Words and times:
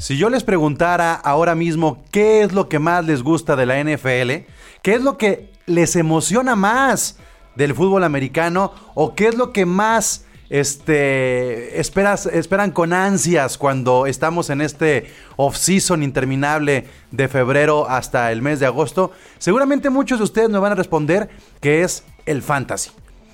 Si 0.00 0.16
yo 0.16 0.30
les 0.30 0.44
preguntara 0.44 1.12
ahora 1.12 1.54
mismo 1.54 2.02
qué 2.10 2.40
es 2.40 2.52
lo 2.54 2.70
que 2.70 2.78
más 2.78 3.04
les 3.04 3.22
gusta 3.22 3.54
de 3.54 3.66
la 3.66 3.84
NFL, 3.84 4.46
qué 4.80 4.94
es 4.94 5.02
lo 5.02 5.18
que 5.18 5.52
les 5.66 5.94
emociona 5.94 6.56
más 6.56 7.18
del 7.54 7.74
fútbol 7.74 8.04
americano 8.04 8.72
o 8.94 9.14
qué 9.14 9.28
es 9.28 9.34
lo 9.34 9.52
que 9.52 9.66
más 9.66 10.24
este, 10.48 11.78
esperas, 11.78 12.24
esperan 12.24 12.70
con 12.70 12.94
ansias 12.94 13.58
cuando 13.58 14.06
estamos 14.06 14.48
en 14.48 14.62
este 14.62 15.12
off-season 15.36 16.02
interminable 16.02 16.88
de 17.10 17.28
febrero 17.28 17.86
hasta 17.86 18.32
el 18.32 18.40
mes 18.40 18.58
de 18.58 18.64
agosto, 18.64 19.12
seguramente 19.36 19.90
muchos 19.90 20.18
de 20.18 20.24
ustedes 20.24 20.48
me 20.48 20.58
van 20.58 20.72
a 20.72 20.76
responder 20.76 21.28
que 21.60 21.82
es 21.82 22.04
el 22.24 22.40
fantasy. 22.40 22.90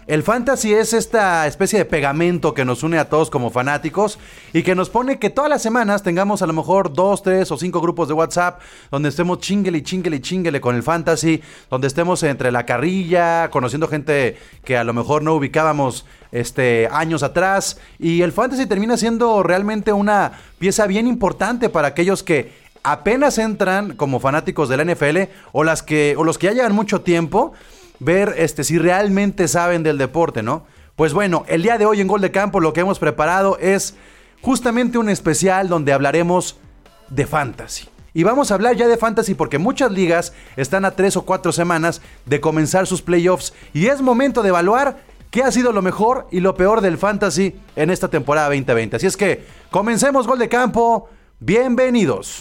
El 0.07 0.23
fantasy 0.23 0.73
es 0.73 0.93
esta 0.93 1.48
especie 1.48 1.80
de 1.80 1.84
pegamento 1.84 2.55
que 2.55 2.64
nos 2.64 2.84
une 2.84 2.96
a 2.96 3.09
todos 3.09 3.29
como 3.29 3.50
fanáticos 3.50 4.20
y 4.52 4.62
que 4.62 4.77
nos 4.77 4.88
pone 4.88 5.18
que 5.18 5.30
todas 5.30 5.50
las 5.50 5.62
semanas 5.62 6.05
tengamos 6.05 6.43
a 6.43 6.46
lo 6.46 6.52
mejor 6.52 6.93
dos, 6.93 7.25
tres 7.25 7.50
o 7.50 7.56
cinco 7.56 7.80
grupos 7.80 8.06
de 8.06 8.15
WhatsApp 8.15 8.60
donde 8.92 9.09
estemos 9.09 9.41
chinguele 9.41 9.79
y 9.79 9.82
chinguele 9.82 10.19
y 10.19 10.20
chinguele 10.20 10.60
con 10.60 10.77
el 10.77 10.84
fantasy, 10.84 11.42
donde 11.70 11.88
estemos 11.88 12.23
entre 12.23 12.52
la 12.52 12.65
carrilla, 12.65 13.51
conociendo 13.51 13.88
gente 13.88 14.37
que 14.65 14.77
a 14.77 14.84
lo 14.84 14.92
mejor 14.92 15.24
no 15.24 15.34
ubicábamos 15.34 16.07
este, 16.30 16.88
años 16.93 17.24
atrás. 17.24 17.80
Y 17.98 18.23
el 18.23 18.30
fantasy 18.30 18.66
termina 18.66 18.96
siendo 18.96 19.43
realmente 19.43 19.93
una 19.93 20.38
pieza 20.60 20.87
bien 20.87 21.09
importante 21.09 21.68
para 21.68 21.88
aquellos 21.88 22.23
que 22.23 22.52
apenas 22.84 23.38
entran 23.38 23.96
como 23.96 24.20
fanáticos 24.20 24.68
de 24.68 24.77
la 24.77 24.84
NFL 24.84 25.32
o, 25.51 25.65
las 25.65 25.82
que, 25.82 26.15
o 26.16 26.23
los 26.23 26.38
que 26.38 26.46
ya 26.46 26.52
llevan 26.52 26.77
mucho 26.77 27.01
tiempo 27.01 27.54
ver 28.00 28.34
este, 28.38 28.64
si 28.64 28.78
realmente 28.78 29.48
saben 29.48 29.82
del 29.82 29.98
deporte, 29.98 30.42
¿no? 30.42 30.66
Pues 30.96 31.12
bueno, 31.12 31.45
el 31.48 31.62
día 31.62 31.78
de 31.78 31.87
hoy 31.87 32.00
en 32.00 32.09
Gol 32.09 32.20
de 32.20 32.30
Campo 32.30 32.60
lo 32.60 32.73
que 32.73 32.80
hemos 32.80 32.98
preparado 32.98 33.59
es 33.59 33.95
justamente 34.41 34.98
un 34.98 35.09
especial 35.09 35.68
donde 35.68 35.92
hablaremos 35.92 36.56
de 37.09 37.27
fantasy. 37.27 37.88
Y 38.14 38.23
vamos 38.23 38.51
a 38.51 38.54
hablar 38.54 38.77
ya 38.77 38.88
de 38.88 38.96
fantasy 38.96 39.34
porque 39.34 39.59
muchas 39.59 39.92
ligas 39.92 40.32
están 40.56 40.87
a 40.87 40.93
tres 40.93 41.18
o 41.18 41.23
cuatro 41.26 41.52
semanas 41.52 42.01
de 42.24 42.40
comenzar 42.40 42.87
sus 42.87 43.02
playoffs 43.02 43.52
y 43.74 43.88
es 43.88 44.01
momento 44.01 44.43
de 44.43 44.49
evaluar 44.49 44.96
qué 45.30 45.43
ha 45.43 45.52
sido 45.52 45.71
lo 45.73 45.82
mejor 45.82 46.26
y 46.30 46.40
lo 46.40 46.54
peor 46.54 46.80
del 46.80 46.96
fantasy 46.96 47.56
en 47.76 47.90
esta 47.90 48.09
temporada 48.09 48.49
2020. 48.49 48.96
Así 48.96 49.06
es 49.06 49.18
que 49.18 49.45
comencemos 49.71 50.26
Gol 50.26 50.38
de 50.38 50.49
Campo. 50.49 51.10
Bienvenidos. 51.40 52.40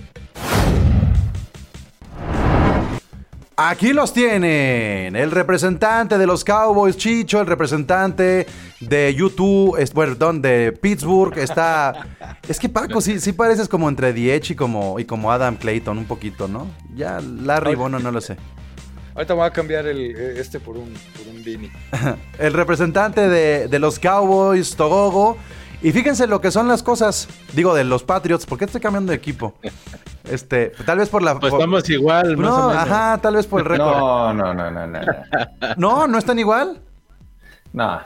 Aquí 3.70 3.94
los 3.94 4.11
tienen. 4.11 5.16
El 5.16 5.30
representante 5.30 6.17
de 6.17 6.26
los 6.26 6.44
Cowboys, 6.44 6.98
Chicho, 6.98 7.39
el 7.39 7.45
representante 7.45 8.48
de 8.80 9.14
YouTube, 9.14 9.77
perdón, 9.94 10.42
de 10.42 10.72
Pittsburgh, 10.72 11.38
está... 11.38 12.08
Es 12.48 12.60
que 12.60 12.70
Paco, 12.70 13.02
sí, 13.02 13.20
sí 13.20 13.33
pareces 13.33 13.70
como 13.70 13.88
entre 13.88 14.14
Diech 14.14 14.50
y 14.50 14.55
como, 14.55 15.00
y 15.00 15.05
como 15.05 15.32
Adam 15.32 15.58
Clayton 15.58 15.95
un 16.00 16.05
poquito, 16.05 16.48
¿no? 16.48 16.67
Ya 16.95 17.21
Larry 17.21 17.76
Bono 17.76 18.00
no 18.00 18.10
lo 18.10 18.20
sé. 18.20 18.36
Ahorita 19.14 19.36
voy 19.36 19.45
a 19.45 19.52
cambiar 19.52 19.86
el, 19.86 20.16
este 20.16 20.60
por 20.60 20.77
un, 20.77 20.92
por 21.16 21.27
un 21.27 21.42
el 22.39 22.54
representante 22.54 23.30
de, 23.30 23.67
de 23.67 23.80
los 23.80 24.00
Cowboys, 24.00 24.76
Togogo. 24.76 25.38
Y 25.83 25.92
fíjense 25.92 26.27
lo 26.27 26.42
que 26.42 26.52
son 26.52 26.67
las 26.67 26.83
cosas, 26.83 27.27
digo, 27.53 27.73
de 27.73 27.83
los 27.83 28.03
Patriots. 28.03 28.45
¿Por 28.45 28.58
qué 28.59 28.65
estoy 28.65 28.81
cambiando 28.81 29.11
de 29.11 29.17
equipo? 29.17 29.55
Este, 30.30 30.73
tal 30.86 30.99
vez 30.99 31.09
por 31.09 31.23
la. 31.23 31.39
Pues 31.39 31.52
estamos 31.52 31.89
igual, 31.89 32.37
más 32.37 32.49
no, 32.49 32.69
ajá, 32.69 33.17
tal 33.19 33.36
vez 33.36 33.47
por 33.47 33.61
el 33.61 33.65
récord. 33.65 33.87
No, 33.87 34.33
no, 34.33 34.53
no, 34.53 34.70
no, 34.70 34.87
no. 34.87 34.99
¿No? 35.77 36.08
¿No 36.08 36.17
están 36.20 36.37
igual? 36.37 36.81
No. 37.73 37.99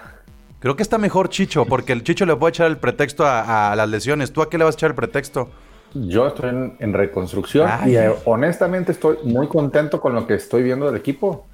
Creo 0.59 0.75
que 0.75 0.83
está 0.83 0.97
mejor 0.97 1.29
Chicho, 1.29 1.65
porque 1.65 1.91
el 1.91 2.03
Chicho 2.03 2.25
le 2.25 2.35
puede 2.35 2.51
echar 2.51 2.67
el 2.67 2.77
pretexto 2.77 3.25
a, 3.27 3.75
las 3.75 3.89
lesiones. 3.89 4.31
¿Tú 4.31 4.41
a 4.41 4.49
qué 4.49 4.57
le 4.57 4.63
vas 4.63 4.75
a 4.75 4.77
echar 4.77 4.91
el 4.91 4.95
pretexto? 4.95 5.49
Yo 5.93 6.27
estoy 6.27 6.49
en, 6.79 6.93
reconstrucción 6.93 7.69
y 7.85 7.95
eh, 7.95 8.11
honestamente 8.25 8.91
estoy 8.91 9.17
muy 9.23 9.47
contento 9.47 10.01
con 10.01 10.13
lo 10.13 10.25
que 10.25 10.33
estoy 10.33 10.63
viendo 10.63 10.87
del 10.87 10.95
equipo. 10.95 11.45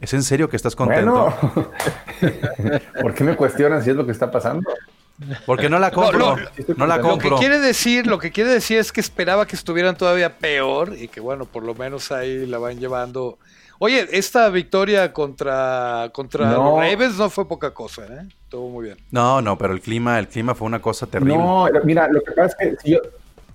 ¿Es 0.00 0.14
en 0.14 0.22
serio 0.22 0.48
que 0.48 0.56
estás 0.56 0.74
contento? 0.74 1.32
¿Por 3.02 3.14
qué 3.14 3.22
me 3.22 3.36
cuestionan 3.36 3.84
si 3.84 3.90
es 3.90 3.96
lo 3.96 4.06
que 4.06 4.12
está 4.12 4.30
pasando? 4.30 4.62
Porque 5.46 5.68
no 5.68 5.78
la 5.78 5.90
compro. 5.90 6.36
No, 6.76 6.86
la 6.86 7.00
compro. 7.00 7.30
Lo 7.30 7.36
que 7.36 7.40
quiere 7.40 7.58
decir, 7.58 8.06
lo 8.06 8.18
que 8.18 8.30
quiere 8.30 8.50
decir 8.50 8.78
es 8.78 8.92
que 8.92 9.00
esperaba 9.00 9.46
que 9.46 9.56
estuvieran 9.56 9.96
todavía 9.96 10.38
peor 10.38 10.94
y 10.98 11.08
que 11.08 11.20
bueno, 11.20 11.44
por 11.44 11.64
lo 11.64 11.74
menos 11.74 12.10
ahí 12.12 12.46
la 12.46 12.58
van 12.58 12.78
llevando. 12.78 13.38
Oye, 13.78 14.06
esta 14.12 14.48
victoria 14.50 15.12
contra, 15.12 16.10
contra 16.12 16.52
los 16.52 16.78
Ravens 16.78 17.16
no 17.16 17.30
fue 17.30 17.48
poca 17.48 17.72
cosa, 17.72 18.04
¿eh? 18.04 18.28
Estuvo 18.44 18.68
muy 18.68 18.86
bien. 18.86 18.98
No, 19.10 19.40
no, 19.40 19.56
pero 19.56 19.72
el 19.72 19.80
clima, 19.80 20.18
el 20.18 20.28
clima 20.28 20.54
fue 20.54 20.66
una 20.66 20.82
cosa 20.82 21.06
terrible. 21.06 21.36
No, 21.36 21.66
mira, 21.84 22.08
lo 22.08 22.20
que 22.20 22.32
pasa 22.32 22.56
es 22.60 22.76
que 22.76 22.76
si 22.82 22.90
yo, 22.90 22.98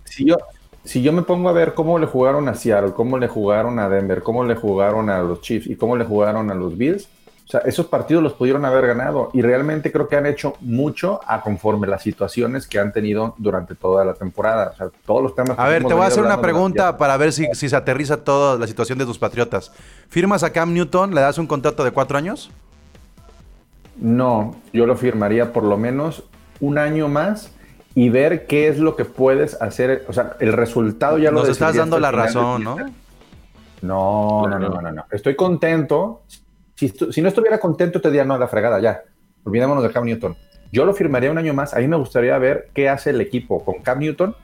si 0.04 0.26
yo, 0.26 0.38
si 0.84 1.02
yo 1.04 1.14
me 1.14 1.22
pongo 1.22 1.50
a 1.50 1.52
ver 1.52 1.74
cómo 1.74 2.00
le 2.00 2.08
jugaron 2.08 2.48
a 2.48 2.56
Seattle, 2.56 2.94
cómo 2.94 3.20
le 3.20 3.28
jugaron 3.28 3.78
a 3.78 3.90
Denver, 3.90 4.24
cómo 4.24 4.44
le 4.44 4.56
jugaron 4.56 5.10
a 5.10 5.20
los 5.20 5.42
Chiefs 5.42 5.68
y 5.68 5.76
cómo 5.76 5.96
le 5.96 6.06
jugaron 6.06 6.50
a 6.50 6.56
los 6.56 6.78
Bills, 6.78 7.08
o 7.46 7.48
sea, 7.48 7.60
esos 7.60 7.86
partidos 7.86 8.24
los 8.24 8.34
pudieron 8.34 8.66
haber 8.66 8.88
ganado 8.88 9.30
y 9.32 9.44
realmente 9.44 9.92
creo 9.92 10.08
que 10.08 10.16
han 10.16 10.26
hecho 10.26 10.56
mucho 10.62 11.22
a 11.28 11.42
conforme 11.42 11.86
las 11.86 12.02
situaciones 12.02 12.66
que 12.66 12.80
han 12.80 12.92
tenido 12.92 13.36
durante 13.38 13.76
toda 13.76 14.04
la 14.04 14.16
temporada. 14.16 14.72
O 14.74 14.76
sea, 14.76 14.88
todos 15.06 15.22
los 15.22 15.36
temas. 15.36 15.60
A 15.60 15.68
ver, 15.68 15.86
te 15.86 15.94
voy 15.94 16.04
a 16.04 16.08
hacer 16.08 16.24
una 16.24 16.42
pregunta 16.42 16.98
para 16.98 17.16
ver 17.18 17.32
si, 17.32 17.46
si, 17.54 17.70
se 17.70 17.76
aterriza 17.76 18.24
toda 18.24 18.58
la 18.58 18.66
situación 18.66 18.98
de 18.98 19.06
tus 19.06 19.20
patriotas. 19.20 19.72
¿Firmas 20.10 20.42
a 20.42 20.52
Cam 20.52 20.74
Newton? 20.74 21.14
¿Le 21.14 21.22
das 21.22 21.38
un 21.38 21.46
contrato 21.46 21.84
de 21.84 21.92
cuatro 21.92 22.18
años? 22.18 22.50
No, 23.98 24.56
yo 24.74 24.88
lo 24.88 24.98
firmaría 24.98 25.54
por 25.54 25.64
lo 25.64 25.78
menos 25.78 26.24
un 26.60 26.80
año 26.80 27.10
más 27.10 27.52
y 27.94 28.10
ver 28.10 28.48
qué 28.48 28.70
es 28.70 28.80
lo 28.80 28.96
que 28.96 29.06
puedes 29.06 29.62
hacer. 29.62 30.04
O 30.08 30.14
sea, 30.14 30.36
el 30.40 30.52
resultado 30.52 31.20
ya 31.20 31.30
lo 31.30 31.42
Nos 31.42 31.50
estás 31.50 31.76
dando 31.76 32.00
la 32.00 32.12
razón, 32.12 32.64
¿no? 32.64 32.78
No, 33.84 34.48
no, 34.48 34.58
no, 34.58 34.82
no, 34.82 34.92
no. 34.92 35.06
Estoy 35.12 35.36
contento 35.36 36.24
si, 36.76 37.22
no 37.22 37.28
estuviera 37.30 37.60
contento, 37.60 38.02
te 38.02 38.10
diría, 38.10 38.26
no, 38.26 38.38
la 38.38 38.48
fregada, 38.48 38.80
ya. 38.80 39.04
Olvidémonos 39.44 39.84
de 39.84 39.92
Cam 39.92 40.06
Newton. 40.06 40.36
Yo 40.72 40.86
lo 40.86 40.94
firmaría 40.94 41.32
un 41.32 41.38
año 41.38 41.54
más. 41.54 41.74
A 41.74 41.80
mí 41.80 41.88
me 41.88 41.96
gustaría 41.96 42.38
ver 42.38 42.70
qué 42.74 42.90
hace 42.90 43.12
el 43.12 43.22
equipo 43.22 43.64
con 43.64 43.82
Cam 43.82 44.00
Newton, 44.00 44.36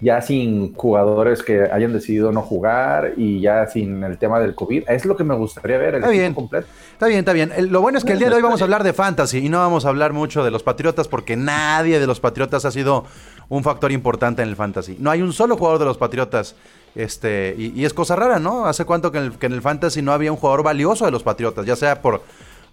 ya 0.00 0.20
sin 0.20 0.74
jugadores 0.74 1.42
que 1.42 1.62
hayan 1.62 1.92
decidido 1.92 2.30
no 2.30 2.42
jugar 2.42 3.14
y 3.16 3.40
ya 3.40 3.66
sin 3.66 4.04
el 4.04 4.18
tema 4.18 4.38
del 4.38 4.54
COVID. 4.54 4.84
Es 4.88 5.06
lo 5.06 5.16
que 5.16 5.24
me 5.24 5.34
gustaría 5.34 5.78
ver, 5.78 5.94
el 5.94 6.00
está 6.02 6.10
bien. 6.10 6.34
completo. 6.34 6.66
Está 6.92 7.06
bien, 7.06 7.20
está 7.20 7.32
bien. 7.32 7.52
lo 7.72 7.80
bueno 7.80 7.98
es 7.98 8.04
que 8.04 8.12
el 8.12 8.18
día 8.18 8.28
de 8.28 8.36
hoy 8.36 8.42
vamos 8.42 8.60
a 8.60 8.64
hablar 8.64 8.84
de 8.84 8.92
fantasy 8.92 9.38
y 9.38 9.48
no 9.48 9.58
vamos 9.58 9.86
a 9.86 9.88
hablar 9.88 10.12
mucho 10.12 10.44
de 10.44 10.50
los 10.50 10.62
Patriotas 10.62 11.08
porque 11.08 11.36
nadie 11.36 11.98
de 11.98 12.06
los 12.06 12.20
Patriotas 12.20 12.64
ha 12.64 12.70
sido 12.70 13.06
un 13.48 13.64
factor 13.64 13.92
importante 13.92 14.42
en 14.42 14.48
el 14.48 14.56
fantasy. 14.56 14.96
No 15.00 15.10
hay 15.10 15.22
un 15.22 15.32
solo 15.32 15.56
jugador 15.56 15.78
de 15.78 15.86
los 15.86 15.96
Patriotas 15.96 16.54
este, 16.94 17.54
y, 17.56 17.84
es 17.84 17.94
cosa 17.94 18.16
rara, 18.16 18.38
¿no? 18.38 18.66
¿Hace 18.66 18.84
cuánto 18.84 19.12
que 19.12 19.18
en, 19.18 19.52
el, 19.52 19.62
Fantasy 19.62 20.02
no 20.02 20.12
había 20.12 20.32
un 20.32 20.38
jugador 20.38 20.62
valioso 20.62 21.04
de 21.04 21.10
los 21.10 21.22
Patriotas? 21.22 21.64
Ya 21.66 21.76
sea 21.76 22.02
por, 22.02 22.22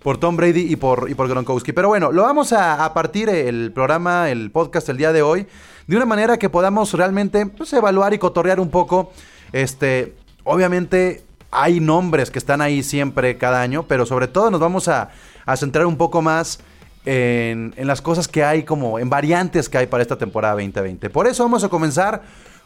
por 0.02 0.18
Tom 0.18 0.36
Brady 0.36 0.72
y 0.72 0.76
por, 0.76 1.10
y 1.10 1.16
por 1.16 1.28
Gronkowski. 1.28 1.74
Pero 1.74 1.90
bueno, 1.90 2.12
lo 2.12 2.24
vamos 2.24 2.54
a, 2.54 2.92
partir 2.94 3.30
el 3.30 3.72
programa, 3.72 4.30
el 4.30 4.52
podcast 4.52 4.90
el 4.90 4.98
día 4.98 5.12
de 5.12 5.22
hoy, 5.22 5.48
de 5.88 5.96
una 5.96 6.06
manera 6.06 6.38
que 6.38 6.50
podamos 6.50 6.94
realmente 6.94 7.46
pues, 7.46 7.72
evaluar 7.74 8.14
y 8.14 8.18
cotorrear 8.18 8.60
un 8.60 8.70
poco. 8.70 9.12
Este, 9.52 10.16
obviamente 10.44 11.24
hay 11.52 11.80
nombres 11.80 12.32
que 12.32 12.40
están 12.40 12.62
ahí 12.62 12.84
siempre 12.84 13.38
cada 13.38 13.62
año, 13.62 13.84
pero 13.88 14.06
sobre 14.06 14.28
todo 14.28 14.50
nos 14.50 14.60
vamos 14.60 14.88
a, 14.88 15.10
centrar 15.56 15.86
un 15.86 15.98
poco 15.98 16.24
más 16.24 16.60
en, 17.06 17.76
en 17.78 17.86
las 17.86 18.02
cosas 18.02 18.28
que 18.28 18.44
hay 18.44 18.64
como 18.64 18.98
en 18.98 19.10
variantes 19.12 19.70
que 19.70 19.78
hay 19.78 19.86
para 19.86 20.02
esta 20.02 20.18
temporada 20.18 20.56
2020. 20.56 21.12
Por 21.12 21.28
eso 21.28 21.44
vamos 21.44 21.64
a 21.64 21.70
comenzar 21.70 22.24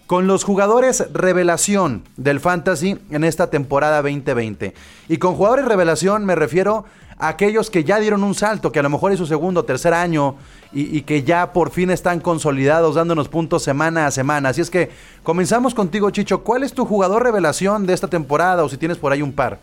con 0.10 0.26
los 0.26 0.44
jugadores 0.44 1.06
revelación 1.14 2.02
del 2.18 2.40
fantasy 2.40 2.98
en 3.12 3.24
esta 3.24 3.52
temporada 3.52 4.02
2020. 4.02 4.74
Y 5.08 5.18
con 5.18 5.36
jugadores 5.36 5.66
revelación 5.66 6.26
me 6.26 6.34
refiero 6.34 6.86
aquellos 7.20 7.70
que 7.70 7.84
ya 7.84 8.00
dieron 8.00 8.24
un 8.24 8.34
salto, 8.34 8.72
que 8.72 8.80
a 8.80 8.82
lo 8.82 8.90
mejor 8.90 9.12
es 9.12 9.20
su 9.20 9.28
segundo 9.28 9.60
o 9.60 9.66
tercer 9.66 9.94
año 9.94 10.36
y, 10.74 10.98
y, 10.98 11.04
que 11.04 11.22
ya 11.22 11.54
por 11.54 11.70
fin 11.70 11.92
están 11.92 12.22
consolidados 12.22 12.96
dándonos 12.96 13.30
puntos 13.30 13.62
semana 13.62 14.08
a 14.08 14.12
semana. 14.12 14.50
Así 14.50 14.62
es 14.62 14.72
que 14.72 14.90
comenzamos 15.22 15.76
contigo, 15.76 16.10
Chicho. 16.10 16.42
¿Cuál 16.44 16.64
es 16.64 16.74
tu 16.74 16.86
jugador 16.86 17.22
revelación 17.22 17.86
de 17.86 17.94
esta 17.94 18.08
temporada 18.08 18.64
o 18.64 18.70
si 18.70 18.78
tienes 18.78 18.98
por 18.98 19.12
ahí 19.12 19.22
un 19.22 19.34
par? 19.34 19.60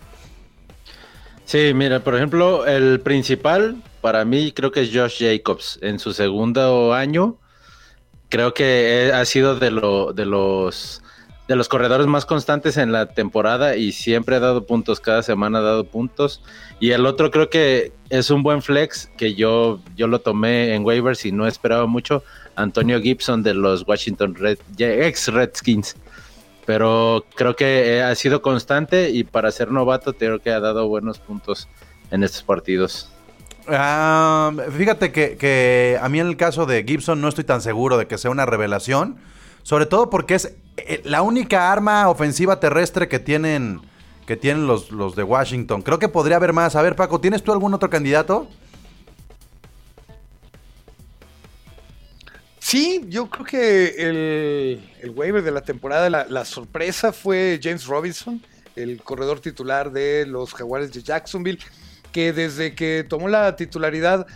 Sí, 1.45 1.73
mira, 1.75 2.05
por 2.05 2.15
ejemplo, 2.15 2.67
el 2.67 3.01
principal 3.01 3.83
para 4.01 4.25
mí 4.25 4.53
creo 4.53 4.71
que 4.71 4.83
es 4.83 4.91
Josh 4.95 5.25
Jacobs 5.25 5.81
en 5.83 5.99
su 5.99 6.13
segundo 6.13 6.95
año. 6.95 7.37
Creo 8.29 8.55
que 8.55 9.13
ha 9.15 9.25
sido 9.25 9.57
de, 9.57 9.71
lo, 9.71 10.13
de 10.13 10.27
los 10.27 11.03
de 11.49 11.55
los 11.55 11.69
corredores 11.69 12.07
más 12.07 12.27
constantes 12.27 12.77
en 12.77 12.91
la 12.91 13.07
temporada 13.07 13.77
y 13.77 13.93
siempre 13.93 14.37
ha 14.37 14.41
dado 14.41 14.67
puntos, 14.67 15.01
cada 15.01 15.23
semana 15.23 15.59
ha 15.59 15.63
dado 15.63 15.85
puntos. 15.85 16.43
Y 16.81 16.91
el 16.91 17.07
otro 17.07 17.31
creo 17.31 17.51
que 17.51 17.93
es 18.11 18.31
un 18.31 18.43
buen 18.43 18.63
flex 18.63 19.09
que 19.17 19.35
yo, 19.35 19.81
yo 19.97 20.09
lo 20.09 20.21
tomé 20.21 20.75
en 20.75 20.85
waivers 20.85 21.25
y 21.25 21.33
no 21.33 21.47
esperaba 21.47 21.87
mucho. 21.87 22.25
Antonio 22.57 23.01
Gibson 23.01 23.43
de 23.43 23.55
los 23.55 23.87
Washington 23.87 24.35
Red, 24.35 24.59
ex 24.79 25.29
Redskins. 25.29 25.97
Pero 26.65 27.25
creo 27.37 27.55
que 27.55 28.03
ha 28.03 28.13
sido 28.17 28.43
constante 28.43 29.11
y 29.11 29.23
para 29.23 29.53
ser 29.53 29.71
novato 29.71 30.15
creo 30.15 30.41
que 30.41 30.51
ha 30.51 30.59
dado 30.59 30.89
buenos 30.89 31.21
puntos 31.21 31.69
en 32.11 32.25
estos 32.25 32.43
partidos. 32.43 33.09
Uh, 33.69 34.71
fíjate 34.71 35.11
que, 35.11 35.37
que, 35.37 35.99
a 36.01 36.09
mí 36.09 36.21
en 36.21 36.29
el 36.29 36.37
caso 36.37 36.67
de 36.67 36.85
Gibson 36.85 37.21
no 37.21 37.29
estoy 37.29 37.45
tan 37.45 37.61
seguro 37.61 37.99
de 37.99 38.07
que 38.07 38.19
sea 38.19 38.31
una 38.31 38.47
revelación. 38.47 39.17
Sobre 39.63 39.87
todo 39.87 40.11
porque 40.11 40.37
es 40.37 40.55
eh, 40.77 41.01
la 41.05 41.23
única 41.23 41.73
arma 41.73 42.09
ofensiva 42.09 42.61
terrestre 42.61 43.09
que 43.09 43.19
tienen, 43.19 43.81
que 44.25 44.37
tienen 44.37 44.69
los, 44.69 44.93
los 44.93 45.17
de 45.17 45.25
Washington. 45.25 45.83
Creo 45.83 45.99
que 45.99 46.09
podría 46.09 46.37
haber 46.37 46.53
más. 46.53 46.77
A 46.77 46.83
ver, 46.83 46.95
Paco, 46.95 47.21
¿tienes 47.21 47.43
tú 47.43 47.51
algún 47.51 47.75
otro 47.75 47.91
candidato? 47.91 48.49
Sí, 52.67 53.05
yo 53.09 53.31
creo 53.31 53.47
que 53.47 53.89
el, 53.97 54.91
el 55.01 55.11
waiver 55.11 55.41
de 55.41 55.53
la 55.53 55.61
temporada, 55.61 56.11
la, 56.11 56.45
sorpresa 56.45 57.13
fue 57.13 57.61
James 57.63 57.87
Robinson, 57.87 58.43
el 58.75 59.01
corredor 59.05 59.39
titular 59.39 59.93
de 59.93 60.27
los 60.27 60.53
Jaguares 60.53 60.93
de 60.93 61.01
Jacksonville, 61.01 61.61
que 62.17 62.33
desde 62.33 62.75
que 62.75 63.05
tomó 63.07 63.29
la 63.29 63.57
titularidad 63.57 64.27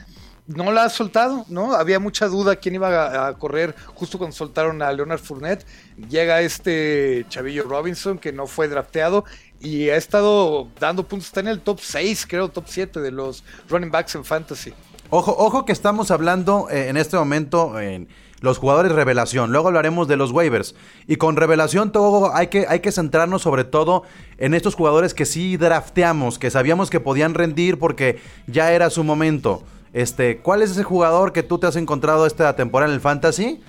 no 0.46 0.70
la 0.70 0.84
ha 0.84 0.90
soltado, 0.90 1.46
¿no? 1.48 1.72
Había 1.72 1.98
mucha 1.98 2.26
duda 2.26 2.56
quién 2.56 2.74
iba 2.74 3.26
a, 3.26 3.38
correr 3.38 3.74
justo 3.94 4.18
cuando 4.18 4.36
soltaron 4.36 4.82
a 4.82 4.92
Leonard 4.92 5.18
Fournette. 5.18 5.64
Llega 6.10 6.42
este 6.42 7.24
Chavillo 7.30 7.62
Robinson 7.62 8.18
que 8.18 8.34
no 8.34 8.46
fue 8.46 8.68
drafteado 8.68 9.24
y 9.60 9.88
ha 9.88 9.96
estado 9.96 10.68
dando 10.78 11.08
puntos, 11.08 11.28
está 11.28 11.40
en 11.40 11.48
el 11.48 11.60
top 11.60 11.80
6, 11.80 12.26
creo, 12.28 12.50
top 12.50 12.64
7 12.66 13.00
de 13.00 13.12
los 13.12 13.44
running 13.70 13.90
backs 13.90 14.14
en 14.14 14.26
fantasy. 14.26 14.74
Ojo, 15.08 15.34
ojo 15.38 15.64
que 15.64 15.72
estamos 15.72 16.10
hablando 16.10 16.68
eh, 16.68 16.88
en 16.88 16.98
este 16.98 17.16
momento 17.16 17.80
en 17.80 18.08
los 18.40 18.58
jugadores 18.58 18.92
revelación. 18.92 19.52
Luego 19.52 19.68
hablaremos 19.68 20.08
de 20.08 20.16
los 20.16 20.32
waivers. 20.32 20.74
Y 21.06 21.16
con 21.16 21.36
revelación 21.36 21.92
todo 21.92 22.34
hay 22.34 22.48
que, 22.48 22.66
hay 22.68 22.80
que 22.80 22.92
centrarnos 22.92 23.42
sobre 23.42 23.64
todo 23.64 24.02
en 24.38 24.54
estos 24.54 24.74
jugadores 24.74 25.14
que 25.14 25.26
sí 25.26 25.56
drafteamos, 25.56 26.38
que 26.38 26.50
sabíamos 26.50 26.90
que 26.90 27.00
podían 27.00 27.34
rendir 27.34 27.78
porque 27.78 28.20
ya 28.46 28.72
era 28.72 28.90
su 28.90 29.04
momento. 29.04 29.62
Este, 29.92 30.38
¿cuál 30.38 30.62
es 30.62 30.70
ese 30.70 30.84
jugador 30.84 31.32
que 31.32 31.42
tú 31.42 31.58
te 31.58 31.66
has 31.66 31.76
encontrado 31.76 32.26
esta 32.26 32.54
temporada 32.56 32.90
en 32.90 32.94
el 32.94 33.00
fantasy? 33.00 33.60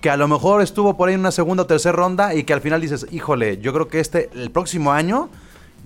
Que 0.00 0.10
a 0.10 0.16
lo 0.16 0.28
mejor 0.28 0.62
estuvo 0.62 0.96
por 0.96 1.08
ahí 1.08 1.14
en 1.14 1.20
una 1.20 1.30
segunda 1.30 1.62
o 1.62 1.66
tercera 1.66 1.92
ronda 1.92 2.34
y 2.34 2.44
que 2.44 2.52
al 2.52 2.60
final 2.60 2.80
dices, 2.80 3.06
híjole, 3.10 3.58
yo 3.58 3.72
creo 3.72 3.88
que 3.88 4.00
este, 4.00 4.30
el 4.34 4.50
próximo 4.50 4.92
año 4.92 5.28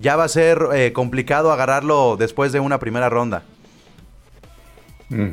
ya 0.01 0.17
va 0.17 0.25
a 0.25 0.29
ser 0.29 0.59
eh, 0.75 0.93
complicado 0.93 1.53
agarrarlo 1.53 2.17
después 2.17 2.53
de 2.53 2.61
una 2.61 2.79
primera 2.79 3.09
ronda. 3.09 3.43
Mm. 5.09 5.31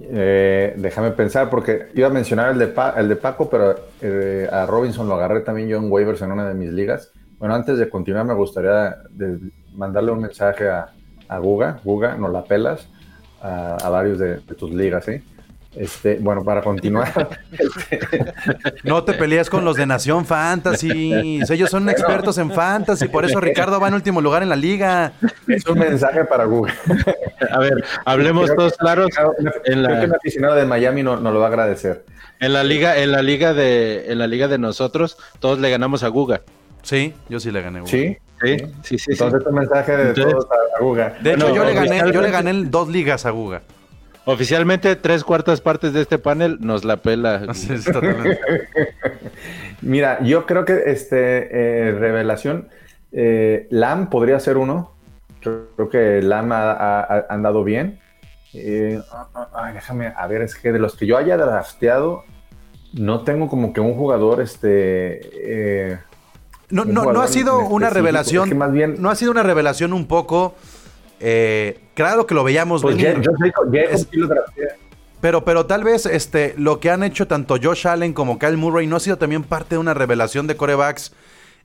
Eh, 0.00 0.74
déjame 0.76 1.10
pensar, 1.12 1.48
porque 1.48 1.88
iba 1.94 2.08
a 2.08 2.10
mencionar 2.10 2.52
el 2.52 2.58
de, 2.58 2.68
pa 2.68 2.90
el 2.96 3.08
de 3.08 3.16
Paco, 3.16 3.48
pero 3.48 3.74
eh, 4.00 4.48
a 4.50 4.66
Robinson 4.66 5.08
lo 5.08 5.14
agarré 5.14 5.40
también 5.40 5.68
yo 5.68 5.78
en 5.78 5.90
waivers 5.90 6.22
en 6.22 6.32
una 6.32 6.48
de 6.48 6.54
mis 6.54 6.70
ligas. 6.70 7.12
Bueno, 7.38 7.54
antes 7.54 7.78
de 7.78 7.88
continuar, 7.88 8.24
me 8.24 8.34
gustaría 8.34 8.96
mandarle 9.74 10.12
un 10.12 10.20
mensaje 10.20 10.68
a, 10.68 10.92
a 11.28 11.38
Guga. 11.38 11.80
Guga, 11.84 12.16
no 12.16 12.28
la 12.28 12.44
pelas 12.44 12.88
a, 13.42 13.76
a 13.76 13.90
varios 13.90 14.18
de, 14.18 14.36
de, 14.36 14.54
tus 14.54 14.72
ligas, 14.72 15.04
¿sí? 15.04 15.22
Este, 15.76 16.16
bueno, 16.20 16.42
para 16.42 16.62
continuar. 16.62 17.12
No 18.82 19.02
te 19.04 19.14
peleas 19.14 19.50
con 19.50 19.64
los 19.64 19.76
de 19.76 19.86
Nación 19.86 20.24
Fantasy. 20.24 21.40
Ellos 21.48 21.70
son 21.70 21.88
expertos 21.88 22.38
en 22.38 22.50
fantasy, 22.50 23.08
por 23.08 23.24
eso 23.24 23.40
Ricardo 23.40 23.80
va 23.80 23.88
en 23.88 23.94
último 23.94 24.20
lugar 24.20 24.42
en 24.42 24.48
la 24.48 24.56
liga. 24.56 25.12
Es 25.48 25.66
un 25.66 25.78
mensaje 25.78 26.24
para 26.24 26.44
Google. 26.44 26.72
A 27.50 27.58
ver, 27.58 27.84
hablemos 28.04 28.54
todos 28.54 28.76
claros. 28.76 29.08
En 29.64 29.82
la... 29.82 29.88
Creo 29.88 30.00
que 30.00 30.06
un 30.06 30.14
aficionado 30.14 30.54
de 30.54 30.66
Miami 30.66 31.02
nos 31.02 31.20
no 31.20 31.32
lo 31.32 31.40
va 31.40 31.46
a 31.46 31.48
agradecer. 31.48 32.04
En 32.38 32.52
la 32.52 32.62
liga, 32.62 32.96
en 32.98 33.12
la 33.12 33.22
liga 33.22 33.54
de, 33.54 34.12
en 34.12 34.18
la 34.18 34.26
liga 34.26 34.48
de 34.48 34.58
nosotros, 34.58 35.18
todos 35.40 35.58
le 35.58 35.70
ganamos 35.70 36.02
a 36.02 36.08
Guga. 36.08 36.42
Sí, 36.82 37.14
yo 37.28 37.40
sí 37.40 37.50
le 37.50 37.62
gané. 37.62 37.80
Guga. 37.80 37.90
Sí. 37.90 38.16
Sí, 38.42 38.56
sí, 38.82 38.98
sí. 38.98 39.12
Entonces, 39.12 39.42
sí. 39.42 39.48
un 39.48 39.54
mensaje 39.54 39.96
de 39.96 40.08
Entonces, 40.08 40.32
todos 40.32 40.46
a, 40.50 40.82
Guga. 40.82 41.16
De 41.20 41.32
hecho, 41.32 41.54
yo, 41.54 41.64
le 41.64 41.74
gané, 41.74 42.12
yo 42.12 42.20
le 42.20 42.30
gané 42.30 42.52
dos 42.66 42.88
ligas 42.88 43.24
a 43.24 43.30
Guga. 43.30 43.62
Oficialmente, 44.28 44.96
tres 44.96 45.22
cuartas 45.22 45.60
partes 45.60 45.92
de 45.92 46.00
este 46.00 46.18
panel 46.18 46.58
nos 46.60 46.84
la 46.84 46.96
pela. 46.96 47.42
Mira, 49.82 50.20
yo 50.24 50.46
creo 50.46 50.64
que 50.64 50.82
este 50.86 51.88
eh, 51.88 51.92
revelación, 51.92 52.68
eh, 53.12 53.68
Lam 53.70 54.10
podría 54.10 54.40
ser 54.40 54.56
uno. 54.56 54.90
Creo 55.40 55.88
que 55.88 56.22
Lam 56.22 56.50
ha, 56.50 56.72
ha, 56.72 57.26
andado 57.28 57.62
bien. 57.62 58.00
Eh, 58.52 59.00
ay, 59.54 59.74
déjame, 59.74 60.12
a 60.16 60.26
ver, 60.26 60.42
es 60.42 60.56
que 60.56 60.72
de 60.72 60.80
los 60.80 60.96
que 60.96 61.06
yo 61.06 61.16
haya 61.16 61.36
drafteado, 61.36 62.24
no 62.94 63.22
tengo 63.22 63.48
como 63.48 63.72
que 63.72 63.80
un 63.80 63.94
jugador, 63.94 64.40
este. 64.40 66.00
no, 66.70 66.84
no, 66.84 67.02
jugador 67.02 67.14
no 67.14 67.22
ha 67.22 67.28
sido 67.28 67.60
una 67.60 67.90
revelación. 67.90 68.48
Es 68.48 68.50
que 68.50 68.58
más 68.58 68.72
bien, 68.72 68.96
no 68.98 69.08
ha 69.08 69.14
sido 69.14 69.30
una 69.30 69.44
revelación 69.44 69.92
un 69.92 70.08
poco. 70.08 70.56
Eh, 71.20 71.80
claro 71.94 72.26
que 72.26 72.34
lo 72.34 72.44
veíamos 72.44 72.82
pues 72.82 72.96
venir. 72.96 73.20
Yo, 73.22 73.32
yo, 73.32 73.72
yo, 73.72 73.80
es, 73.80 74.08
lo 74.12 74.28
pero, 75.20 75.44
pero 75.44 75.66
tal 75.66 75.82
vez 75.82 76.06
este, 76.06 76.54
lo 76.58 76.78
que 76.78 76.90
han 76.90 77.02
hecho 77.02 77.26
tanto 77.26 77.56
Josh 77.60 77.88
Allen 77.88 78.12
como 78.12 78.38
Kyle 78.38 78.56
Murray 78.56 78.86
no 78.86 78.96
ha 78.96 79.00
sido 79.00 79.16
también 79.16 79.42
parte 79.42 79.76
de 79.76 79.78
una 79.78 79.94
revelación 79.94 80.46
de 80.46 80.56
corebacks 80.56 81.12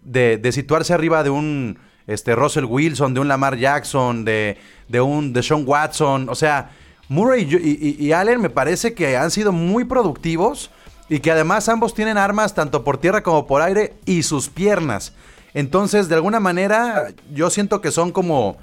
de, 0.04 0.38
de 0.38 0.52
situarse 0.52 0.94
arriba 0.94 1.24
de 1.24 1.30
un 1.30 1.78
este, 2.08 2.36
Russell 2.36 2.66
Wilson, 2.66 3.14
de 3.14 3.20
un 3.20 3.28
Lamar 3.28 3.58
Jackson, 3.58 4.26
de, 4.26 4.58
de 4.88 5.02
un 5.02 5.34
Deshaun 5.34 5.64
Watson. 5.68 6.30
O 6.30 6.36
sea, 6.36 6.72
Murray 7.10 7.44
y, 7.44 8.00
y, 8.02 8.08
y, 8.08 8.12
Allen 8.14 8.42
me 8.42 8.50
parece 8.50 8.94
que 8.94 9.18
han 9.18 9.32
sido 9.32 9.52
muy 9.52 9.84
productivos 9.84 10.72
y 11.10 11.20
que 11.20 11.32
además 11.32 11.68
ambos 11.68 11.94
tienen 11.94 12.18
armas 12.18 12.56
tanto 12.56 12.84
por 12.84 12.98
tierra 12.98 13.22
como 13.22 13.48
por 13.48 13.62
aire 13.62 13.94
y 14.06 14.24
sus 14.24 14.50
piernas. 14.50 15.14
Entonces, 15.54 16.08
de 16.08 16.16
alguna 16.16 16.40
manera, 16.40 17.10
yo 17.34 17.50
siento 17.50 17.82
que 17.82 17.92
son 17.92 18.12
como 18.12 18.58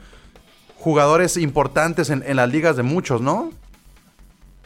jugadores 0.78 1.37
importantes 1.37 2.11
en, 2.11 2.37
las 2.37 2.50
ligas 2.50 2.76
de 2.76 2.82
muchos, 2.82 3.20
¿no? 3.20 3.50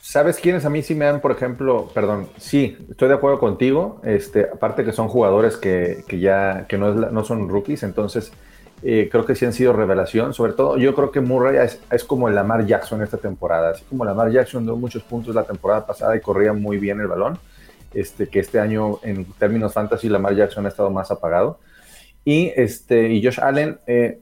¿Sabes 0.01 0.37
quiénes 0.37 0.65
a 0.65 0.71
mí 0.71 0.83
sí 0.83 0.95
me 0.95 1.07
dan, 1.07 1.21
por 1.21 1.33
ejemplo, 1.33 1.91
perdón, 1.95 2.29
sí, 2.37 2.77
estoy 2.91 3.09
de 3.09 3.15
acuerdo 3.15 3.39
contigo, 3.39 4.01
este, 4.05 4.49
aparte 4.53 4.85
que 4.85 4.93
son 4.93 5.09
jugadores 5.09 5.57
que, 5.57 6.05
que 6.07 6.19
ya, 6.19 6.67
que 6.69 6.77
no, 6.77 6.91
es, 6.91 7.13
no 7.13 7.25
son 7.25 7.49
rookies, 7.49 7.83
entonces 7.83 8.33
eh, 8.83 9.09
creo 9.11 9.25
que 9.25 9.35
sí 9.35 9.47
han 9.47 9.53
sido 9.53 9.73
revelación, 9.73 10.35
sobre 10.35 10.53
todo 10.53 10.77
yo 10.77 10.95
creo 10.95 11.13
que 11.13 11.21
Murray 11.21 11.57
es, 11.65 11.81
es, 11.91 12.05
como 12.05 12.29
el 12.29 12.35
Lamar 12.35 12.67
Jackson 12.67 13.01
esta 13.01 13.17
temporada, 13.17 13.71
así 13.71 13.85
como 13.85 14.05
Lamar 14.05 14.31
Jackson 14.31 14.65
dio 14.65 14.77
muchos 14.77 15.05
puntos 15.05 15.35
la 15.35 15.45
temporada 15.45 15.87
pasada 15.87 16.17
y 16.17 16.21
corría 16.21 16.53
muy 16.53 16.79
bien 16.79 17.01
el 17.01 17.07
balón, 17.07 17.39
este, 17.95 18.29
que 18.29 18.41
este 18.41 18.59
año 18.59 18.99
en 19.03 19.25
términos 19.35 19.73
fantasy 19.73 20.09
Lamar 20.09 20.35
Jackson 20.35 20.67
ha 20.67 20.69
estado 20.69 20.91
más 20.91 21.11
apagado, 21.11 21.59
y, 22.25 22.53
este, 22.55 23.09
y 23.09 23.25
Josh 23.25 23.41
Allen... 23.41 23.79
Eh, 23.87 24.19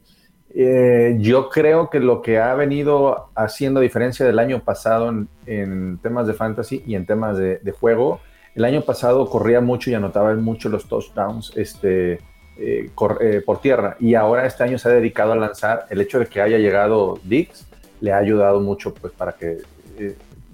eh, 0.53 1.17
yo 1.21 1.49
creo 1.49 1.91
que 1.91 2.01
lo 2.01 2.23
que 2.23 2.39
ha 2.39 2.55
venido 2.55 3.31
haciendo 3.37 3.81
diferencia 3.81 4.27
del 4.27 4.39
año 4.39 4.61
pasado 4.65 5.15
en, 5.47 5.99
temas 5.99 6.27
de 6.27 6.35
fantasy 6.35 6.83
y 6.87 6.97
en 6.97 7.07
temas 7.07 7.37
de, 7.37 7.75
juego, 7.79 8.21
el 8.55 8.65
año 8.65 8.83
pasado 8.83 9.29
corría 9.29 9.61
mucho 9.61 9.91
y 9.91 9.95
anotaba 9.95 10.35
mucho 10.35 10.69
los 10.69 10.89
touchdowns 10.89 11.53
este, 11.57 12.15
eh, 12.59 12.91
eh, 13.21 13.43
por 13.47 13.61
tierra 13.61 13.97
y 14.01 14.15
ahora 14.15 14.45
este 14.45 14.65
año 14.65 14.77
se 14.79 14.89
ha 14.89 14.93
dedicado 14.93 15.33
a 15.33 15.37
lanzar. 15.37 15.87
El 15.89 16.01
hecho 16.01 16.19
de 16.19 16.27
que 16.27 16.41
haya 16.41 16.59
llegado 16.59 17.21
Dix 17.23 17.67
le 18.01 18.13
ha 18.13 18.19
ayudado 18.19 18.61
mucho 18.61 18.93
pues, 18.93 19.13
para 19.13 19.33
que 19.33 19.59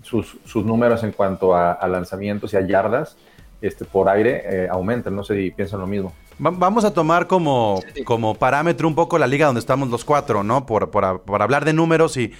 sus, 0.02 0.36
números 0.56 1.04
en 1.04 1.12
cuanto 1.12 1.54
a, 1.54 1.72
a, 1.72 1.88
lanzamientos 1.88 2.52
y 2.52 2.56
a 2.56 2.60
yardas 2.60 3.16
este, 3.62 3.86
por 3.86 4.10
aire 4.10 4.68
aumenten. 4.70 5.16
No 5.16 5.24
sé 5.24 5.36
si 5.36 5.50
piensan 5.52 5.80
lo 5.80 5.86
mismo. 5.86 6.12
Vamos 6.38 6.84
a 6.84 6.92
tomar 6.92 7.26
como, 7.26 7.80
como 8.04 8.34
parámetro 8.34 8.86
un 8.86 8.94
poco 8.94 9.18
la 9.18 9.26
liga 9.26 9.46
donde 9.46 9.60
estamos 9.60 9.88
los 9.88 10.04
cuatro, 10.04 10.42
¿no? 10.42 10.66
Por, 10.66 10.90
por, 10.90 11.22
por 11.22 11.42
hablar 11.42 11.64
de 11.64 11.72
números 11.72 12.16
y, 12.16 12.32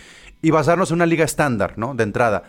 y, 0.42 0.50
basarnos 0.50 0.90
en 0.90 0.96
una 0.96 1.06
liga 1.06 1.24
estándar, 1.24 1.74
¿no? 1.76 1.94
De 1.94 2.02
entrada. 2.02 2.44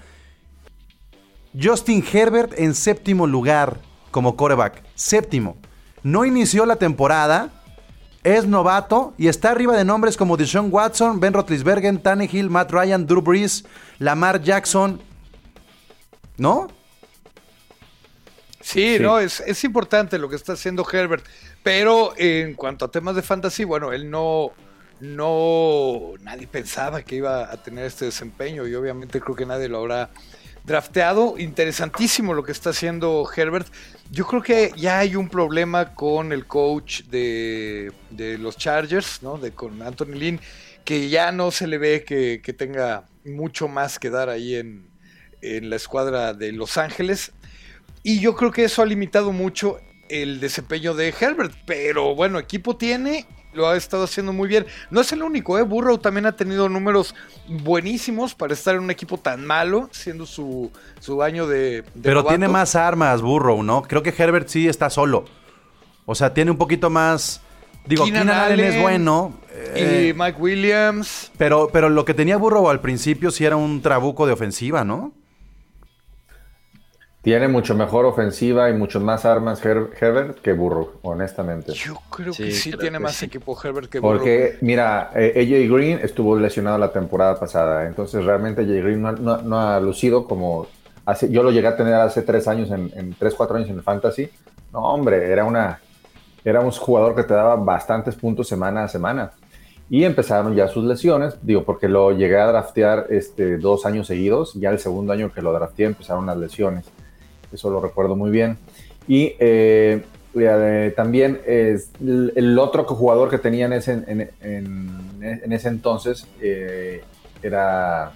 Justin 1.59 2.03
Herbert 2.11 2.53
en 2.57 2.75
séptimo 2.75 3.25
lugar 3.27 3.77
como 4.11 4.35
coreback. 4.35 4.83
Séptimo. 4.95 5.55
No 6.03 6.25
inició 6.25 6.65
la 6.65 6.75
temporada 6.75 7.51
es 8.27 8.45
novato 8.45 9.13
y 9.17 9.29
está 9.29 9.51
arriba 9.51 9.77
de 9.77 9.85
nombres 9.85 10.17
como 10.17 10.35
Deshaun 10.35 10.67
Watson, 10.69 11.21
Ben 11.21 11.31
Roethlisberger, 11.31 11.97
Tannehill, 11.99 12.49
Matt 12.49 12.71
Ryan, 12.71 13.05
Drew 13.07 13.21
Brees, 13.21 13.63
Lamar 13.99 14.41
Jackson. 14.41 14.99
¿No? 16.37 16.67
Sí, 18.67 18.97
no, 18.99 19.17
es, 19.17 19.39
es 19.47 19.63
importante 19.63 20.17
lo 20.17 20.27
que 20.27 20.35
está 20.35 20.51
haciendo 20.51 20.85
Herbert, 20.91 21.25
pero 21.63 22.13
en 22.17 22.53
cuanto 22.53 22.83
a 22.83 22.91
temas 22.91 23.15
de 23.15 23.21
fantasy, 23.21 23.63
bueno, 23.63 23.93
él 23.93 24.09
no, 24.11 24.51
no, 24.99 26.11
nadie 26.19 26.47
pensaba 26.47 27.01
que 27.01 27.15
iba 27.15 27.49
a 27.49 27.63
tener 27.63 27.85
este 27.85 28.03
desempeño 28.03 28.67
y 28.67 28.75
obviamente 28.75 29.21
creo 29.21 29.37
que 29.37 29.45
nadie 29.45 29.69
lo 29.69 29.77
habrá 29.77 30.09
drafteado. 30.65 31.35
Interesantísimo 31.37 32.33
lo 32.33 32.43
que 32.43 32.51
está 32.51 32.71
haciendo 32.71 33.25
Herbert. 33.33 33.67
Yo 34.11 34.27
creo 34.27 34.41
que 34.41 34.73
ya 34.75 34.99
hay 34.99 35.15
un 35.15 35.29
problema 35.29 35.95
con 35.95 36.33
el 36.33 36.45
coach 36.45 37.03
de, 37.03 37.93
de 38.09 38.37
los 38.37 38.57
Chargers, 38.57 39.23
¿no? 39.23 39.37
De, 39.37 39.51
con 39.51 39.81
Anthony 39.81 40.15
Lynn, 40.15 40.41
que 40.83 41.07
ya 41.07 41.31
no 41.31 41.51
se 41.51 41.67
le 41.67 41.77
ve 41.77 42.03
que, 42.03 42.41
que 42.43 42.51
tenga 42.51 43.05
mucho 43.23 43.69
más 43.69 43.97
que 43.97 44.09
dar 44.09 44.27
ahí 44.27 44.55
en, 44.55 44.89
en 45.41 45.69
la 45.69 45.77
escuadra 45.77 46.33
de 46.33 46.51
Los 46.51 46.77
Ángeles. 46.77 47.31
Y 48.07 48.21
yo 48.21 48.35
creo 48.37 48.51
que 48.53 48.63
eso 48.63 48.81
ha 48.81 48.85
limitado 48.85 49.33
mucho 49.33 49.81
el 50.07 50.39
desempeño 50.39 50.93
de 50.93 51.13
Herbert. 51.19 51.51
Pero 51.65 52.15
bueno, 52.15 52.39
equipo 52.39 52.77
tiene, 52.77 53.25
lo 53.51 53.67
ha 53.67 53.75
estado 53.75 54.05
haciendo 54.05 54.31
muy 54.31 54.47
bien. 54.47 54.65
No 54.89 55.01
es 55.01 55.11
el 55.11 55.23
único, 55.23 55.59
¿eh? 55.59 55.63
Burrow 55.63 55.97
también 55.97 56.25
ha 56.25 56.33
tenido 56.33 56.69
números 56.69 57.13
buenísimos 57.49 58.33
para 58.33 58.53
estar 58.53 58.75
en 58.75 58.83
un 58.83 58.91
equipo 58.91 59.17
tan 59.17 59.45
malo, 59.45 59.89
siendo 59.91 60.25
su, 60.25 60.71
su 61.01 61.21
año 61.21 61.47
de, 61.47 61.81
de 61.81 61.83
Pero 62.01 62.21
novato. 62.21 62.29
tiene 62.29 62.47
más 62.47 62.75
armas, 62.77 63.21
Burrow, 63.21 63.61
¿no? 63.61 63.81
Creo 63.81 64.01
que 64.03 64.13
Herbert 64.17 64.47
sí 64.47 64.69
está 64.69 64.89
solo. 64.89 65.25
O 66.05 66.15
sea, 66.15 66.33
tiene 66.33 66.51
un 66.51 66.57
poquito 66.57 66.89
más. 66.89 67.41
Digo, 67.85 68.05
Keenan 68.05 68.27
Keenan, 68.27 68.41
Allen 68.53 68.59
es 68.61 68.81
bueno. 68.81 69.37
Y 69.75 69.79
eh, 69.79 70.13
Mike 70.15 70.37
Williams. 70.39 71.29
pero, 71.37 71.69
pero 71.73 71.89
lo 71.89 72.05
que 72.05 72.13
tenía 72.13 72.37
Burrow 72.37 72.69
al 72.69 72.79
principio 72.79 73.31
sí 73.31 73.43
era 73.43 73.57
un 73.57 73.81
trabuco 73.81 74.25
de 74.25 74.31
ofensiva, 74.31 74.85
¿no? 74.85 75.11
Tiene 77.21 77.47
mucho 77.49 77.75
mejor 77.75 78.05
ofensiva 78.05 78.69
y 78.69 78.73
muchos 78.73 79.03
más 79.03 79.25
armas 79.25 79.61
Her- 79.63 79.89
Herbert 79.99 80.39
que 80.39 80.53
Burrow, 80.53 80.91
honestamente. 81.01 81.73
Yo 81.73 81.95
creo 82.09 82.31
Sí, 82.31 82.43
que 82.43 82.51
sí 82.51 82.69
creo 82.69 82.79
tiene 82.79 82.97
que 82.99 83.03
más 83.03 83.15
sí. 83.15 83.25
equipo 83.25 83.57
Herbert 83.61 83.89
que 83.89 83.99
Burrow. 83.99 84.17
Porque, 84.19 84.57
mira, 84.61 85.11
eh, 85.13 85.33
AJ 85.35 85.73
Green 85.73 85.99
estuvo 86.01 86.37
lesionado 86.39 86.77
la 86.77 86.91
temporada 86.93 87.37
pasada, 87.37 87.85
entonces 87.85 88.23
realmente 88.23 88.61
AJ 88.61 88.69
Green 88.81 89.01
no, 89.01 89.11
no- 89.11 89.41
no 89.41 89.59
ha 89.59 89.79
lucido 89.81 90.25
como 90.25 90.67
hace, 91.05 91.29
yo 91.29 91.43
lo 91.43 91.51
llegué 91.51 91.67
a 91.67 91.75
tener 91.75 91.95
hace 91.95 92.21
tres 92.21 92.47
años, 92.47 92.71
en, 92.71 92.91
en 92.95 93.13
tres, 93.13 93.33
cuatro 93.35 93.57
años 93.57 93.69
en 93.69 93.75
el 93.77 93.83
Fantasy. 93.83 94.29
No, 94.71 94.79
hombre, 94.93 95.29
era 95.29 95.43
una, 95.43 95.81
era 96.45 96.61
un 96.61 96.71
jugador 96.71 97.13
que 97.15 97.23
te 97.23 97.33
daba 97.33 97.55
bastantes 97.57 98.15
puntos 98.15 98.47
semana 98.47 98.83
a 98.85 98.87
semana. 98.87 99.31
Y 99.89 100.03
empezaron 100.03 100.53
ya 100.55 100.67
sus 100.67 100.83
lesiones, 100.85 101.37
digo, 101.41 101.63
porque 101.63 101.87
lo 101.89 102.11
llegué 102.11 102.37
a 102.39 102.47
draftear 102.47 103.07
este, 103.09 103.57
dos 103.57 103.85
años 103.85 104.07
seguidos, 104.07 104.53
ya 104.53 104.69
el 104.69 104.79
segundo 104.79 105.11
año 105.13 105.31
que 105.33 105.41
lo 105.41 105.51
drafteé 105.51 105.87
empezaron 105.87 106.25
las 106.25 106.37
lesiones. 106.37 106.85
Eso 107.51 107.69
lo 107.69 107.79
recuerdo 107.81 108.15
muy 108.15 108.29
bien. 108.31 108.57
Y 109.07 109.33
eh, 109.39 110.01
eh, 110.39 110.93
también 110.95 111.39
es 111.45 111.89
el, 112.01 112.33
el 112.35 112.59
otro 112.59 112.83
jugador 112.85 113.29
que 113.29 113.37
tenía 113.37 113.65
en 113.65 113.73
ese, 113.73 113.93
en, 113.93 114.29
en- 114.41 115.17
en 115.21 115.51
ese 115.53 115.69
entonces 115.69 116.27
eh, 116.41 117.01
era. 117.41 118.11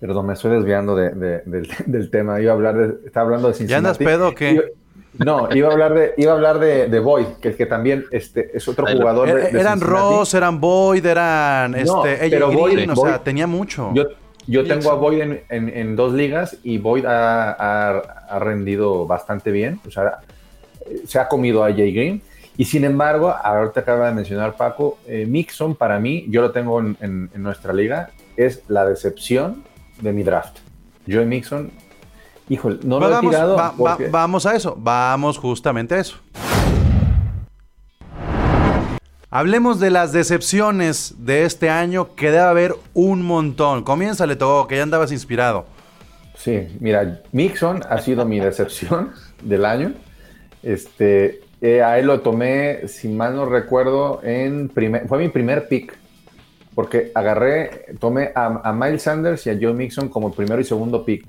Perdón, 0.00 0.26
me 0.26 0.34
estoy 0.34 0.52
desviando 0.56 0.94
de- 0.94 1.10
de- 1.10 1.42
del, 1.44 1.68
del 1.86 2.10
tema. 2.10 2.40
Iba 2.40 2.52
a 2.52 2.54
hablar 2.54 2.76
de. 2.76 3.06
Estaba 3.06 3.24
hablando 3.26 3.48
de 3.48 3.54
Cincinnati. 3.54 3.70
¿Ya 3.72 3.78
andas 3.78 3.98
pedo 3.98 4.28
o 4.28 4.34
qué? 4.34 4.52
Iba- 4.52 4.64
no, 5.24 5.48
iba 5.52 5.68
a 5.68 5.72
hablar 5.72 5.94
de, 5.94 6.12
iba 6.16 6.30
a 6.32 6.34
hablar 6.36 6.58
de, 6.60 6.86
de 6.86 7.00
Boyd, 7.00 7.26
que, 7.40 7.54
que 7.56 7.66
también 7.66 8.04
este, 8.12 8.56
es 8.56 8.68
otro 8.68 8.86
jugador. 8.86 9.26
de- 9.28 9.34
de 9.34 9.60
eran 9.60 9.78
Cincinnati. 9.80 9.84
Ross, 10.14 10.34
eran 10.34 10.60
Boyd, 10.60 11.04
eran 11.06 11.72
No, 11.72 12.04
este, 12.06 12.30
pero 12.30 12.52
Boyd- 12.52 12.72
Green, 12.74 12.90
o 12.90 12.94
Boyd- 12.94 13.08
sea, 13.08 13.24
tenía 13.24 13.46
mucho. 13.48 13.90
Yo, 13.94 14.04
yo 14.48 14.60
Wilson. 14.62 14.78
tengo 14.80 14.90
a 14.92 14.94
Boyd 14.96 15.20
en, 15.20 15.40
en- 15.48 15.68
en 15.68 15.94
dos 15.96 16.12
ligas 16.14 16.56
y 16.64 16.78
Boyd 16.78 17.04
ha, 17.04 17.52
ha- 17.52 17.98
ha 18.28 18.38
rendido 18.40 19.06
bastante 19.06 19.50
bien. 19.52 19.80
O 19.86 19.90
sea, 19.90 20.18
se 21.06 21.18
ha 21.20 21.28
comido 21.28 21.62
a 21.64 21.68
Jay 21.72 21.92
Green. 21.92 22.22
Y 22.56 22.64
sin 22.64 22.82
embargo, 22.84 23.28
ahorita 23.30 23.80
acaba 23.80 24.08
de 24.08 24.14
mencionar 24.14 24.56
Paco, 24.56 24.98
eh, 25.06 25.26
Mixon 25.26 25.76
para 25.76 26.00
mí, 26.00 26.26
yo 26.28 26.40
lo 26.42 26.50
tengo 26.50 26.80
en, 26.80 26.96
en- 27.00 27.30
en 27.32 27.42
nuestra 27.42 27.72
liga, 27.72 28.10
es 28.36 28.62
la 28.68 28.84
decepción 28.84 29.62
de 30.00 30.12
mi 30.12 30.24
draft. 30.24 30.58
Joey 31.08 31.24
Mixon, 31.26 31.70
híjole, 32.48 32.78
no 32.82 32.98
lo 32.98 33.16
he 33.16 33.20
tirado. 33.20 33.54
va- 33.56 33.70
va- 33.70 33.74
porque- 33.76 34.08
vamos 34.08 34.44
a 34.46 34.56
eso, 34.56 34.74
vamos 34.76 35.38
justamente 35.38 35.94
a 35.94 35.98
eso. 36.00 36.16
Hablemos 39.30 39.78
de 39.78 39.90
las 39.90 40.12
decepciones 40.12 41.14
de 41.18 41.44
este 41.44 41.68
año, 41.68 42.14
que 42.14 42.30
debe 42.30 42.44
haber 42.44 42.74
un 42.94 43.20
montón. 43.20 43.84
Comiénzale 43.84 44.36
todo, 44.36 44.66
que 44.66 44.76
ya 44.76 44.82
andabas 44.82 45.12
inspirado. 45.12 45.66
Sí, 46.34 46.66
mira, 46.80 47.20
Mixon 47.32 47.82
ha 47.90 47.98
sido 47.98 48.24
mi 48.24 48.40
decepción 48.40 49.12
del 49.42 49.66
año. 49.66 49.92
Este, 50.62 51.40
eh, 51.60 51.82
a 51.82 51.98
él 51.98 52.06
lo 52.06 52.20
tomé, 52.20 52.88
si 52.88 53.08
mal 53.08 53.36
no 53.36 53.44
recuerdo, 53.44 54.20
en 54.22 54.70
primer, 54.70 55.06
fue 55.06 55.18
mi 55.18 55.28
primer 55.28 55.68
pick, 55.68 55.94
porque 56.74 57.12
agarré, 57.14 57.84
tomé 58.00 58.32
a, 58.34 58.62
a 58.64 58.72
Miles 58.72 59.02
Sanders 59.02 59.46
y 59.46 59.50
a 59.50 59.58
Joe 59.60 59.74
Mixon 59.74 60.08
como 60.08 60.32
primero 60.32 60.58
y 60.58 60.64
segundo 60.64 61.04
pick, 61.04 61.26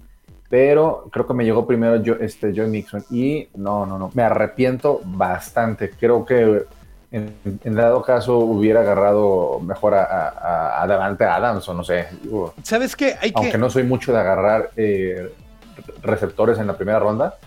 pero 0.49 1.09
creo 1.11 1.27
que 1.27 1.33
me 1.33 1.43
llegó 1.43 1.67
primero 1.67 2.01
Joe, 2.03 2.17
este, 2.21 2.53
Joe 2.55 2.67
Mixon 2.67 3.03
y 3.11 3.49
no, 3.55 3.85
no, 3.85 3.99
no, 3.99 4.09
me 4.13 4.23
arrepiento 4.23 5.01
bastante. 5.03 5.91
Creo 5.91 6.23
que 6.25 6.63
en, 7.11 7.33
en 7.63 7.75
dado 7.75 8.01
caso 8.03 8.37
hubiera 8.37 8.81
agarrado 8.81 9.59
mejor 9.61 9.95
a, 9.95 10.03
a, 10.03 10.83
a 10.83 10.87
Davante 10.87 11.23
Adams 11.25 11.67
o 11.67 11.73
no 11.73 11.83
sé. 11.83 12.07
digo, 12.21 12.53
¿Sabes 12.63 12.95
qué? 12.95 13.15
Hay 13.21 13.31
que, 13.31 13.39
aunque 13.39 13.57
no 13.57 13.69
soy 13.69 13.83
mucho 13.83 14.13
de 14.13 14.19
agarrar 14.19 14.71
eh, 14.75 15.31
receptores 16.03 16.59
en 16.59 16.67
la 16.67 16.77
primera 16.77 16.99
ronda, 16.99 17.37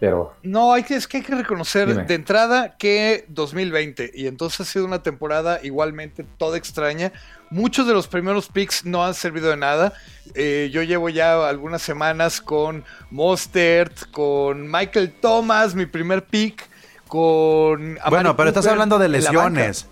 pero 0.00 0.34
No, 0.42 0.72
hay 0.72 0.82
que, 0.82 0.96
es 0.96 1.06
que 1.06 1.18
hay 1.18 1.22
que 1.22 1.34
reconocer 1.34 1.88
Dime. 1.88 2.04
de 2.04 2.14
entrada 2.14 2.76
que 2.76 3.24
2020 3.28 4.10
y 4.14 4.26
entonces 4.26 4.60
ha 4.60 4.64
sido 4.64 4.84
una 4.84 5.02
temporada 5.02 5.60
igualmente 5.62 6.24
toda 6.36 6.58
extraña. 6.58 7.12
Muchos 7.50 7.86
de 7.86 7.92
los 7.92 8.08
primeros 8.08 8.48
picks 8.48 8.84
no 8.84 9.04
han 9.04 9.14
servido 9.14 9.50
de 9.50 9.56
nada. 9.56 9.92
Eh, 10.34 10.70
yo 10.72 10.82
llevo 10.82 11.08
ya 11.08 11.48
algunas 11.48 11.82
semanas 11.82 12.40
con 12.40 12.84
Mostert, 13.10 14.10
con 14.10 14.68
Michael 14.68 15.12
Thomas, 15.20 15.74
mi 15.76 15.86
primer 15.86 16.24
pick, 16.24 16.68
con... 17.08 17.98
Amari 17.98 18.10
bueno, 18.10 18.36
pero 18.36 18.48
estás 18.48 18.66
hablando 18.66 18.98
de 18.98 19.08
lesiones. 19.08 19.86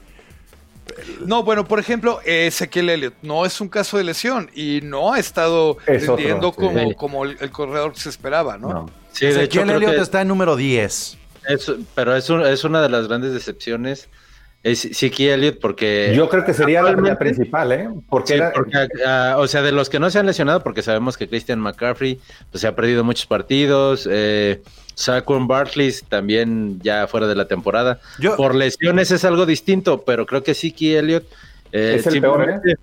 No, 1.24 1.42
bueno, 1.44 1.64
por 1.64 1.78
ejemplo, 1.78 2.20
Ezequiel 2.24 2.90
Elliott 2.90 3.14
no 3.22 3.46
es 3.46 3.60
un 3.60 3.68
caso 3.68 3.96
de 3.96 4.04
lesión 4.04 4.50
y 4.54 4.80
no 4.82 5.12
ha 5.12 5.18
estado 5.18 5.78
Es 5.86 6.02
otro, 6.02 6.16
rindiendo 6.16 6.50
sí. 6.50 6.56
como, 6.56 6.94
como 6.96 7.24
el, 7.24 7.36
el 7.40 7.50
corredor 7.50 7.92
que 7.94 8.00
se 8.00 8.08
esperaba, 8.08 8.58
¿no? 8.58 8.68
no. 8.68 8.90
Sí, 9.12 9.26
de 9.26 9.30
hecho, 9.32 9.40
Ezequiel 9.42 9.64
creo 9.66 9.76
Elliott 9.76 9.94
que 9.94 10.00
está 10.02 10.20
en 10.22 10.28
número 10.28 10.56
10. 10.56 11.18
es- 11.48 11.72
pero 11.94 12.16
es, 12.16 12.28
un- 12.30 12.44
es 12.44 12.64
una 12.64 12.82
de 12.82 12.88
las 12.88 13.08
grandes 13.08 13.32
decepciones. 13.32 14.08
Es 14.62 14.80
Siki 14.80 15.28
Elliott 15.28 15.58
porque... 15.60 16.12
Yo 16.14 16.28
creo 16.28 16.44
que 16.44 16.54
sería 16.54 16.82
la, 16.82 17.18
principal, 17.18 17.72
¿eh? 17.72 17.88
Porque 18.08 18.28
Sí, 18.28 18.34
era- 18.34 18.52
porque, 18.52 18.72
ah, 19.04 19.34
o 19.38 19.46
sea, 19.48 19.60
de 19.62 19.72
los 19.72 19.90
que 19.90 19.98
no 19.98 20.08
se 20.08 20.20
han 20.20 20.26
lesionado, 20.26 20.62
porque 20.62 20.82
sabemos 20.82 21.16
que 21.16 21.28
Christian 21.28 21.58
McCaffrey 21.58 22.20
pues, 22.52 22.60
se 22.60 22.68
ha 22.68 22.76
perdido 22.76 23.02
muchos 23.02 23.26
partidos, 23.26 24.08
eh, 24.10 24.62
Saquon 24.94 25.48
Barkley 25.48 25.92
también 26.08 26.78
ya 26.80 27.08
fuera 27.08 27.26
de 27.26 27.34
la 27.34 27.48
temporada. 27.48 27.98
Yo- 28.20 28.36
Por 28.36 28.54
lesiones 28.54 29.10
es 29.10 29.24
algo 29.24 29.46
distinto, 29.46 30.02
pero 30.02 30.26
creo 30.26 30.44
que 30.44 30.54
Siki 30.54 30.94
Elliott 30.94 31.24
eh, 31.72 31.96
Es 31.98 32.06
el 32.06 32.20
peor, 32.20 32.48
eh, 32.48 32.74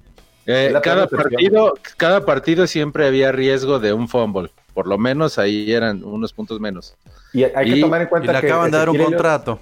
Es 0.45 0.71
la 0.73 0.81
cada 0.81 1.07
partido, 1.07 1.75
cada 1.95 2.25
partido 2.25 2.67
siempre 2.67 3.05
había 3.07 3.31
riesgo 3.31 3.79
de 3.79 3.93
un 3.93 4.09
fumble. 4.09 4.49
Por 4.73 4.87
lo 4.87 4.97
menos 4.97 5.37
ahí 5.37 5.71
eran 5.71 6.03
unos 6.03 6.33
puntos 6.33 6.59
menos. 6.59 6.95
y 7.31 7.43
hay 7.43 7.71
que 7.71 7.77
y- 7.77 7.81
tomar 7.81 8.01
en 8.01 8.07
Y 8.07 8.09
cuenta 8.09 8.33
le 8.33 8.39
que 8.41 8.47
acaban 8.47 8.71
de 8.71 8.77
dar 8.77 8.89
un 8.89 8.97
contrato. 8.97 9.59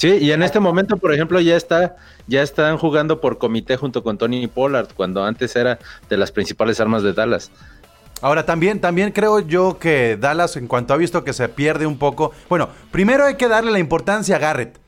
Sí, 0.00 0.16
y 0.18 0.32
en 0.32 0.42
este 0.42 0.60
momento, 0.60 0.96
por 0.96 1.12
ejemplo, 1.12 1.38
ya 1.40 1.56
está, 1.58 1.96
ya 2.26 2.40
están 2.40 2.78
jugando 2.78 3.20
por 3.20 3.36
comité 3.36 3.76
junto 3.76 4.02
con 4.02 4.16
Tony 4.16 4.46
Pollard, 4.46 4.88
cuando 4.96 5.22
antes 5.22 5.54
era 5.56 5.78
de 6.08 6.16
las 6.16 6.32
principales 6.32 6.80
armas 6.80 7.02
de 7.02 7.12
Dallas. 7.12 7.50
Ahora, 8.22 8.46
también, 8.46 8.80
también 8.80 9.12
creo 9.12 9.40
yo 9.40 9.78
que 9.78 10.16
Dallas, 10.18 10.56
en 10.56 10.68
cuanto 10.68 10.94
ha 10.94 10.96
visto 10.96 11.22
que 11.22 11.34
se 11.34 11.50
pierde 11.50 11.84
un 11.84 11.98
poco. 11.98 12.32
Bueno, 12.48 12.70
primero 12.90 13.26
hay 13.26 13.34
que 13.34 13.46
darle 13.46 13.72
la 13.72 13.78
importancia 13.78 14.36
a 14.36 14.38
Garrett, 14.38 14.78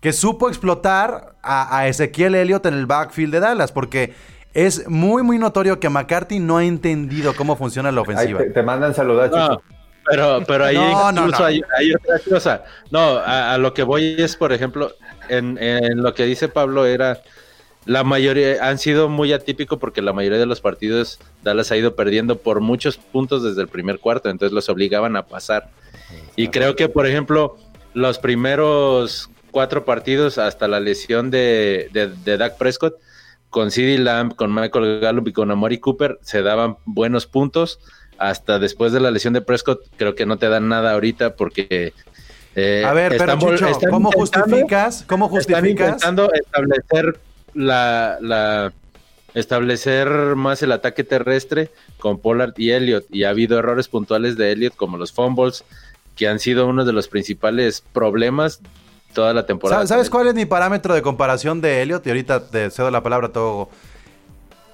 que 0.00 0.12
supo 0.12 0.48
explotar 0.48 1.34
a, 1.42 1.76
a 1.76 1.88
Ezequiel 1.88 2.36
Elliott 2.36 2.64
en 2.66 2.74
el 2.74 2.86
backfield 2.86 3.32
de 3.32 3.40
Dallas, 3.40 3.72
porque 3.72 4.14
es 4.54 4.88
muy, 4.88 5.24
muy 5.24 5.38
notorio 5.38 5.80
que 5.80 5.88
McCarthy 5.88 6.38
no 6.38 6.58
ha 6.58 6.64
entendido 6.64 7.34
cómo 7.34 7.56
funciona 7.56 7.90
la 7.90 8.02
Ahí 8.02 8.02
ofensiva. 8.02 8.38
te, 8.38 8.50
te 8.50 8.62
mandan 8.62 8.94
saludar, 8.94 9.32
No, 9.32 9.48
chico. 9.48 9.62
Pero, 10.10 10.42
pero 10.46 10.64
ahí 10.64 10.76
No, 10.76 11.12
no, 11.12 11.22
incluso 11.22 11.42
no. 11.42 11.46
Hay, 11.46 11.62
hay 11.78 11.92
otra 11.94 12.18
cosa. 12.28 12.64
No, 12.90 13.18
a, 13.18 13.54
a 13.54 13.58
lo 13.58 13.74
que 13.74 13.82
voy 13.82 14.16
es, 14.18 14.36
por 14.36 14.52
ejemplo, 14.52 14.94
en, 15.28 15.58
en 15.58 16.02
lo 16.02 16.14
que 16.14 16.24
dice 16.24 16.48
Pablo 16.48 16.86
era, 16.86 17.22
la 17.84 18.04
mayoría 18.04 18.68
han 18.68 18.78
sido 18.78 19.08
muy 19.08 19.32
atípico 19.32 19.78
porque 19.78 20.02
la 20.02 20.12
mayoría 20.12 20.38
de 20.38 20.46
los 20.46 20.60
partidos 20.60 21.18
Dallas 21.42 21.70
ha 21.72 21.76
ido 21.76 21.94
perdiendo 21.96 22.38
por 22.38 22.60
muchos 22.60 22.96
puntos 22.98 23.42
desde 23.42 23.62
el 23.62 23.68
primer 23.68 23.98
cuarto, 23.98 24.28
entonces 24.28 24.52
los 24.52 24.68
obligaban 24.68 25.16
a 25.16 25.26
pasar. 25.26 25.70
Y 26.36 26.48
creo 26.48 26.76
que, 26.76 26.88
por 26.88 27.06
ejemplo, 27.06 27.56
los 27.94 28.18
primeros 28.18 29.30
cuatro 29.50 29.84
partidos 29.84 30.38
hasta 30.38 30.68
la 30.68 30.80
lesión 30.80 31.30
de, 31.30 31.88
de, 31.92 32.08
de 32.08 32.36
Dak 32.36 32.58
Prescott, 32.58 32.96
con 33.50 33.70
CD 33.70 33.98
Lamb, 33.98 34.34
con 34.34 34.54
Michael 34.54 35.00
Gallup 35.00 35.28
y 35.28 35.32
con 35.32 35.50
Amari 35.50 35.78
Cooper 35.78 36.18
se 36.22 36.42
daban 36.42 36.76
buenos 36.84 37.26
puntos. 37.26 37.80
Hasta 38.18 38.58
después 38.58 38.92
de 38.92 39.00
la 39.00 39.10
lesión 39.10 39.32
de 39.32 39.40
Prescott, 39.40 39.80
creo 39.96 40.14
que 40.14 40.26
no 40.26 40.38
te 40.38 40.48
dan 40.48 40.68
nada 40.68 40.92
ahorita 40.92 41.36
porque. 41.36 41.92
eh, 42.54 42.84
a 42.84 42.92
ver, 42.92 43.16
pero 43.16 43.38
¿cómo 43.90 44.10
justificas? 44.12 45.04
¿Cómo 45.06 45.28
justificas? 45.28 45.64
Están 45.64 45.70
intentando 45.70 46.32
establecer 46.32 47.20
la, 47.54 48.18
la, 48.20 48.72
establecer 49.34 50.08
más 50.36 50.62
el 50.62 50.72
ataque 50.72 51.04
terrestre 51.04 51.70
con 51.98 52.18
Pollard 52.18 52.54
y 52.56 52.70
Elliott. 52.70 53.06
Y 53.10 53.24
ha 53.24 53.30
habido 53.30 53.58
errores 53.58 53.88
puntuales 53.88 54.36
de 54.36 54.52
Elliott, 54.52 54.76
como 54.76 54.96
los 54.96 55.12
fumbles, 55.12 55.64
que 56.16 56.28
han 56.28 56.38
sido 56.38 56.66
uno 56.66 56.84
de 56.84 56.92
los 56.92 57.08
principales 57.08 57.82
problemas 57.92 58.60
toda 59.14 59.32
la 59.32 59.46
temporada. 59.46 59.86
¿Sabes 59.86 60.10
cuál 60.10 60.28
es 60.28 60.34
mi 60.34 60.44
parámetro 60.44 60.94
de 60.94 61.02
comparación 61.02 61.60
de 61.60 61.82
Elliott? 61.82 62.06
Y 62.06 62.10
ahorita 62.10 62.48
te 62.48 62.70
cedo 62.70 62.90
la 62.90 63.02
palabra 63.02 63.28
a 63.28 63.32
todo. 63.32 63.70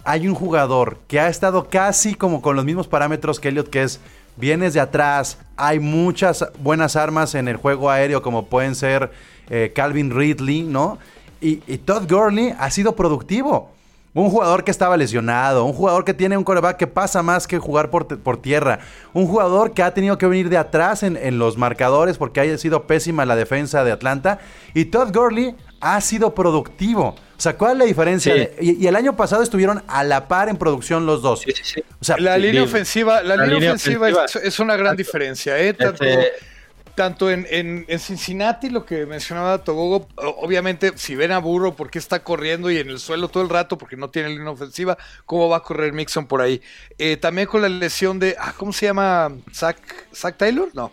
Hay 0.05 0.29
un 0.29 0.35
jugador 0.35 0.99
que 1.09 1.21
ha 1.21 1.29
estado 1.29 1.69
casi 1.69 2.15
como 2.15 2.43
con 2.43 2.57
los 2.57 2.65
mismos 2.65 2.89
parámetros 2.89 3.41
que 3.41 3.49
Elliott, 3.49 3.69
que 3.69 3.83
es 3.83 4.01
vienes 4.37 4.75
de 4.75 4.81
atrás, 4.81 5.39
hay 5.57 5.81
muchas 5.81 6.47
buenas 6.59 6.97
armas 6.97 7.35
en 7.35 7.49
el 7.49 7.57
juego 7.57 7.91
aéreo, 7.91 8.23
como 8.23 8.47
pueden 8.47 8.75
ser 8.75 9.13
eh, 9.49 9.73
Calvin 9.75 10.11
Ridley, 10.11 10.63
¿no? 10.63 10.99
Y, 11.41 11.63
y 11.67 11.79
Todd 11.79 12.11
Gurley 12.11 12.55
ha 12.59 12.71
sido 12.71 12.97
productivo. 12.97 13.74
Un 14.15 14.31
jugador 14.31 14.63
que 14.63 14.71
estaba 14.71 14.97
lesionado, 14.97 15.65
un 15.65 15.73
jugador 15.73 16.05
que 16.05 16.15
tiene 16.15 16.37
un 16.37 16.45
coreback 16.45 16.77
que 16.77 16.87
pasa 16.87 17.23
más 17.23 17.49
que 17.49 17.59
jugar 17.59 17.91
por, 17.91 18.07
por 18.21 18.41
tierra, 18.41 18.79
un 19.13 19.27
jugador 19.27 19.75
que 19.75 19.83
ha 19.83 19.93
tenido 19.93 20.19
que 20.19 20.27
venir 20.27 20.49
de 20.49 20.57
atrás 20.57 21.03
en, 21.03 21.17
en, 21.17 21.39
los 21.39 21.59
marcadores 21.59 22.17
porque 22.17 22.39
haya 22.39 22.57
sido 22.57 22.87
pésima 22.87 23.27
la 23.27 23.35
defensa 23.35 23.83
de 23.83 23.91
Atlanta. 23.91 24.39
Y 24.73 24.85
Todd 24.85 25.13
Gurley 25.13 25.57
ha 25.81 26.01
sido 26.01 26.33
productivo. 26.33 27.17
O 27.37 27.41
sea, 27.41 27.57
¿cuál 27.57 27.73
es 27.73 27.79
la 27.79 27.85
diferencia? 27.87 28.35
Sí. 28.35 28.49
Y, 28.61 28.85
y, 28.85 28.87
el 28.87 28.95
año 28.95 29.17
pasado 29.17 29.43
estuvieron 29.43 29.83
a 29.89 30.05
la 30.05 30.29
par 30.29 30.49
en 30.49 30.57
producción 30.57 31.07
los 31.07 31.21
dos. 31.21 31.41
Sí, 31.41 31.53
sí, 31.63 31.83
o 32.01 32.05
sea, 32.05 32.17
la 32.17 32.39
línea 32.39 32.63
ofensiva, 32.63 33.21
la, 33.21 33.37
la 33.37 33.45
línea, 33.45 33.55
línea 33.59 33.71
ofensiva, 33.73 34.07
ofensiva 34.07 34.25
es, 34.27 34.47
es, 34.47 34.61
una 34.61 34.77
gran 34.77 34.97
diferencia, 34.97 35.59
¿eh? 35.59 35.75
Tanto, 35.75 36.05
este 36.05 36.54
tanto 36.95 37.31
en, 37.31 37.47
en, 37.51 37.85
en, 37.89 37.99
Cincinnati, 37.99 38.71
lo 38.71 38.85
que 38.85 39.07
mencionaba 39.07 39.59
Togogo, 39.59 40.09
obviamente, 40.17 40.93
si 40.97 41.15
ven 41.15 41.33
a 41.33 41.39
Burro 41.39 41.75
porque 41.75 41.99
está 41.99 42.23
corriendo 42.23 42.71
y 42.71 42.79
en 42.79 42.89
el 42.89 42.99
suelo 42.99 43.29
todo 43.29 43.43
el 43.43 43.49
rato 43.49 43.77
porque 43.79 43.97
no 43.97 44.11
tiene 44.11 44.31
línea 44.31 44.51
ofensiva, 44.51 44.97
¿cómo 45.27 45.49
va 45.49 45.59
a 45.59 45.63
correr 45.63 45.93
Mixon 45.93 46.27
por 46.27 46.41
ahí? 46.41 46.63
Eh, 46.99 47.17
también 47.17 47.49
con 47.49 47.63
la 47.63 47.69
lesión 47.69 48.19
de, 48.19 48.37
ah, 48.39 48.55
¿cómo 48.57 48.73
se 48.73 48.87
llama? 48.87 49.33
¿Zach, 49.53 49.77
Zach 50.15 50.37
Taylor? 50.37 50.69
No. 50.75 50.93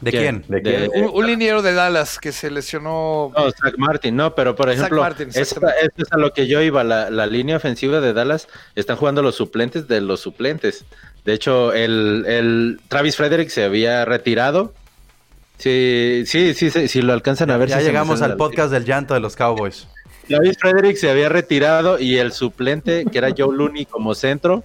¿De 0.00 0.10
quién? 0.10 0.44
¿De 0.48 0.60
quién? 0.60 0.90
Un, 0.94 1.10
un, 1.14 1.26
liniero 1.26 1.62
de 1.62 1.72
Dallas 1.72 2.18
que 2.18 2.32
se 2.32 2.50
lesionó. 2.50 3.32
No, 3.34 3.50
Zach 3.50 3.74
Martin, 3.78 4.14
no, 4.14 4.34
pero 4.34 4.54
por 4.54 4.68
ejemplo, 4.68 5.00
Martin, 5.00 5.28
esto 5.32 5.60
es 5.96 6.12
a 6.12 6.18
lo 6.18 6.32
que 6.32 6.46
yo 6.46 6.60
iba. 6.60 6.84
La, 6.84 7.10
la, 7.10 7.26
línea 7.26 7.56
ofensiva 7.56 8.00
de 8.00 8.12
Dallas 8.12 8.48
están 8.74 8.96
jugando 8.96 9.22
los 9.22 9.36
suplentes 9.36 9.88
de 9.88 10.00
los 10.00 10.20
suplentes. 10.20 10.84
De 11.24 11.32
hecho, 11.32 11.72
el, 11.72 12.24
el 12.26 12.80
Travis 12.88 13.16
Frederick 13.16 13.48
se 13.48 13.64
había 13.64 14.04
retirado 14.04 14.74
Sí, 15.58 16.24
sí, 16.26 16.54
sí, 16.54 16.70
sí, 16.70 16.88
si 16.88 17.02
lo 17.02 17.12
alcanzan 17.12 17.50
a 17.50 17.56
ver. 17.56 17.68
Ya 17.68 17.78
si 17.78 17.84
llegamos 17.84 18.22
al 18.22 18.36
podcast 18.36 18.72
del 18.72 18.84
llanto 18.84 19.14
de 19.14 19.20
los 19.20 19.36
Cowboys. 19.36 19.86
David 20.28 20.54
Frederick 20.58 20.96
se 20.96 21.10
había 21.10 21.28
retirado 21.28 21.98
y 21.98 22.16
el 22.16 22.32
suplente, 22.32 23.04
que 23.04 23.18
era 23.18 23.30
Joe 23.36 23.54
Looney 23.54 23.84
como 23.84 24.14
centro, 24.14 24.64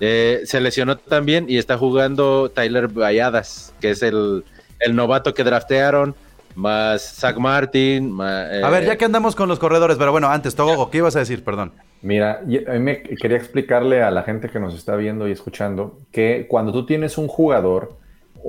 eh, 0.00 0.42
se 0.44 0.60
lesionó 0.60 0.96
también 0.96 1.46
y 1.48 1.58
está 1.58 1.78
jugando 1.78 2.50
Tyler 2.50 2.88
Valladas, 2.88 3.74
que 3.80 3.90
es 3.90 4.02
el, 4.02 4.44
el 4.80 4.96
novato 4.96 5.34
que 5.34 5.44
draftearon, 5.44 6.14
más 6.54 7.16
Zach 7.16 7.36
Martin. 7.36 8.10
Más, 8.10 8.52
eh... 8.52 8.62
A 8.64 8.70
ver, 8.70 8.84
ya 8.84 8.96
que 8.96 9.04
andamos 9.04 9.36
con 9.36 9.48
los 9.48 9.58
corredores, 9.58 9.96
pero 9.98 10.12
bueno, 10.12 10.28
antes, 10.28 10.54
Togo, 10.54 10.90
¿qué 10.90 10.98
ibas 10.98 11.16
a 11.16 11.20
decir? 11.20 11.44
Perdón. 11.44 11.72
Mira, 12.02 12.40
a 12.40 12.72
mí 12.72 12.78
me 12.78 13.02
quería 13.02 13.36
explicarle 13.36 14.02
a 14.02 14.10
la 14.10 14.22
gente 14.22 14.48
que 14.48 14.60
nos 14.60 14.74
está 14.74 14.96
viendo 14.96 15.28
y 15.28 15.32
escuchando 15.32 15.98
que 16.12 16.46
cuando 16.48 16.72
tú 16.72 16.86
tienes 16.86 17.18
un 17.18 17.26
jugador 17.26 17.96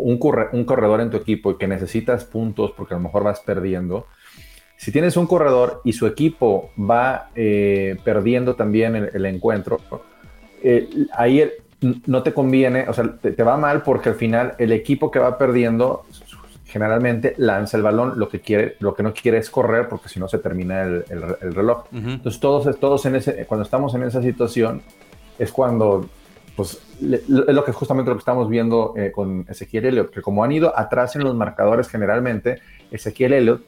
un, 0.03 0.17
corre, 0.17 0.49
un, 0.53 0.65
corredor 0.65 1.01
en 1.01 1.09
tu 1.09 1.17
equipo 1.17 1.51
y 1.51 1.57
que 1.57 1.67
necesitas 1.67 2.25
puntos 2.25 2.71
porque 2.75 2.93
a 2.93 2.97
lo 2.97 3.03
mejor 3.03 3.23
vas 3.23 3.39
perdiendo, 3.41 4.07
si 4.77 4.91
tienes 4.91 5.17
un 5.17 5.27
corredor 5.27 5.81
y 5.83 5.93
su 5.93 6.05
equipo 6.05 6.71
va 6.77 7.29
eh, 7.35 7.97
perdiendo 8.03 8.55
también 8.55 8.95
el, 8.95 9.09
el 9.13 9.25
encuentro, 9.25 9.79
eh, 10.63 10.87
ahí 11.13 11.41
el, 11.41 11.53
no 12.05 12.23
te 12.23 12.33
conviene, 12.33 12.87
o 12.87 12.93
sea, 12.93 13.17
te, 13.21 13.31
te, 13.31 13.43
va 13.43 13.57
mal 13.57 13.83
porque 13.83 14.09
al 14.09 14.15
final 14.15 14.55
el 14.57 14.71
equipo 14.71 15.11
que 15.11 15.19
va 15.19 15.37
perdiendo 15.37 16.05
generalmente 16.65 17.33
lanza 17.37 17.77
el 17.77 17.83
balón, 17.83 18.19
lo 18.19 18.27
que 18.29 18.41
quiere, 18.41 18.75
lo 18.79 18.93
que 18.93 19.03
no 19.03 19.13
quiere 19.13 19.37
es 19.37 19.49
correr 19.49 19.87
porque 19.87 20.09
si 20.09 20.19
no 20.19 20.27
se 20.27 20.37
termina 20.37 20.83
el, 20.83 21.05
el, 21.09 21.23
el 21.41 21.55
reloj. 21.55 21.85
Uh 21.91 21.95
-huh. 21.95 22.13
Entonces 22.13 22.39
todos, 22.41 22.79
todos 22.79 23.05
en 23.05 23.15
ese, 23.15 23.45
cuando 23.45 23.63
estamos 23.63 23.95
en 23.95 24.03
esa 24.03 24.21
situación 24.21 24.81
es 25.39 25.51
cuando 25.51 26.09
pues 26.57 26.81
es 26.99 27.29
lo 27.29 27.63
que 27.63 27.71
justamente 27.71 28.09
lo 28.09 28.15
que 28.15 28.21
estamos 28.21 28.49
viendo 28.49 28.95
eh, 28.97 29.11
con 29.13 29.45
Ezequiel 29.47 29.85
Elliott, 29.85 30.09
que 30.09 30.23
como 30.23 30.43
han 30.43 30.51
ido 30.51 30.77
atrás 30.77 31.15
en 31.15 31.23
los 31.23 31.35
marcadores 31.35 31.87
generalmente, 31.87 32.59
Ezequiel 32.89 33.33
Elliott, 33.33 33.61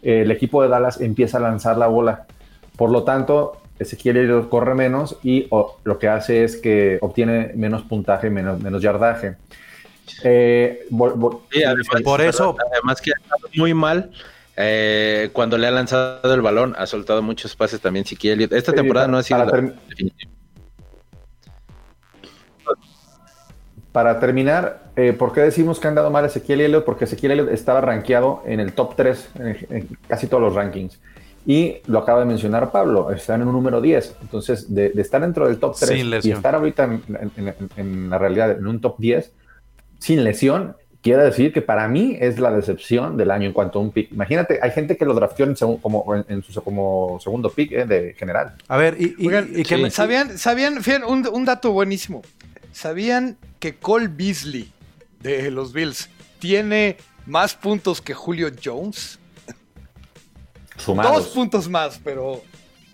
eh, 0.00 0.22
el 0.22 0.30
equipo 0.30 0.62
de 0.62 0.68
Dallas 0.68 1.00
empieza 1.00 1.38
a 1.38 1.40
lanzar 1.40 1.76
la 1.76 1.88
bola. 1.88 2.26
Por 2.76 2.90
lo 2.90 3.02
tanto, 3.02 3.60
Ezequiel 3.80 4.18
Elliott 4.18 4.48
corre 4.48 4.76
menos 4.76 5.18
y 5.24 5.48
o, 5.50 5.78
lo 5.82 5.98
que 5.98 6.06
hace 6.06 6.44
es 6.44 6.56
que 6.56 6.98
obtiene 7.00 7.50
menos 7.56 7.82
puntaje, 7.82 8.30
menos, 8.30 8.62
menos 8.62 8.80
yardaje. 8.80 9.34
Eh, 10.22 10.86
sí, 11.50 11.64
además, 11.64 12.02
por 12.04 12.20
eso. 12.20 12.56
Además 12.72 13.00
que 13.00 13.10
ha 13.10 13.20
estado 13.20 13.48
muy 13.56 13.74
mal. 13.74 14.12
Eh, 14.56 15.30
cuando 15.32 15.58
le 15.58 15.66
ha 15.66 15.72
lanzado 15.72 16.32
el 16.32 16.42
balón, 16.42 16.76
ha 16.78 16.86
soltado 16.86 17.22
muchos 17.22 17.56
pases 17.56 17.80
también 17.80 18.04
Ezequiel 18.04 18.34
Elliott. 18.34 18.52
Esta 18.52 18.72
temporada 18.72 19.06
para, 19.06 19.12
no 19.12 19.18
ha 19.18 19.22
sido 19.24 19.44
definitiva. 19.88 20.35
Para 23.96 24.20
terminar, 24.20 24.90
eh, 24.94 25.14
¿por 25.14 25.32
qué 25.32 25.40
decimos 25.40 25.80
que 25.80 25.88
han 25.88 25.94
dado 25.94 26.10
mal 26.10 26.22
a 26.22 26.26
Ezequiel 26.26 26.60
Elliott? 26.60 26.84
Porque 26.84 27.06
Ezequiel 27.06 27.32
Elliott 27.32 27.48
estaba 27.48 27.80
rankeado 27.80 28.42
en 28.44 28.60
el 28.60 28.74
top 28.74 28.94
3 28.94 29.28
en, 29.36 29.56
en, 29.70 29.88
casi 30.06 30.26
todos 30.26 30.42
los 30.42 30.54
rankings. 30.54 31.00
Y 31.46 31.76
lo 31.86 32.00
acaba 32.00 32.20
de 32.20 32.26
mencionar 32.26 32.70
Pablo, 32.70 33.10
están 33.10 33.40
en 33.40 33.48
un 33.48 33.54
número 33.54 33.80
10. 33.80 34.16
Entonces, 34.20 34.74
de, 34.74 34.90
de 34.90 35.00
estar 35.00 35.22
dentro 35.22 35.48
del 35.48 35.58
top 35.58 35.76
3 35.80 36.24
y 36.26 36.30
estar 36.30 36.54
ahorita 36.54 36.84
en, 36.84 37.02
en, 37.36 37.54
en, 37.78 38.10
la 38.10 38.18
realidad 38.18 38.50
en 38.50 38.66
un 38.66 38.82
top 38.82 38.98
10 38.98 39.32
sin 39.98 40.24
lesión, 40.24 40.76
quiere 41.00 41.22
decir 41.24 41.54
que 41.54 41.62
para 41.62 41.88
mí 41.88 42.18
es 42.20 42.38
la 42.38 42.50
decepción 42.50 43.16
del 43.16 43.30
año 43.30 43.46
en 43.46 43.54
cuanto 43.54 43.78
a 43.78 43.82
un 43.82 43.92
pick. 43.92 44.12
Imagínate, 44.12 44.58
hay 44.60 44.72
gente 44.72 44.98
que 44.98 45.06
lo 45.06 45.14
drafteó 45.14 45.46
en 45.46 45.54
como, 45.54 46.22
en 46.28 46.42
su, 46.42 46.62
como 46.62 47.18
segundo 47.18 47.48
pick 47.48 47.72
eh, 47.72 47.86
de 47.86 48.12
general. 48.12 48.56
A 48.68 48.76
ver, 48.76 48.96
y, 49.00 49.14
y, 49.16 49.28
Oigan, 49.28 49.48
y 49.56 49.62
que 49.62 49.76
sí. 49.76 49.82
me... 49.82 49.90
sabían, 49.90 50.36
sabían, 50.36 50.82
un 51.02 51.44
dato 51.46 51.72
buenísimo. 51.72 52.20
¿Sabían 52.72 53.38
que 53.58 53.76
Cole 53.76 54.08
Beasley 54.08 54.72
de 55.20 55.50
los 55.50 55.72
Bills 55.72 56.08
tiene 56.38 56.96
más 57.26 57.54
puntos 57.54 58.00
que 58.00 58.14
Julio 58.14 58.50
Jones? 58.62 59.18
Sumados. 60.76 61.24
Dos 61.24 61.28
puntos 61.28 61.68
más, 61.68 62.00
pero 62.04 62.42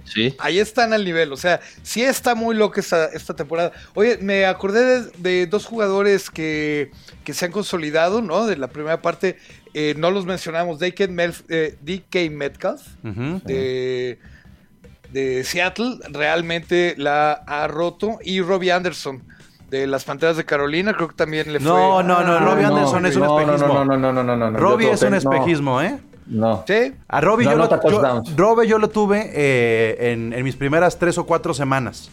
sí. 0.04 0.34
ahí 0.38 0.58
están 0.58 0.92
al 0.92 1.04
nivel. 1.04 1.32
O 1.32 1.36
sea, 1.36 1.60
sí 1.82 2.02
está 2.02 2.34
muy 2.34 2.54
loca 2.54 2.80
esta, 2.80 3.06
esta 3.06 3.34
temporada. 3.34 3.72
Oye, 3.94 4.18
me 4.18 4.46
acordé 4.46 5.02
de, 5.02 5.10
de 5.18 5.46
dos 5.46 5.66
jugadores 5.66 6.30
que, 6.30 6.90
que, 7.24 7.34
se 7.34 7.46
han 7.46 7.52
consolidado, 7.52 8.22
¿no? 8.22 8.46
De 8.46 8.56
la 8.56 8.68
primera 8.68 9.02
parte, 9.02 9.36
eh, 9.74 9.94
no 9.96 10.10
los 10.10 10.26
mencionamos, 10.26 10.78
DK, 10.78 11.08
Melf, 11.08 11.42
eh, 11.48 11.76
DK 11.82 12.30
Metcalf, 12.30 12.82
uh 13.02 13.08
-huh. 13.08 13.42
de, 13.42 14.18
de 15.10 15.44
Seattle, 15.44 15.98
realmente 16.10 16.94
la 16.96 17.32
ha 17.32 17.66
roto, 17.66 18.18
y 18.22 18.40
Robbie 18.40 18.70
Anderson 18.70 19.24
de 19.72 19.86
las 19.86 20.04
Panteras 20.04 20.36
de 20.36 20.44
Carolina, 20.44 20.92
creo 20.92 21.08
que 21.08 21.14
también 21.14 21.50
le 21.50 21.58
fue. 21.58 21.68
No, 21.68 22.02
no, 22.02 22.22
no, 22.22 22.38
Robbie 22.40 22.66
Anderson 22.66 23.06
es 23.06 23.16
un 23.16 23.24
espejismo. 23.24 23.68
No, 23.68 23.84
no, 23.86 23.96
no, 23.96 24.12
no, 24.12 24.22
no, 24.22 24.36
no, 24.36 24.50
no. 24.50 24.58
Robbie 24.58 24.90
es 24.90 25.02
un 25.02 25.14
espejismo, 25.14 25.80
¿eh? 25.80 25.98
No. 26.26 26.62
¿Sí? 26.66 26.92
A 27.08 27.20
Robbie, 27.22 27.46
yo, 27.46 27.56
lo, 27.56 27.68
yo, 27.88 28.22
Robbie 28.36 28.68
yo 28.68 28.78
lo 28.78 28.88
tuve 28.90 29.30
eh, 29.34 30.12
en, 30.12 30.34
en, 30.34 30.44
mis 30.44 30.56
primeras 30.56 30.98
tres 30.98 31.16
o 31.16 31.24
cuatro 31.24 31.54
semanas. 31.54 32.10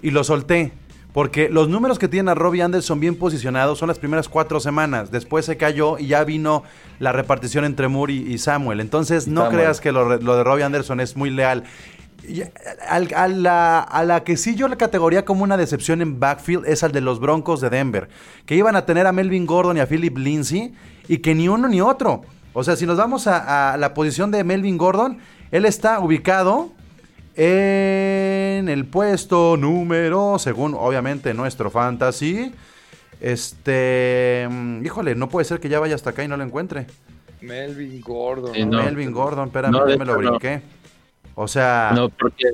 Y 0.00 0.10
lo 0.10 0.24
solté. 0.24 0.72
Porque 1.12 1.48
los 1.48 1.68
números 1.68 1.98
que 1.98 2.08
tiene 2.08 2.30
a 2.30 2.34
Robbie 2.34 2.62
Anderson 2.62 3.00
bien 3.00 3.14
posicionados 3.16 3.78
son 3.78 3.88
las 3.88 3.98
primeras 3.98 4.28
cuatro 4.28 4.60
semanas. 4.60 5.10
Después 5.10 5.44
se 5.44 5.56
cayó 5.56 5.98
y 5.98 6.08
ya 6.08 6.24
vino 6.24 6.62
la 6.98 7.12
repartición 7.12 7.64
entre 7.64 7.88
Moore 7.88 8.12
y, 8.12 8.32
y 8.34 8.38
Samuel. 8.38 8.80
Entonces 8.80 9.28
no 9.28 9.42
Samuel. 9.42 9.58
creas 9.60 9.80
que 9.80 9.92
lo, 9.92 10.16
lo 10.18 10.36
de 10.36 10.44
Robbie 10.44 10.64
Anderson 10.64 11.00
es 11.00 11.16
muy 11.16 11.30
leal. 11.30 11.64
A, 12.88 12.96
a, 12.96 13.28
la, 13.28 13.80
a, 13.80 14.04
la, 14.04 14.24
que 14.24 14.36
sí 14.36 14.54
yo 14.54 14.68
la 14.68 14.76
categoría 14.76 15.24
como 15.24 15.44
una 15.44 15.56
decepción 15.56 16.02
en 16.02 16.18
backfield 16.18 16.66
es 16.66 16.82
al 16.82 16.92
de 16.92 17.00
los 17.00 17.20
Broncos 17.20 17.60
de 17.60 17.70
Denver, 17.70 18.08
que 18.46 18.56
iban 18.56 18.74
a 18.74 18.84
tener 18.84 19.06
a 19.06 19.12
Melvin 19.12 19.46
Gordon 19.46 19.76
y 19.76 19.80
a 19.80 19.86
Philip 19.86 20.16
Lindsay 20.16 20.74
y 21.08 21.18
que 21.18 21.34
ni 21.34 21.48
uno 21.48 21.68
ni 21.68 21.80
otro. 21.80 22.22
O 22.52 22.64
sea, 22.64 22.74
si 22.74 22.86
nos 22.86 22.96
vamos 22.96 23.26
a, 23.26 23.72
a 23.72 23.76
la 23.76 23.94
posición 23.94 24.30
de 24.30 24.42
Melvin 24.42 24.78
Gordon, 24.78 25.18
él 25.50 25.66
está 25.66 26.00
ubicado 26.00 26.70
en 27.36 28.68
el 28.68 28.86
puesto 28.86 29.56
número, 29.56 30.38
según 30.38 30.74
obviamente 30.74 31.34
nuestro 31.34 31.70
fantasy. 31.70 32.52
Este, 33.20 34.48
híjole, 34.82 35.14
no 35.14 35.28
puede 35.28 35.44
ser 35.44 35.60
que 35.60 35.68
ya 35.68 35.78
vaya 35.78 35.94
hasta 35.94 36.10
acá 36.10 36.24
y 36.24 36.28
no 36.28 36.36
lo 36.36 36.44
encuentre. 36.44 36.86
Melvin 37.40 38.00
Gordon. 38.00 38.54
Sí, 38.54 38.64
no. 38.64 38.82
Melvin 38.82 39.12
Gordon, 39.12 39.48
espérame, 39.48 39.72
No, 39.72 39.88
ya 39.88 39.96
me 39.96 40.04
lo 40.04 40.20
no. 40.20 40.38
O 41.38 41.46
sea, 41.46 41.92
No, 41.94 42.08
porque 42.08 42.44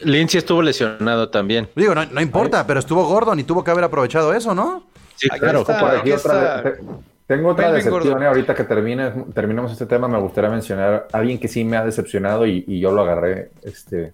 Lindsay 0.00 0.38
estuvo 0.38 0.60
lesionado 0.60 1.30
también. 1.30 1.68
digo, 1.76 1.94
no, 1.94 2.04
no 2.04 2.20
importa, 2.20 2.66
pero 2.66 2.80
estuvo 2.80 3.06
Gordon 3.06 3.38
y 3.40 3.44
tuvo 3.44 3.64
que 3.64 3.70
haber 3.70 3.84
aprovechado 3.84 4.34
eso, 4.34 4.54
¿no? 4.54 4.84
Sí, 5.16 5.28
Aquí 5.30 5.40
claro. 5.40 5.60
está. 5.60 5.78
Por 5.80 5.90
aquí 5.96 6.10
otra- 6.12 6.62
tengo 7.26 7.48
otra 7.50 7.66
Melvin 7.68 7.76
decepción. 7.84 7.92
Gordon. 8.12 8.22
eh, 8.22 8.26
ahorita 8.26 8.54
que 8.54 8.64
termine, 8.64 9.10
terminemos 9.32 9.72
este 9.72 9.86
tema, 9.86 10.08
me 10.08 10.18
gustaría 10.18 10.50
mencionar 10.50 11.06
a 11.12 11.16
alguien 11.18 11.38
que 11.38 11.48
sí 11.48 11.64
me 11.64 11.76
ha 11.76 11.84
decepcionado 11.84 12.44
y, 12.46 12.64
y 12.66 12.80
yo 12.80 12.90
lo 12.92 13.02
agarré. 13.02 13.50
Este, 13.62 14.12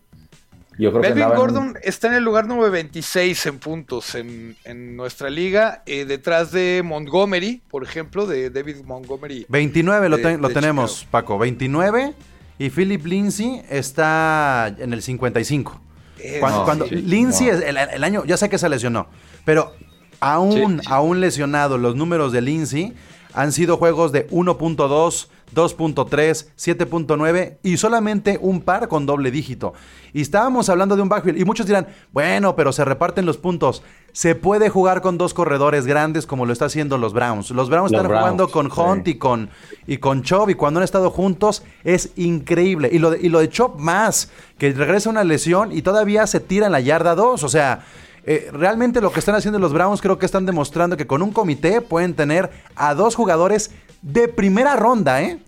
yo 0.79 0.91
creo 0.91 1.03
que 1.03 1.09
Melvin 1.09 1.25
en- 1.25 1.35
Gordon 1.37 1.75
está 1.83 2.09
en 2.09 2.15
el 2.15 2.23
lugar 2.25 2.47
número 2.47 2.71
26 2.71 3.47
en 3.47 3.59
puntos 3.59 4.15
en, 4.15 4.55
en 4.65 4.97
nuestra 4.97 5.29
liga, 5.31 5.83
eh, 5.87 6.05
detrás 6.05 6.53
de 6.53 6.83
Montgomery, 6.85 7.63
por 7.71 7.83
ejemplo, 7.83 8.27
de 8.27 8.51
David 8.51 8.85
Montgomery. 8.85 9.47
29 9.49 10.09
lo, 10.11 10.19
ten- 10.19 10.41
tenemos, 10.53 11.01
Chicago. 11.01 11.11
Paco. 11.11 11.39
29 11.39 12.13
y 12.61 12.69
Philip 12.71 13.05
Lindsay 13.07 13.63
está 13.71 14.69
en 14.79 14.93
el 14.93 15.01
55. 15.03 15.81
Es- 16.23 16.39
Cuando, 16.41 16.59
No, 16.59 16.65
cuando 16.67 16.87
sí, 16.87 16.97
Lindsay, 16.97 17.47
no. 17.47 17.53
es- 17.55 17.63
el, 17.65 17.77
el 17.79 18.05
año, 18.05 18.25
ya 18.27 18.37
sé 18.37 18.49
que 18.51 18.59
se 18.59 18.69
lesionó, 18.69 19.07
pero 19.47 19.73
aún, 20.21 20.53
Sí, 20.53 20.85
sí. 20.85 20.87
aún 20.91 21.21
lesionado, 21.21 21.79
los 21.79 21.97
números 21.97 22.33
de 22.33 22.43
Lindsay 22.43 22.93
han 23.35 23.53
sido 23.53 23.77
juegos 23.77 24.13
de 24.13 24.29
1.2, 24.29 25.29
2.3, 25.55 26.47
7.9 26.57 27.59
y 27.63 27.77
solamente 27.77 28.39
un 28.41 28.61
par 28.61 28.89
con 28.89 29.07
doble 29.07 29.31
dígito. 29.31 29.73
Y 30.13 30.23
estábamos 30.23 30.69
hablando 30.69 30.97
de 30.97 31.03
un 31.03 31.09
backfield 31.09 31.39
y 31.39 31.45
muchos 31.45 31.67
dirán, 31.67 31.89
bueno, 32.13 32.57
pero 32.57 32.73
se 32.73 32.85
reparten 32.85 33.27
los 33.27 33.37
puntos. 33.37 33.83
Se 34.13 34.35
puede 34.35 34.69
jugar 34.69 35.03
con 35.03 35.19
dos 35.19 35.35
corredores 35.35 35.87
grandes 35.87 36.27
como 36.27 36.47
lo 36.47 36.53
está 36.53 36.65
haciendo 36.67 36.99
los 36.99 37.13
Browns. 37.13 37.51
Los 37.51 37.69
Browns 37.69 37.93
Los 37.93 38.01
están 38.01 38.09
Browns, 38.09 38.23
jugando 38.23 38.49
con 38.49 38.67
Hunt 38.67 39.05
sí. 39.05 39.13
y 39.13 39.15
con, 39.19 39.51
y 39.87 39.99
con 39.99 40.23
Chubb 40.23 40.51
y 40.51 40.55
cuando 40.55 40.81
han 40.81 40.85
estado 40.85 41.11
juntos 41.11 41.63
es 41.85 42.11
increíble. 42.17 42.89
Y 42.93 42.99
lo 42.99 43.11
de, 43.11 43.21
y 43.21 43.29
lo 43.29 43.39
de 43.41 43.49
Chubb 43.49 43.79
más, 43.79 44.31
que 44.59 44.73
regresa 44.73 45.11
una 45.11 45.25
lesión 45.25 45.73
y 45.73 45.83
todavía 45.83 46.27
se 46.27 46.41
tira 46.41 46.67
en 46.67 46.73
la 46.73 46.81
yarda 46.81 47.15
2. 47.15 47.45
O 47.45 47.49
sea, 47.49 47.85
eh, 48.25 48.51
realmente 48.53 49.01
lo 49.01 49.11
que 49.13 49.19
están 49.21 49.35
haciendo 49.35 49.59
los 49.59 49.73
Browns 49.73 50.01
creo 50.01 50.19
que 50.19 50.27
están 50.27 50.47
demostrando 50.47 50.97
que 50.97 51.07
con 51.07 51.23
un 51.23 51.33
comité 51.33 51.81
pueden 51.81 52.15
tener 52.15 52.51
a 52.77 52.95
dos 52.95 53.15
jugadores 53.15 53.71
de 54.03 54.29
primera 54.29 54.77
ronda, 54.77 55.23
¿eh? 55.23 55.39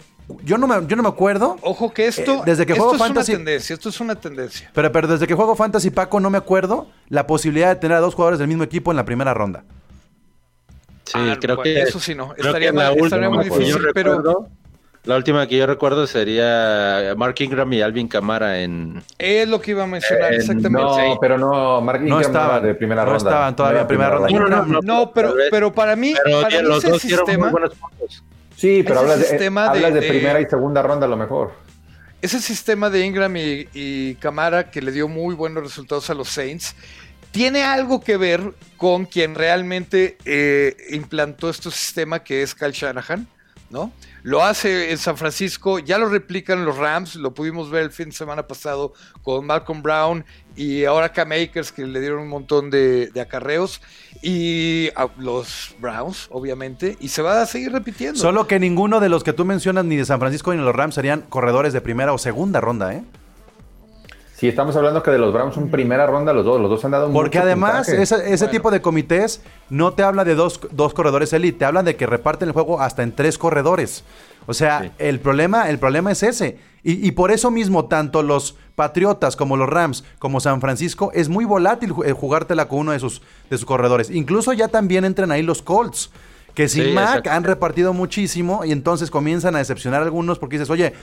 Yo 0.44 0.56
no 0.56 0.66
me, 0.66 0.86
yo 0.86 0.96
no 0.96 1.02
me 1.02 1.08
acuerdo. 1.10 1.58
Ojo 1.62 1.92
que 1.92 2.06
esto, 2.06 2.36
Eh, 2.36 2.42
desde 2.46 2.64
que 2.64 2.72
esto 2.72 2.84
juego 2.84 2.94
es 2.96 3.02
fantasy- 3.02 3.32
una 3.32 3.38
tendencia, 3.38 3.74
esto 3.74 3.88
es 3.90 4.00
una 4.00 4.14
tendencia. 4.14 4.70
Pero, 4.72 4.90
pero 4.92 5.08
desde 5.08 5.26
que 5.26 5.34
juego 5.34 5.54
Fantasy 5.56 5.90
Paco 5.90 6.20
no 6.20 6.30
me 6.30 6.38
acuerdo 6.38 6.86
la 7.08 7.26
posibilidad 7.26 7.68
de 7.68 7.76
tener 7.76 7.96
a 7.98 8.00
dos 8.00 8.14
jugadores 8.14 8.38
del 8.38 8.48
mismo 8.48 8.62
equipo 8.64 8.90
en 8.92 8.96
la 8.96 9.04
primera 9.04 9.34
ronda. 9.34 9.64
Sí, 11.04 11.12
Ah, 11.16 11.36
creo 11.40 11.56
bueno, 11.56 11.62
que 11.64 11.82
eso 11.82 12.00
sí 12.00 12.14
no, 12.14 12.32
estaría 12.36 12.68
que 12.70 12.72
mal- 12.72 12.90
última 12.92 13.06
estaría 13.06 13.28
muy 13.30 13.44
difícil, 13.44 13.76
pero- 13.92 14.12
recuerdo- 14.14 14.48
La 15.04 15.16
última 15.16 15.48
que 15.48 15.56
yo 15.56 15.66
recuerdo 15.66 16.06
sería 16.06 17.14
Mark 17.16 17.34
Ingram 17.40 17.72
y 17.72 17.80
Alvin 17.82 18.06
Kamara 18.06 18.60
en 18.60 19.02
Es 19.18 19.48
lo 19.48 19.60
que 19.60 19.72
iba 19.72 19.82
a 19.82 19.86
mencionar, 19.88 20.32
Eh, 20.32 20.36
exactamente. 20.36 20.70
No, 20.80 20.94
Sí. 20.94 21.18
pero 21.20 21.38
no, 21.38 21.80
Mark 21.80 21.98
No 22.00 22.06
Ingram 22.06 22.20
estaban, 22.22 22.58
era 22.58 22.66
de 22.68 22.74
primera 22.76 23.02
no 23.04 23.10
ronda. 23.10 23.30
estaban 23.30 23.56
todavía 23.56 23.80
en 23.80 23.86
primera 23.88 24.10
ronda. 24.10 24.28
No, 24.30 24.46
no, 24.48 24.64
no, 24.64 24.80
No, 24.82 25.12
pero, 25.12 25.34
pero 25.50 25.72
para 25.72 25.96
mí, 25.96 26.14
Pero 26.24 26.42
para 26.42 26.60
mí 26.62 26.68
los 26.68 26.78
ese 26.84 26.90
dos 26.92 27.02
dieron 27.02 27.24
muy 27.26 27.34
sistema. 27.34 27.68
Sí, 28.54 28.82
pero 28.84 28.94
Ese 28.94 29.02
hablas 29.02 29.18
de, 29.18 29.24
sistema 29.26 29.62
de- 29.62 29.68
hablas 29.70 29.94
de 29.94 30.00
de- 30.02 30.08
primera 30.08 30.40
y 30.40 30.46
segunda 30.46 30.82
ronda 30.82 31.06
a 31.06 31.08
lo 31.08 31.16
mejor. 31.16 31.52
ese 32.20 32.40
sistema 32.40 32.88
de 32.88 33.04
Ingram 33.04 33.36
y, 33.36 33.66
y 33.74 34.14
Camara 34.16 34.70
que 34.70 34.80
le 34.80 34.92
dio 34.92 35.08
muy 35.08 35.34
buenos 35.34 35.64
resultados 35.64 36.08
a 36.10 36.14
los 36.14 36.28
Saints, 36.28 36.76
tiene 37.32 37.64
algo 37.64 38.00
que 38.00 38.16
ver 38.16 38.40
con 38.76 39.06
quien 39.06 39.34
realmente 39.34 40.16
eh, 40.24 40.76
implantó 40.90 41.50
este 41.50 41.72
sistema 41.72 42.20
que 42.22 42.42
es 42.42 42.54
Kyle 42.54 42.70
Shanahan, 42.70 43.26
¿no? 43.70 43.90
Lo 44.22 44.44
hace 44.44 44.92
en 44.92 44.98
San 44.98 45.16
Francisco, 45.16 45.80
ya 45.80 45.98
lo 45.98 46.08
replican 46.08 46.64
los 46.64 46.76
Rams, 46.76 47.16
lo 47.16 47.34
pudimos 47.34 47.70
ver 47.70 47.82
el 47.82 47.90
fin 47.90 48.10
de 48.10 48.12
semana 48.12 48.46
pasado 48.46 48.92
con 49.22 49.44
Malcolm 49.46 49.82
Brown 49.82 50.24
y 50.54 50.84
ahora 50.84 51.12
Cam 51.12 51.32
Akers 51.32 51.72
que 51.72 51.84
le 51.84 52.00
dieron 52.00 52.20
un 52.20 52.28
montón 52.28 52.70
de, 52.70 53.10
acarreos 53.20 53.80
y 54.22 54.90
los 55.18 55.74
Browns, 55.80 56.28
obviamente, 56.30 56.96
y 57.00 57.08
se 57.08 57.22
va 57.22 57.42
a 57.42 57.46
seguir 57.46 57.72
repitiendo. 57.72 58.18
Solo 58.18 58.46
que 58.46 58.60
ninguno 58.60 59.00
de 59.00 59.08
los 59.08 59.24
que 59.24 59.32
tú 59.32 59.44
mencionas, 59.44 59.84
ni 59.86 59.96
de 59.96 60.04
San 60.04 60.20
Francisco 60.20 60.52
ni 60.52 60.58
de 60.58 60.64
los 60.64 60.74
Rams, 60.74 60.94
serían 60.94 61.22
corredores 61.22 61.72
de 61.72 61.80
primera 61.80 62.12
o 62.12 62.18
segunda 62.18 62.60
ronda, 62.60 62.94
¿eh? 62.94 63.02
Si 64.42 64.48
estamos 64.48 64.74
hablando 64.74 65.04
que 65.04 65.12
de 65.12 65.18
los 65.18 65.32
Browns 65.32 65.54
son 65.54 65.68
primera 65.68 66.04
ronda 66.04 66.32
los 66.32 66.44
dos, 66.44 66.60
los 66.60 66.68
dos 66.68 66.84
han 66.84 66.90
dado 66.90 67.12
Porque 67.12 67.38
mucho 67.38 67.46
además 67.46 67.88
ese, 67.88 68.16
Bueno. 68.26 68.48
tipo 68.50 68.70
de 68.72 68.82
comités 68.82 69.40
no 69.70 69.92
te 69.92 70.02
habla 70.02 70.24
de 70.24 70.34
dos, 70.34 70.58
dos 70.72 70.94
corredores 70.94 71.32
elite, 71.32 71.60
te 71.60 71.64
hablan 71.64 71.84
de 71.84 71.94
que 71.94 72.06
reparten 72.08 72.48
el 72.48 72.52
juego 72.52 72.80
hasta 72.80 73.04
en 73.04 73.12
tres 73.14 73.38
corredores. 73.38 74.02
O 74.48 74.52
sea, 74.52 74.80
Sí. 74.82 74.90
el, 74.98 75.20
problema, 75.20 75.70
el 75.70 75.78
problema 75.78 76.10
es 76.10 76.24
ese. 76.24 76.58
Y, 76.82 77.06
y 77.06 77.12
por 77.12 77.30
eso 77.30 77.52
mismo, 77.52 77.84
tanto 77.84 78.24
los 78.24 78.56
Patriotas 78.74 79.36
como 79.36 79.56
los 79.56 79.68
Rams, 79.68 80.02
como 80.18 80.40
San 80.40 80.60
Francisco, 80.60 81.12
es 81.14 81.28
muy 81.28 81.44
volátil 81.44 81.94
eh, 82.04 82.10
jugártela 82.10 82.66
con 82.66 82.80
uno 82.80 82.90
de 82.90 82.98
sus, 82.98 83.22
de 83.48 83.56
sus 83.58 83.64
corredores. 83.64 84.10
Incluso 84.10 84.52
ya 84.54 84.66
también 84.66 85.04
entran 85.04 85.30
ahí 85.30 85.42
los 85.44 85.62
Colts, 85.62 86.10
que 86.54 86.68
sin 86.68 86.86
Sí, 86.86 86.92
Mac 86.94 87.28
han 87.28 87.44
repartido 87.44 87.92
muchísimo 87.92 88.64
y 88.64 88.72
entonces 88.72 89.08
comienzan 89.08 89.54
a 89.54 89.58
decepcionar 89.58 90.02
a 90.02 90.04
algunos 90.06 90.40
porque 90.40 90.56
dices, 90.58 90.68
oye, 90.68 90.94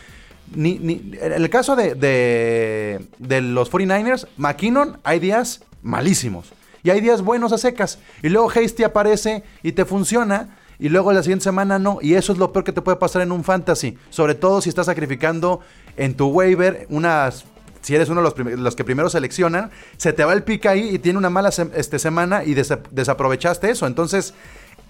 ni, 0.56 0.80
ni- 0.80 1.14
en 1.22 1.34
el 1.34 1.50
caso 1.50 1.76
de, 1.76 1.96
de, 1.96 3.06
de 3.20 3.42
los 3.42 3.72
49ers, 3.72 4.28
McKinnon, 4.38 4.98
hay 5.04 5.20
días 5.20 5.62
malísimos. 5.82 6.52
Y 6.84 6.92
hay 6.92 7.02
días 7.02 7.22
buenos 7.22 7.52
a 7.52 7.58
secas. 7.58 8.00
Y 8.24 8.30
luego 8.30 8.50
Hasty 8.50 8.84
aparece 8.84 9.44
y 9.64 9.74
te 9.74 9.84
funciona. 9.86 10.58
Y 10.80 10.88
luego 10.88 11.12
la 11.12 11.22
siguiente 11.24 11.44
semana 11.44 11.78
no. 11.78 12.00
Y 12.02 12.14
eso 12.14 12.32
es 12.32 12.40
lo 12.40 12.54
peor 12.54 12.64
que 12.64 12.72
te 12.72 12.82
puede 12.82 12.96
pasar 12.98 13.22
en 13.22 13.34
un 13.34 13.44
fantasy. 13.44 13.98
Sobre 14.10 14.34
todo 14.34 14.62
si 14.62 14.70
estás 14.70 14.86
sacrificando 14.86 15.60
en 15.98 16.16
tu 16.16 16.28
waiver 16.28 16.88
unas... 16.90 17.44
Si 17.82 17.96
eres 17.96 18.10
uno 18.10 18.22
de 18.22 18.30
los, 18.30 18.60
los 18.60 18.76
que 18.76 18.84
primero 18.84 19.10
seleccionan, 19.10 19.72
se 19.98 20.12
te 20.14 20.24
va 20.26 20.34
el 20.34 20.44
pick 20.44 20.66
ahí 20.66 20.90
y 20.96 21.00
tiene 21.00 21.18
una 21.18 21.30
mala 21.30 21.50
este, 21.76 21.98
semana 22.00 22.44
y 22.44 22.54
desa- 22.54 22.82
desaprovechaste 22.92 23.70
eso. 23.72 23.88
Entonces, 23.88 24.34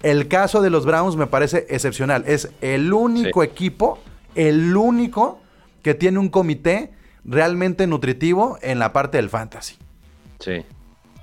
el 0.02 0.26
caso 0.28 0.60
de 0.60 0.70
los 0.70 0.86
Browns 0.86 1.16
me 1.16 1.26
parece 1.28 1.66
excepcional. 1.70 2.24
Es 2.26 2.50
el 2.60 2.92
único 2.92 3.42
equipo, 3.44 3.98
el 4.34 4.76
único 4.76 5.40
que 5.82 5.94
tiene 5.94 6.18
un 6.18 6.28
comité 6.28 6.90
realmente 7.24 7.86
nutritivo 7.86 8.58
en 8.62 8.78
la 8.78 8.92
parte 8.92 9.18
del 9.18 9.28
fantasy. 9.30 9.76
Sí. 10.38 10.64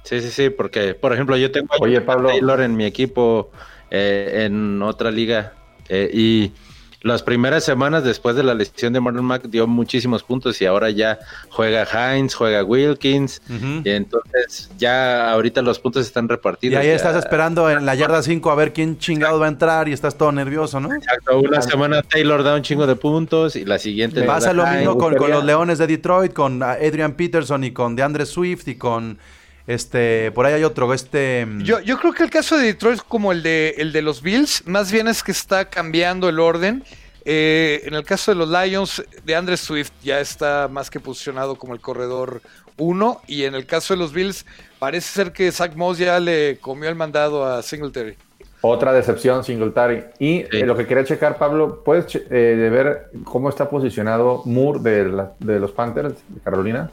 Sí, 0.03 0.21
sí, 0.21 0.29
sí, 0.29 0.49
porque, 0.49 0.93
por 0.93 1.11
ejemplo, 1.11 1.35
yo 1.35 1.51
tengo 1.51 1.73
a 1.73 1.77
Oye, 1.81 1.99
Pablo. 1.99 2.29
Taylor 2.29 2.61
en 2.61 2.77
mi 2.77 2.85
equipo 2.85 3.51
eh, 3.91 4.45
en 4.45 4.81
otra 4.81 5.11
liga 5.11 5.53
eh, 5.89 6.09
y 6.13 6.53
las 7.01 7.21
primeras 7.21 7.63
semanas 7.63 8.03
después 8.03 8.35
de 8.35 8.43
la 8.43 8.53
lesión 8.55 8.91
de 8.91 8.99
Marlon 8.99 9.23
Mack 9.23 9.43
dio 9.49 9.67
muchísimos 9.67 10.23
puntos 10.23 10.59
y 10.61 10.65
ahora 10.65 10.89
ya 10.89 11.19
juega 11.49 11.85
Hines, 11.85 12.33
juega 12.33 12.63
Wilkins 12.63 13.41
y 13.83 13.89
entonces 13.89 14.69
ya 14.77 15.31
ahorita 15.31 15.61
los 15.61 15.79
puntos 15.79 16.05
están 16.07 16.25
Y 16.25 16.29
repartidos. 16.29 16.79
ahí 16.79 16.87
ya- 16.87 16.95
estás 16.95 17.15
esperando 17.15 17.69
en 17.69 17.85
la 17.85 17.93
yarda 17.95 18.23
5 18.23 18.49
a 18.51 18.55
ver 18.55 18.73
quién 18.73 18.97
chingado 18.97 19.39
va 19.39 19.45
a 19.45 19.49
entrar 19.49 19.87
y 19.87 19.93
estás 19.93 20.17
todo 20.17 20.31
nervioso, 20.31 20.79
¿no? 20.79 20.93
Exacto, 20.93 21.39
una 21.39 21.61
semana 21.61 22.01
Taylor 22.01 22.43
da 22.43 22.55
un 22.55 22.63
chingo 22.63 22.87
de 22.87 22.95
puntos 22.95 23.55
y 23.55 23.63
la 23.63 23.77
siguiente... 23.77 24.23
Pasa 24.23 24.51
lo 24.53 24.65
mismo 24.65 24.97
con, 24.97 25.15
con 25.15 25.29
los 25.29 25.45
Leones 25.45 25.77
de 25.77 25.87
Detroit, 25.87 26.33
con 26.33 26.61
ah, 26.63 26.71
Adrian 26.73 27.13
Peterson 27.13 27.63
y 27.63 27.71
con 27.71 27.95
DeAndre 27.95 28.25
Swift 28.25 28.67
y 28.67 28.75
con 28.75 29.19
este, 29.67 30.31
por 30.31 30.45
ahí 30.45 30.53
hay 30.53 30.63
otro, 30.63 30.93
este 30.93 31.45
mm, 31.45 31.61
Yo, 31.61 31.79
yo 31.81 31.99
creo 31.99 32.13
que 32.13 32.23
el 32.23 32.29
caso 32.29 32.57
de 32.57 32.65
Detroit 32.65 32.95
es 32.97 33.03
como 33.03 33.31
el 33.31 33.43
de, 33.43 33.75
el 33.77 33.91
de 33.91 34.01
los 34.01 34.21
Bills, 34.21 34.65
más 34.65 34.91
bien 34.91 35.07
es 35.07 35.21
que 35.23 35.31
está 35.31 35.65
cambiando 35.69 36.29
el 36.29 36.39
orden. 36.39 36.83
Eh, 37.29 37.81
en 37.85 37.93
el 37.93 38.05
caso 38.05 38.31
de 38.31 38.35
los 38.37 38.49
Lions, 38.49 39.03
de 39.25 39.35
Andre 39.35 39.57
Swift 39.57 39.91
ya 40.01 40.21
está 40.21 40.69
más 40.71 40.89
que 40.89 40.99
posicionado 41.01 41.55
como 41.57 41.73
el 41.73 41.81
corredor 41.81 42.41
1. 42.77 43.21
Y 43.27 43.43
en 43.43 43.53
el 43.53 43.65
caso 43.65 43.93
de 43.93 43.99
los 43.99 44.13
Bills, 44.13 44.45
parece 44.79 45.09
ser 45.13 45.33
que 45.33 45.51
Zach 45.51 45.75
Moss 45.75 45.97
ya 45.97 46.21
le 46.21 46.57
comió 46.61 46.87
el 46.87 46.95
mandado 46.95 47.45
a 47.45 47.61
Singletary. 47.61 48.15
Otra 48.61 48.93
decepción, 48.93 49.43
Singletary. 49.43 50.05
Y 50.19 50.39
Sí. 50.43 50.45
eh, 50.53 50.65
lo 50.65 50.77
que 50.77 50.87
quería 50.87 51.03
checar, 51.03 51.37
Pablo, 51.37 51.83
¿puedes 51.83 52.05
eh, 52.15 52.69
ver 52.71 53.09
cómo 53.25 53.49
está 53.49 53.69
posicionado 53.69 54.41
Moore 54.45 54.79
de, 54.79 55.09
la- 55.09 55.33
de 55.39 55.59
los 55.59 55.71
Panthers 55.73 56.13
de 56.29 56.39
Carolina? 56.41 56.89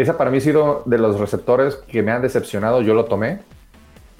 Y 0.00 0.02
esa 0.02 0.16
para 0.16 0.30
mí 0.30 0.38
ha 0.38 0.40
sido 0.40 0.82
de 0.86 0.96
los 0.96 1.20
receptores 1.20 1.74
que 1.76 2.02
me 2.02 2.10
han 2.10 2.22
decepcionado, 2.22 2.80
yo 2.80 2.94
lo 2.94 3.04
tomé. 3.04 3.40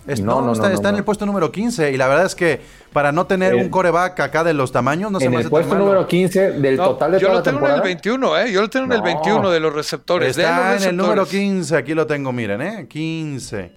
es- 0.06 0.20
no, 0.20 0.40
no, 0.42 0.48
no, 0.48 0.52
está, 0.52 0.68
no, 0.68 0.74
está 0.74 0.88
en 0.90 0.96
el 0.96 1.04
puesto 1.04 1.24
número 1.24 1.50
15 1.50 1.90
y 1.92 1.96
la 1.96 2.06
verdad 2.06 2.26
es 2.26 2.34
que 2.34 2.60
para 2.92 3.12
no 3.12 3.26
tener 3.26 3.54
Eh, 3.54 3.56
un 3.62 3.70
coreback 3.70 4.20
acá 4.20 4.44
de 4.44 4.52
los 4.52 4.72
tamaños 4.72 5.10
no 5.10 5.20
se 5.20 5.24
en 5.26 5.30
me 5.30 5.36
el 5.36 5.40
hace 5.40 5.44
tan 5.50 5.50
puesto 5.50 5.74
número 5.78 6.06
15 6.06 6.50
del 6.52 6.76
No, 6.76 6.84
total 6.90 7.12
de 7.12 7.18
yo 7.18 7.28
toda 7.28 7.32
lo 7.32 7.38
la 7.38 7.42
tengo 7.44 7.58
en 7.60 7.64
el 7.64 7.70
temporada. 7.70 7.82
21, 7.82 8.38
¿eh? 8.38 8.52
Yo 8.52 8.60
lo 8.60 8.68
tengo 8.68 8.84
en 8.86 8.92
el 8.92 8.98
No. 8.98 9.04
21 9.04 9.50
de 9.50 9.60
los 9.60 9.72
receptores. 9.72 10.36
de 10.36 10.42
los 10.42 10.50
Está 10.50 10.76
en 10.76 10.82
el 10.90 10.96
número 10.98 11.24
15, 11.26 11.76
aquí 11.76 11.94
lo 11.94 12.06
tengo, 12.06 12.30
miren, 12.32 12.60
¿eh? 12.60 12.86
15. 12.88 13.72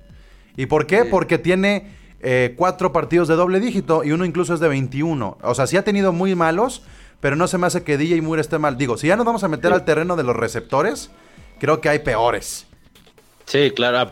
¿Y 0.58 0.66
por 0.66 0.86
qué? 0.88 1.04
Sí. 1.04 1.08
Porque 1.10 1.38
tiene 1.38 1.92
eh, 2.22 2.54
cuatro 2.58 2.92
partidos 2.92 3.30
de 3.30 3.36
doble 3.36 3.60
dígito 3.62 4.04
y 4.04 4.12
uno 4.12 4.26
incluso 4.26 4.54
es 4.54 4.60
de 4.60 4.68
21. 4.68 5.38
O 5.42 5.54
sea, 5.56 5.68
sí 5.68 5.78
ha 5.78 5.84
tenido 5.84 6.12
muy 6.14 6.36
malos, 6.36 6.84
pero 7.20 7.36
no 7.38 7.48
se 7.48 7.58
me 7.58 7.68
hace 7.68 7.84
que 7.84 7.98
DJ 7.98 8.22
Moore 8.22 8.42
esté 8.42 8.58
mal. 8.60 8.78
Digo, 8.78 8.98
si 8.98 9.08
ya 9.08 9.16
nos 9.16 9.26
vamos 9.26 9.44
a 9.44 9.48
meter 9.50 9.72
Sí. 9.72 9.76
al 9.76 9.86
terreno 9.86 10.16
de 10.16 10.24
los 10.24 10.36
receptores, 10.36 11.12
creo 11.64 11.80
que 11.80 11.88
hay 11.88 12.00
peores. 12.00 12.66
Sí, 13.46 13.72
claro. 13.74 14.10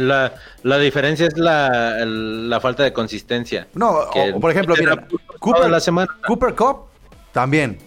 La, 0.00 0.34
la 0.62 0.78
diferencia 0.78 1.26
es 1.26 1.38
la, 1.38 2.04
la 2.04 2.60
falta 2.60 2.82
de 2.82 2.92
consistencia. 2.92 3.68
No, 3.72 3.90
o- 3.90 4.10
Que 4.10 4.32
o, 4.34 4.40
por 4.40 4.50
ejemplo, 4.50 4.74
era 4.76 4.96
mira, 4.96 5.08
Cooper, 5.38 5.70
la 5.70 5.80
semana. 5.80 6.14
Cooper 6.26 6.54
Cup 6.54 6.88
también 7.32 7.78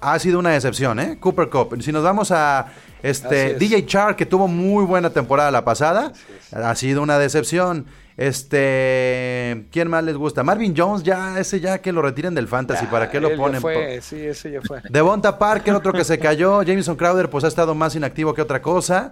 ha 0.00 0.16
sido 0.20 0.38
una 0.38 0.50
decepción, 0.50 1.00
¿eh? 1.00 1.18
Cooper 1.18 1.48
Cup. 1.50 1.82
Si 1.82 1.90
nos 1.90 2.04
vamos 2.04 2.30
a 2.30 2.66
este. 3.02 3.54
DJ 3.54 3.86
Chark, 3.86 4.16
que 4.16 4.26
tuvo 4.26 4.46
muy 4.46 4.84
buena 4.84 5.10
temporada 5.10 5.50
la 5.50 5.64
pasada, 5.64 6.12
ha 6.52 6.74
sido 6.76 7.02
una 7.02 7.18
decepción. 7.18 7.86
Este, 8.16 9.64
¿quién 9.70 9.88
más 9.88 10.04
les 10.04 10.16
gusta? 10.16 10.42
Marvin 10.42 10.74
Jones, 10.76 11.02
ya 11.02 11.38
ese 11.38 11.60
ya 11.60 11.78
que 11.80 11.92
lo 11.92 12.02
retiren 12.02 12.34
del 12.34 12.48
fantasy, 12.48 12.86
¿para 12.86 13.10
qué 13.10 13.18
Ah, 13.18 13.20
lo 13.20 13.30
ya 13.30 13.36
ponen? 13.36 13.60
Fue, 13.60 14.00
sí, 14.02 14.16
ese 14.24 14.50
ya 14.52 14.60
fue. 14.62 14.80
Devonta 14.88 15.38
Parker, 15.38 15.74
otro 15.74 15.92
que 15.92 16.04
se 16.04 16.18
cayó. 16.18 16.62
Jameson 16.64 16.96
Crowder, 16.96 17.28
pues 17.30 17.44
ha 17.44 17.48
estado 17.48 17.74
más 17.74 17.94
inactivo 17.96 18.34
que 18.34 18.42
otra 18.42 18.60
cosa. 18.62 19.10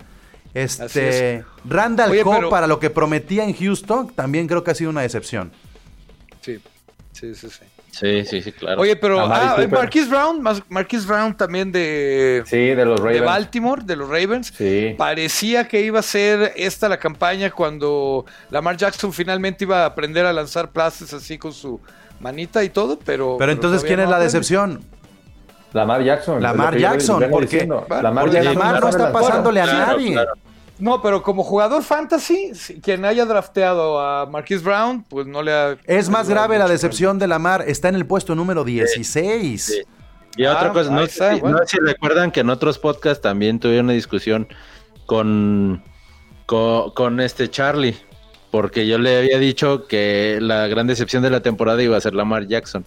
Este, 0.55 1.37
es. 1.37 1.45
Randall 1.65 2.11
Oye, 2.11 2.25
pero- 2.25 2.49
para 2.51 2.67
lo 2.67 2.79
que 2.81 2.91
prometía 2.91 3.45
en 3.45 3.55
Houston, 3.55 4.09
también 4.15 4.47
creo 4.47 4.65
que 4.65 4.71
ha 4.71 4.75
sido 4.75 4.91
una 4.91 5.03
decepción. 5.03 5.53
Sí, 6.41 6.59
sí, 7.19 7.35
sí. 7.35 7.49
sí. 7.51 7.65
Sí, 7.91 8.25
sí, 8.27 8.43
sí, 8.43 8.53
claro. 8.53 8.83
Oye, 8.83 8.95
pero 8.97 9.19
Amari 9.19 9.47
ah, 9.49 9.55
Cooper. 9.57 9.71
Marquise 9.71 10.09
Brown, 10.09 10.43
Marquise 10.69 11.07
Brown 11.07 11.37
también 11.37 11.73
de, 11.73 12.45
Sí, 12.47 12.57
de 12.57 12.85
los 12.85 13.01
de 13.01 13.07
Ravens. 13.07 13.25
Baltimore, 13.25 13.83
de 13.85 13.97
los 13.97 14.09
Ravens. 14.09 14.53
Sí. 14.57 14.95
Parecía 14.97 15.67
que 15.67 15.81
iba 15.81 15.99
a 15.99 16.03
ser 16.03 16.53
esta 16.55 16.89
la 16.89 16.99
campaña 16.99 17.51
cuando 17.51 18.25
Lamar 18.51 18.77
Jackson 18.77 19.13
finalmente 19.13 19.65
iba 19.65 19.83
a 19.83 19.87
aprender 19.87 20.27
a 20.27 20.33
lanzar 20.33 20.71
pases 20.71 21.13
así 21.15 21.39
con 21.39 21.53
su 21.53 21.81
manita 22.21 22.63
y 22.63 22.69
todo, 22.69 22.99
pero... 23.05 23.37
Pero 23.39 23.53
entonces, 23.53 23.83
¿quién 23.83 24.01
es 24.01 24.09
la 24.09 24.19
decepción? 24.19 24.85
Lamar 25.73 26.03
Jackson. 26.03 26.43
Lamar 26.43 26.77
Jackson, 26.77 27.25
porque- 27.31 27.67
Lamar, 27.67 28.31
Jackson 28.31 28.81
no 28.81 28.89
está 28.89 29.13
pasándole 29.13 29.61
a 29.61 29.65
Claro, 29.65 29.93
nadie. 29.93 30.13
claro. 30.13 30.33
No, 30.79 31.03
pero 31.03 31.23
como 31.23 31.43
jugador 31.43 31.83
fantasy, 31.83 32.53
quien 32.83 33.05
haya 33.05 33.25
drafteado 33.25 34.01
a 34.01 34.27
Marquise 34.27 34.63
Brown, 34.65 35.03
pues 35.09 35.27
no 35.27 35.43
le 35.43 35.53
ha... 35.53 35.77
Es 35.85 36.09
más 36.09 36.29
grave 36.29 36.57
la 36.59 36.69
decepción 36.69 37.19
de 37.19 37.27
Lamar. 37.27 37.65
Está 37.67 37.89
en 37.89 37.97
el 37.97 38.07
puesto 38.07 38.35
número 38.37 38.63
16. 38.65 39.65
Sí. 39.65 39.83
Y 40.37 40.45
Ah, 40.45 40.55
otra 40.57 40.73
cosa, 40.73 40.91
no, 40.91 41.03
está, 41.03 41.35
si- 41.35 41.41
bueno. 41.41 41.59
no 41.59 41.67
sé 41.67 41.79
si 41.79 41.85
recuerdan 41.85 42.31
que 42.31 42.41
en 42.41 42.51
otros 42.51 42.79
podcasts 42.79 43.21
también 43.21 43.59
tuvieron 43.59 43.87
una 43.87 43.95
discusión 43.95 44.47
con, 45.07 45.83
con, 46.47 46.93
con 46.93 47.19
este 47.21 47.51
Charlie, 47.51 47.97
porque 48.53 48.87
yo 48.87 48.99
le 48.99 49.19
había 49.19 49.39
dicho 49.41 49.89
que 49.89 50.39
la 50.41 50.69
gran 50.69 50.87
decepción 50.87 51.25
de 51.25 51.31
la 51.31 51.41
temporada 51.41 51.83
iba 51.83 51.97
a 51.97 52.01
ser 52.01 52.15
Lamar 52.15 52.47
Jackson. 52.47 52.85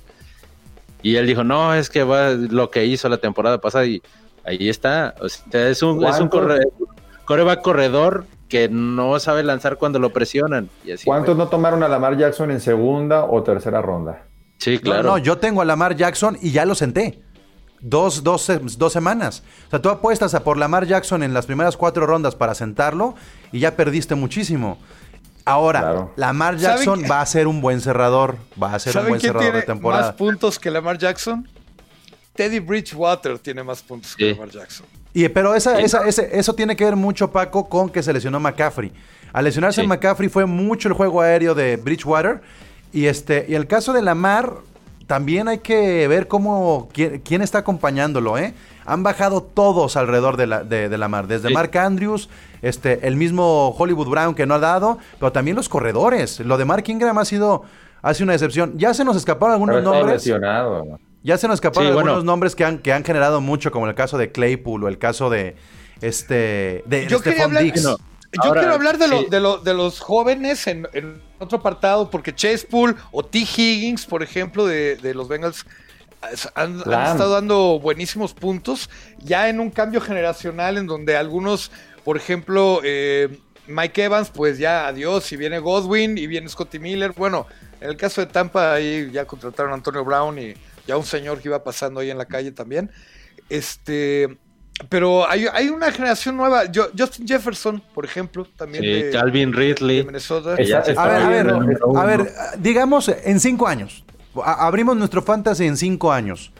Y 1.04 1.18
él 1.18 1.28
dijo, 1.28 1.44
no, 1.44 1.74
es 1.74 1.90
que 1.90 2.04
va 2.04 2.30
lo 2.30 2.70
que 2.72 2.86
hizo 2.86 3.10
la 3.10 3.18
temporada 3.18 3.60
pasada 3.60 3.86
y 3.86 4.02
ahí 4.46 4.70
está. 4.70 5.16
O 5.20 5.28
sea, 5.28 5.68
es 5.68 5.82
un, 5.84 6.06
es 6.06 6.20
un 6.20 6.30
¿Cuántos? 6.30 6.62
Coreback 7.26 7.62
corredor 7.62 8.26
que 8.50 8.68
no 8.70 9.18
sabe 9.20 9.44
lanzar 9.44 9.78
cuando 9.78 10.00
lo 10.00 10.12
presionan. 10.12 10.70
Y 10.86 10.92
así 10.92 11.06
¿Cuántos 11.06 11.36
fue. 11.36 11.44
no 11.46 11.50
tomaron 11.50 11.84
a 11.84 11.88
Lamar 11.88 12.18
Jackson 12.18 12.52
en 12.52 12.60
segunda 12.60 13.24
o 13.26 13.42
tercera 13.44 13.82
ronda? 13.82 14.26
Sí, 14.58 14.78
claro. 14.80 15.04
No, 15.04 15.18
yo 15.18 15.38
tengo 15.38 15.62
a 15.62 15.66
Lamar 15.66 15.96
Jackson 15.96 16.38
y 16.42 16.52
ya 16.52 16.66
lo 16.66 16.76
senté. 16.76 17.22
Dos, 17.80 18.24
dos, 18.24 18.48
dos 18.78 18.94
semanas. 18.94 19.44
O 19.68 19.70
sea, 19.72 19.82
tú 19.82 19.90
apuestas 19.90 20.36
a 20.36 20.44
por 20.44 20.58
Lamar 20.58 20.86
Jackson 20.86 21.24
en 21.24 21.34
las 21.34 21.46
primeras 21.48 21.78
cuatro 21.78 22.06
rondas 22.06 22.36
para 22.36 22.54
sentarlo 22.54 23.16
y 23.52 23.60
ya 23.60 23.76
perdiste 23.76 24.14
muchísimo. 24.16 24.78
Ahora, 25.46 25.80
Claro. 25.80 26.14
Lamar 26.16 26.60
¿Saben 26.60 26.78
Jackson 26.78 27.04
va 27.10 27.22
a 27.22 27.26
ser 27.26 27.48
un 27.48 27.60
buen 27.62 27.82
cerrador. 27.82 28.38
Va 28.62 28.76
a 28.76 28.80
ser 28.80 28.92
un 28.92 28.94
¿Saben 28.94 29.10
buen 29.10 29.22
cerrador 29.22 29.42
tiene 29.42 29.58
de 29.62 29.64
temporada. 29.66 30.08
más 30.08 30.14
puntos 30.16 30.60
que 30.60 30.70
Lamar 30.70 31.00
Jackson? 31.00 31.50
Teddy 32.36 32.60
Bridgewater 32.60 33.40
tiene 33.40 33.64
más 33.64 33.82
puntos 33.82 34.16
que. 34.16 34.34
Lamar 34.34 34.50
Jackson. 34.50 34.86
Y, 35.14 35.28
pero 35.30 35.56
esa, 35.56 35.80
esa- 35.80 36.08
ese- 36.08 36.30
eso 36.38 36.54
tiene 36.56 36.76
que 36.76 36.86
ver 36.86 36.96
mucho, 36.96 37.32
Paco, 37.32 37.68
con 37.68 37.90
que 37.90 38.02
se 38.02 38.14
lesionó 38.14 38.40
McCaffrey. 38.40 38.92
Al 39.34 39.44
lesionarse 39.46 39.82
Sí. 39.82 39.88
McCaffrey 39.88 40.30
fue 40.30 40.46
mucho 40.46 40.88
el 40.88 40.94
juego 40.94 41.22
aéreo 41.22 41.54
de 41.56 41.78
Bridgewater. 41.78 42.42
Y 42.94 43.06
este 43.06 43.46
y 43.48 43.56
el 43.56 43.68
caso 43.68 43.94
de 43.94 44.02
Lamar, 44.02 44.54
también 45.08 45.48
hay 45.48 45.60
que 45.60 46.08
ver 46.08 46.28
cómo 46.28 46.90
quién, 46.94 47.20
quién 47.20 47.42
está 47.42 47.60
acompañándolo, 47.60 48.38
¿eh? 48.38 48.54
Han 48.86 49.04
bajado 49.04 49.42
todos 49.44 49.96
alrededor 49.98 50.36
de, 50.38 50.48
la, 50.48 50.64
de, 50.64 50.90
de 50.90 50.98
Lamar. 50.98 51.28
Desde 51.28 51.50
Sí. 51.50 51.54
Mark 51.54 51.78
Andrews, 51.78 52.30
este, 52.62 53.06
el 53.08 53.16
mismo 53.16 53.70
Hollywood 53.78 54.08
Brown 54.10 54.34
que 54.36 54.46
no 54.46 54.56
ha 54.56 54.60
dado, 54.60 54.98
pero 55.20 55.32
también 55.32 55.56
los 55.56 55.70
corredores. 55.70 56.40
Lo 56.42 56.58
de 56.58 56.66
Mark 56.66 56.84
Ingram 56.88 57.18
ha 57.18 57.26
sido, 57.26 57.64
ha 58.02 58.14
sido 58.14 58.26
una 58.26 58.34
decepción. 58.34 58.74
Ya 58.78 58.94
se 58.94 59.06
nos 59.06 59.16
escaparon 59.18 59.54
algunos 59.54 59.84
nombres. 59.84 60.16
lesionado. 60.26 60.84
Ya 61.24 61.38
se 61.38 61.48
nos 61.48 61.56
escaparon 61.56 61.84
Sí, 61.84 61.90
algunos 61.90 62.16
bueno. 62.16 62.24
nombres 62.32 62.56
que 62.56 62.66
han, 62.66 62.80
que 62.80 62.92
han 62.94 63.04
generado 63.04 63.42
mucho, 63.42 63.72
como 63.72 63.88
el 63.88 63.96
caso 63.96 64.18
de 64.18 64.32
Claypool 64.32 64.84
o 64.84 64.88
el 64.88 64.98
caso 64.98 65.30
de 65.30 65.56
este 66.02 66.84
de 66.88 67.08
Yo 67.08 67.22
quería 67.22 67.44
Stephon 67.46 67.58
hablar. 67.58 67.76
No. 67.84 67.98
yo 67.98 67.98
Ahora, 68.44 68.62
quiero 68.62 68.76
hablar 68.76 68.98
de, 68.98 69.08
lo- 69.08 69.20
sí. 69.20 69.28
de, 69.30 69.40
lo- 69.40 69.58
de 69.58 69.74
los 69.74 70.00
jóvenes 70.00 70.66
en, 70.68 70.88
en 70.94 71.22
otro 71.40 71.60
apartado, 71.60 72.10
porque 72.10 72.34
Chase 72.34 72.66
Pool 72.68 72.96
o 73.12 73.24
T. 73.24 73.40
Higgins, 73.40 74.06
por 74.06 74.24
ejemplo, 74.24 74.66
de, 74.66 74.96
de 74.96 75.14
los 75.14 75.28
Bengals, 75.28 75.66
han, 76.56 76.78
estado 76.80 77.32
dando 77.32 77.80
buenísimos 77.80 78.34
puntos, 78.34 78.90
ya 79.20 79.50
en 79.50 79.60
un 79.60 79.70
cambio 79.72 80.00
generacional 80.02 80.78
en 80.78 80.86
donde 80.88 81.18
algunos, 81.18 81.72
por 82.04 82.16
ejemplo, 82.16 82.80
eh, 82.84 83.40
Mike 83.68 84.04
Evans, 84.06 84.30
pues 84.30 84.58
ya 84.60 84.88
adiós, 84.88 85.32
y 85.32 85.38
viene 85.38 85.60
Godwin 85.60 86.18
y 86.18 86.28
viene 86.28 86.48
Scotty 86.48 86.78
Miller. 86.80 87.14
Bueno, 87.18 87.48
en 87.80 87.90
el 87.90 87.98
caso 87.98 88.22
de 88.22 88.28
Tampa, 88.28 88.74
ahí 88.74 89.10
ya 89.12 89.26
contrataron 89.26 89.72
a 89.72 89.76
Antonio 89.76 90.06
Brown 90.06 90.38
y 90.40 90.54
ya 90.88 90.98
un 90.98 91.06
señor 91.06 91.40
que 91.42 91.48
iba 91.50 91.64
pasando 91.64 92.00
ahí 92.00 92.10
en 92.10 92.18
la 92.18 92.26
calle 92.26 92.52
también. 92.52 92.92
Este, 93.50 94.38
pero 94.90 95.30
hay, 95.30 95.46
hay 95.54 95.70
una 95.70 95.92
generación 95.92 96.38
nueva. 96.38 96.66
Yo- 96.72 96.90
Justin 96.98 97.28
Jefferson, 97.28 97.84
por 97.94 98.06
ejemplo, 98.06 98.46
también 98.56 98.84
Sí, 98.84 98.90
de, 99.04 99.12
Calvin 99.12 99.52
de 99.52 99.58
Ridley. 99.58 100.04
Minnesota. 100.06 100.52
A 100.98 101.08
ver, 101.08 101.50
a 101.50 102.06
ver, 102.06 102.22
a 102.22 102.56
digamos 102.58 103.10
en 103.10 103.40
cinco 103.40 103.68
años. 103.68 104.04
A- 104.44 104.66
abrimos 104.68 104.96
nuestro 104.98 105.22
fantasy 105.22 105.66
en 105.66 105.78
cinco 105.78 106.12
años. 106.12 106.52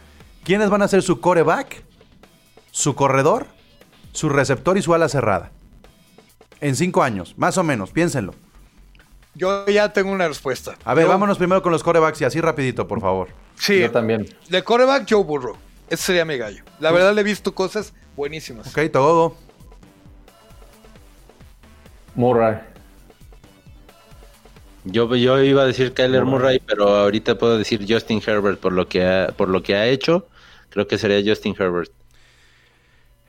¿Quiénes 0.44 0.68
van 0.70 0.82
a 0.82 0.88
ser 0.88 1.02
su 1.02 1.20
coreback, 1.20 1.82
su 2.70 2.94
corredor, 2.94 3.46
su 4.12 4.28
receptor 4.28 4.76
y 4.76 4.82
su 4.82 4.92
ala 4.94 5.08
cerrada? 5.08 5.50
En 6.60 6.76
cinco 6.76 7.02
años, 7.02 7.34
más 7.38 7.56
o 7.58 7.62
menos, 7.64 7.90
piénsenlo. 7.90 8.34
Yo 9.34 9.66
ya 9.66 9.92
tengo 9.92 10.12
una 10.12 10.28
respuesta. 10.28 10.74
A 10.84 10.94
ver, 10.94 11.06
Yo- 11.06 11.10
vámonos 11.10 11.38
primero 11.38 11.62
con 11.62 11.72
los 11.72 11.82
corebacks 11.82 12.20
y 12.20 12.24
así 12.24 12.40
rapidito, 12.40 12.86
por 12.86 13.00
favor. 13.00 13.28
Sí, 13.56 13.80
Yo 13.80 13.90
también. 13.90 14.26
de 14.48 14.62
coreback 14.62 15.06
Joe 15.08 15.22
Burrow. 15.24 15.56
Ese 15.88 16.02
sería 16.04 16.24
mi 16.24 16.36
gallo. 16.36 16.64
La 16.80 16.90
verdad 16.90 17.14
le 17.14 17.20
he 17.20 17.24
visto 17.24 17.54
cosas 17.54 17.92
buenísimas. 18.16 18.66
Ok, 18.68 18.90
todo. 18.92 19.36
Murray. 22.14 22.56
Yo, 24.84 25.14
yo 25.14 25.40
iba 25.42 25.62
a 25.62 25.66
decir 25.66 25.94
Kyler 25.94 26.24
Murray, 26.24 26.60
pero 26.66 26.88
ahorita 26.88 27.38
puedo 27.38 27.56
decir 27.56 27.86
Justin 27.88 28.20
Herbert 28.26 28.58
por 28.58 28.72
lo 28.72 28.88
que 28.88 29.04
ha, 29.06 29.28
por 29.36 29.48
lo 29.48 29.62
que 29.62 29.76
ha 29.76 29.86
hecho. 29.86 30.26
Creo 30.70 30.88
que 30.88 30.98
sería 30.98 31.22
Justin 31.24 31.54
Herbert. 31.58 31.90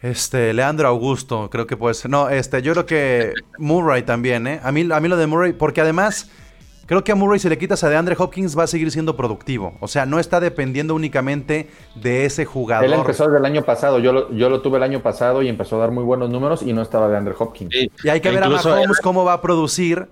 Este, 0.02 0.52
Leandro 0.54 0.88
Augusto, 0.88 1.50
creo 1.50 1.68
que 1.68 1.78
puede 1.78 1.94
ser. 1.94 2.10
No, 2.10 2.28
este, 2.30 2.62
yo 2.62 2.74
creo 2.74 2.86
que 2.86 3.34
Murray 3.58 4.04
también, 4.04 4.48
¿eh? 4.48 4.60
A 4.64 4.72
mí, 4.72 4.88
a 4.92 5.00
mí 5.00 5.08
lo 5.08 5.16
de 5.16 5.28
Murray, 5.28 5.54
porque 5.54 5.82
además, 5.82 6.30
creo 6.86 7.04
que 7.04 7.12
a 7.12 7.16
Murray 7.16 7.40
si 7.40 7.50
le 7.50 7.58
quitas 7.58 7.84
a 7.84 7.90
DeAndre 7.90 8.16
Hopkins 8.18 8.58
va 8.58 8.64
a 8.64 8.68
seguir 8.68 8.92
siendo 8.92 9.16
productivo. 9.16 9.76
O 9.80 9.88
sea, 9.88 10.06
no 10.06 10.20
está 10.20 10.40
dependiendo 10.40 10.96
únicamente 10.96 11.70
de 11.96 12.26
ese 12.26 12.46
jugador. 12.46 12.86
Él 12.86 12.94
empezó 12.94 13.26
desde 13.26 13.40
el 13.40 13.46
año 13.46 13.64
pasado. 13.64 14.00
Yo 14.00 14.14
lo, 14.14 14.34
yo 14.34 14.50
lo 14.50 14.62
tuve 14.62 14.78
el 14.78 14.84
año 14.84 15.02
pasado 15.02 15.42
y 15.42 15.50
empezó 15.50 15.78
a 15.78 15.80
dar 15.80 15.92
muy 15.92 16.04
buenos 16.04 16.30
números 16.30 16.62
y 16.62 16.74
no 16.74 16.82
estaba 16.82 17.08
de 17.10 17.18
Andrew 17.18 17.36
Hopkins. 17.38 17.72
Sí, 17.74 17.92
Y 18.04 18.10
hay 18.10 18.22
que 18.22 18.30
e 18.30 18.32
ver 18.32 18.44
a 18.44 18.50
Mahomes 18.50 19.00
cómo 19.02 19.24
va 19.26 19.34
a 19.34 19.42
producir 19.42 20.08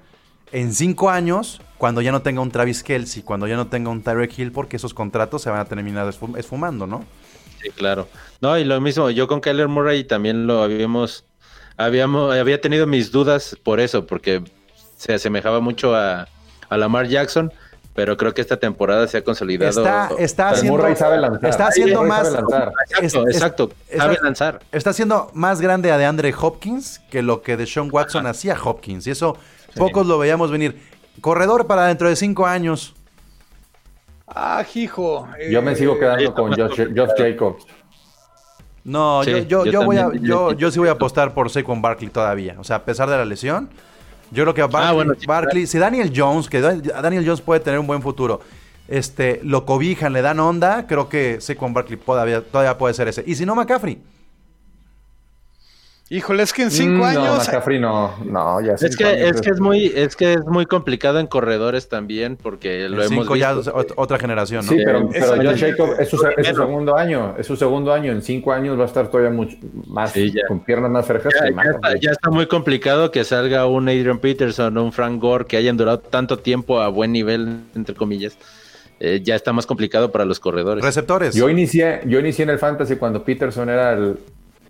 en 0.52 0.74
cinco 0.74 1.10
años 1.10 1.62
cuando 1.78 2.02
ya 2.02 2.12
no 2.12 2.22
tenga 2.22 2.42
un 2.42 2.52
Travis 2.52 2.84
Kelsey, 2.84 3.24
cuando 3.24 3.48
ya 3.48 3.56
no 3.56 3.68
tenga 3.68 3.90
un 3.90 4.04
Tyreek 4.04 4.38
Hill, 4.38 4.52
porque 4.52 4.76
esos 4.76 4.94
contratos 4.94 5.42
se 5.42 5.50
van 5.50 5.60
a 5.60 5.66
terminar 5.66 6.08
esfum- 6.08 6.38
esfumando, 6.38 6.86
¿no? 6.86 7.04
Sí, 7.62 7.70
claro. 7.72 8.08
No, 8.42 8.58
y 8.58 8.64
lo 8.64 8.80
mismo, 8.82 9.10
yo 9.10 9.28
con 9.28 9.40
Kyler 9.40 9.68
Murray 9.68 10.04
también 10.04 10.46
lo 10.48 10.62
habíamos, 10.62 11.26
habíamos, 11.78 12.36
había 12.36 12.60
tenido 12.62 12.86
mis 12.88 13.12
dudas 13.12 13.58
por 13.64 13.80
eso, 13.80 14.06
porque 14.06 14.44
se 14.98 15.14
asemejaba 15.14 15.60
mucho 15.60 15.96
a, 15.96 16.28
a 16.72 16.78
Lamar 16.78 17.06
Jackson, 17.08 17.52
pero 17.94 18.16
creo 18.18 18.34
que 18.34 18.42
esta 18.42 18.58
temporada 18.58 19.06
se 19.08 19.18
ha 19.18 19.24
consolidado. 19.24 19.82
Está, 20.18 20.50
haciendo, 20.50 20.78
Murray 20.78 20.96
sabe 20.96 21.18
lanzar. 21.18 21.50
está 21.50 21.68
haciendo 21.68 21.96
Murray 21.98 22.10
más, 22.10 22.28
sabe 22.32 22.38
lanzar. 22.42 22.72
Exacto, 22.90 23.06
es- 23.06 23.14
es- 23.14 23.36
exacto, 23.36 23.72
está- 23.90 24.04
sabe 24.04 24.18
lanzar. 24.24 24.60
está 24.72 24.90
haciendo 24.92 25.30
más 25.34 25.60
grande 25.62 25.92
a 25.92 25.98
DeAndre 25.98 26.34
Hopkins 26.40 27.00
que 27.12 27.22
lo 27.22 27.42
que 27.42 27.58
Deshaun 27.58 27.90
Watson 27.92 28.26
hacía 28.26 28.58
Hopkins. 28.64 29.06
Y 29.08 29.12
eso 29.12 29.38
pocos 29.76 30.08
lo 30.08 30.18
veíamos 30.18 30.50
venir. 30.52 30.82
Corredor 31.20 31.68
para 31.68 31.86
dentro 31.88 32.08
de 32.10 32.16
cinco 32.16 32.48
años. 32.48 32.96
Ah, 34.28 34.64
hijo. 34.74 35.28
Yo 35.50 35.62
me 35.62 35.76
sigo 35.76 35.96
eh, 35.96 36.00
quedando 36.00 36.34
con 36.34 36.54
Josh, 36.54 36.88
Josh 36.96 37.10
Jacobs. 37.18 37.66
No, 38.84 39.24
Sí, 39.24 39.32
yo, 39.32 39.38
yo, 39.40 39.66
yo 39.66 39.72
yo 39.72 39.84
voy 39.86 39.98
a, 39.98 40.10
yo 40.58 40.72
sí 40.72 40.80
voy 40.80 40.88
a 40.88 40.94
apostar 40.94 41.34
por 41.34 41.50
Saquon 41.50 41.82
Barkley 41.82 42.10
todavía. 42.10 42.56
O 42.58 42.64
sea, 42.64 42.78
a 42.78 42.84
pesar 42.86 43.10
de 43.10 43.18
la 43.18 43.26
lesión, 43.26 43.70
yo 44.32 44.44
creo 44.44 44.54
que 44.54 44.62
a 44.62 44.68
Barkley, 44.68 44.90
Ah, 44.90 44.94
bueno, 44.94 45.14
Barkley- 45.28 45.68
si 45.68 45.78
Daniel 45.78 46.12
Jones, 46.16 46.50
que 46.50 46.62
Da- 46.62 46.76
Daniel 47.02 47.24
Jones 47.26 47.42
puede 47.42 47.60
tener 47.60 47.80
un 47.80 47.88
buen 47.88 48.02
futuro, 48.02 48.42
este, 48.88 49.40
lo 49.44 49.66
cobijan, 49.66 50.12
le 50.14 50.22
dan 50.22 50.40
onda, 50.40 50.88
creo 50.88 51.08
que 51.10 51.40
Saquon 51.40 51.74
Barkley 51.74 51.98
todavía, 51.98 52.42
todavía 52.42 52.78
puede 52.78 52.94
ser 52.94 53.08
ese. 53.08 53.24
Y 53.26 53.36
si 53.36 53.46
no, 53.46 53.56
McCaffrey. 53.56 54.02
Híjole, 56.14 56.44
es 56.44 56.52
que 56.52 56.64
en 56.64 56.72
cinco 56.72 56.98
Mm, 57.00 57.04
años. 57.04 57.24
No, 57.26 57.38
McCaffrey 57.38 57.80
no. 57.80 58.14
No, 58.26 58.60
ya 58.60 58.74
Es 58.74 58.82
cinco 58.82 58.96
que, 58.98 59.06
años 59.06 59.32
es 59.36 59.42
que 59.42 59.50
es 59.50 59.60
muy, 59.62 59.86
es 59.96 60.16
que 60.18 60.34
es 60.34 60.46
muy 60.46 60.66
complicado 60.66 61.20
en 61.20 61.28
corredores 61.28 61.88
también, 61.88 62.36
porque 62.36 62.90
lo 62.90 62.98
En 63.02 63.14
hemos 63.14 63.24
cinco 63.24 63.36
ya 63.38 63.54
visto. 63.54 63.80
es 63.80 63.88
ot- 63.88 63.94
otra 63.96 64.20
generación, 64.20 64.66
¿no? 64.66 64.72
Sí, 64.74 64.80
pero, 64.84 65.10
pero. 65.10 65.36
Josh 65.38 65.60
Jacobs 65.62 66.00
es 66.00 66.10
su, 66.10 66.18
es 66.36 66.48
segundo 66.48 66.98
año. 66.98 67.36
Es 67.38 67.48
su 67.48 67.56
segundo 67.56 67.94
año. 67.94 68.12
En 68.12 68.22
cinco 68.22 68.52
años 68.52 68.78
va 68.78 68.84
a 68.84 68.88
estar 68.88 69.08
todavía 69.10 69.32
mucho 69.32 69.56
más 69.88 70.12
Sí, 70.12 70.32
ya. 70.32 70.46
con 70.50 70.60
piernas 70.66 70.92
más 70.92 71.06
frescas 71.06 71.34
Ya, 71.34 71.46
que 71.48 71.54
ya 71.56 71.62
está, 71.72 71.96
ya 71.98 72.12
está 72.12 72.30
muy 72.30 72.46
complicado 72.46 73.10
que 73.10 73.24
salga 73.24 73.66
un 73.68 73.88
Adrian 73.88 74.20
Peterson 74.20 74.76
o 74.78 74.84
un 74.84 74.92
Frank 74.92 75.22
Gore 75.22 75.46
que 75.46 75.56
hayan 75.56 75.78
durado 75.78 76.00
tanto 76.00 76.38
tiempo 76.40 76.82
a 76.82 76.90
buen 76.90 77.14
nivel, 77.14 77.62
entre 77.74 77.96
comillas. 77.96 78.38
Eh, 79.00 79.22
ya 79.24 79.36
está 79.36 79.54
más 79.54 79.66
complicado 79.66 80.12
para 80.12 80.26
los 80.26 80.42
corredores. 80.42 80.84
Receptores. 80.84 81.34
Yo 81.36 81.48
inicié, 81.50 82.02
yo 82.06 82.20
inicié 82.20 82.44
en 82.44 82.50
el 82.50 82.60
fantasy 82.60 82.98
cuando 82.98 83.24
Peterson 83.24 83.70
era 83.70 83.94
el, 83.94 84.18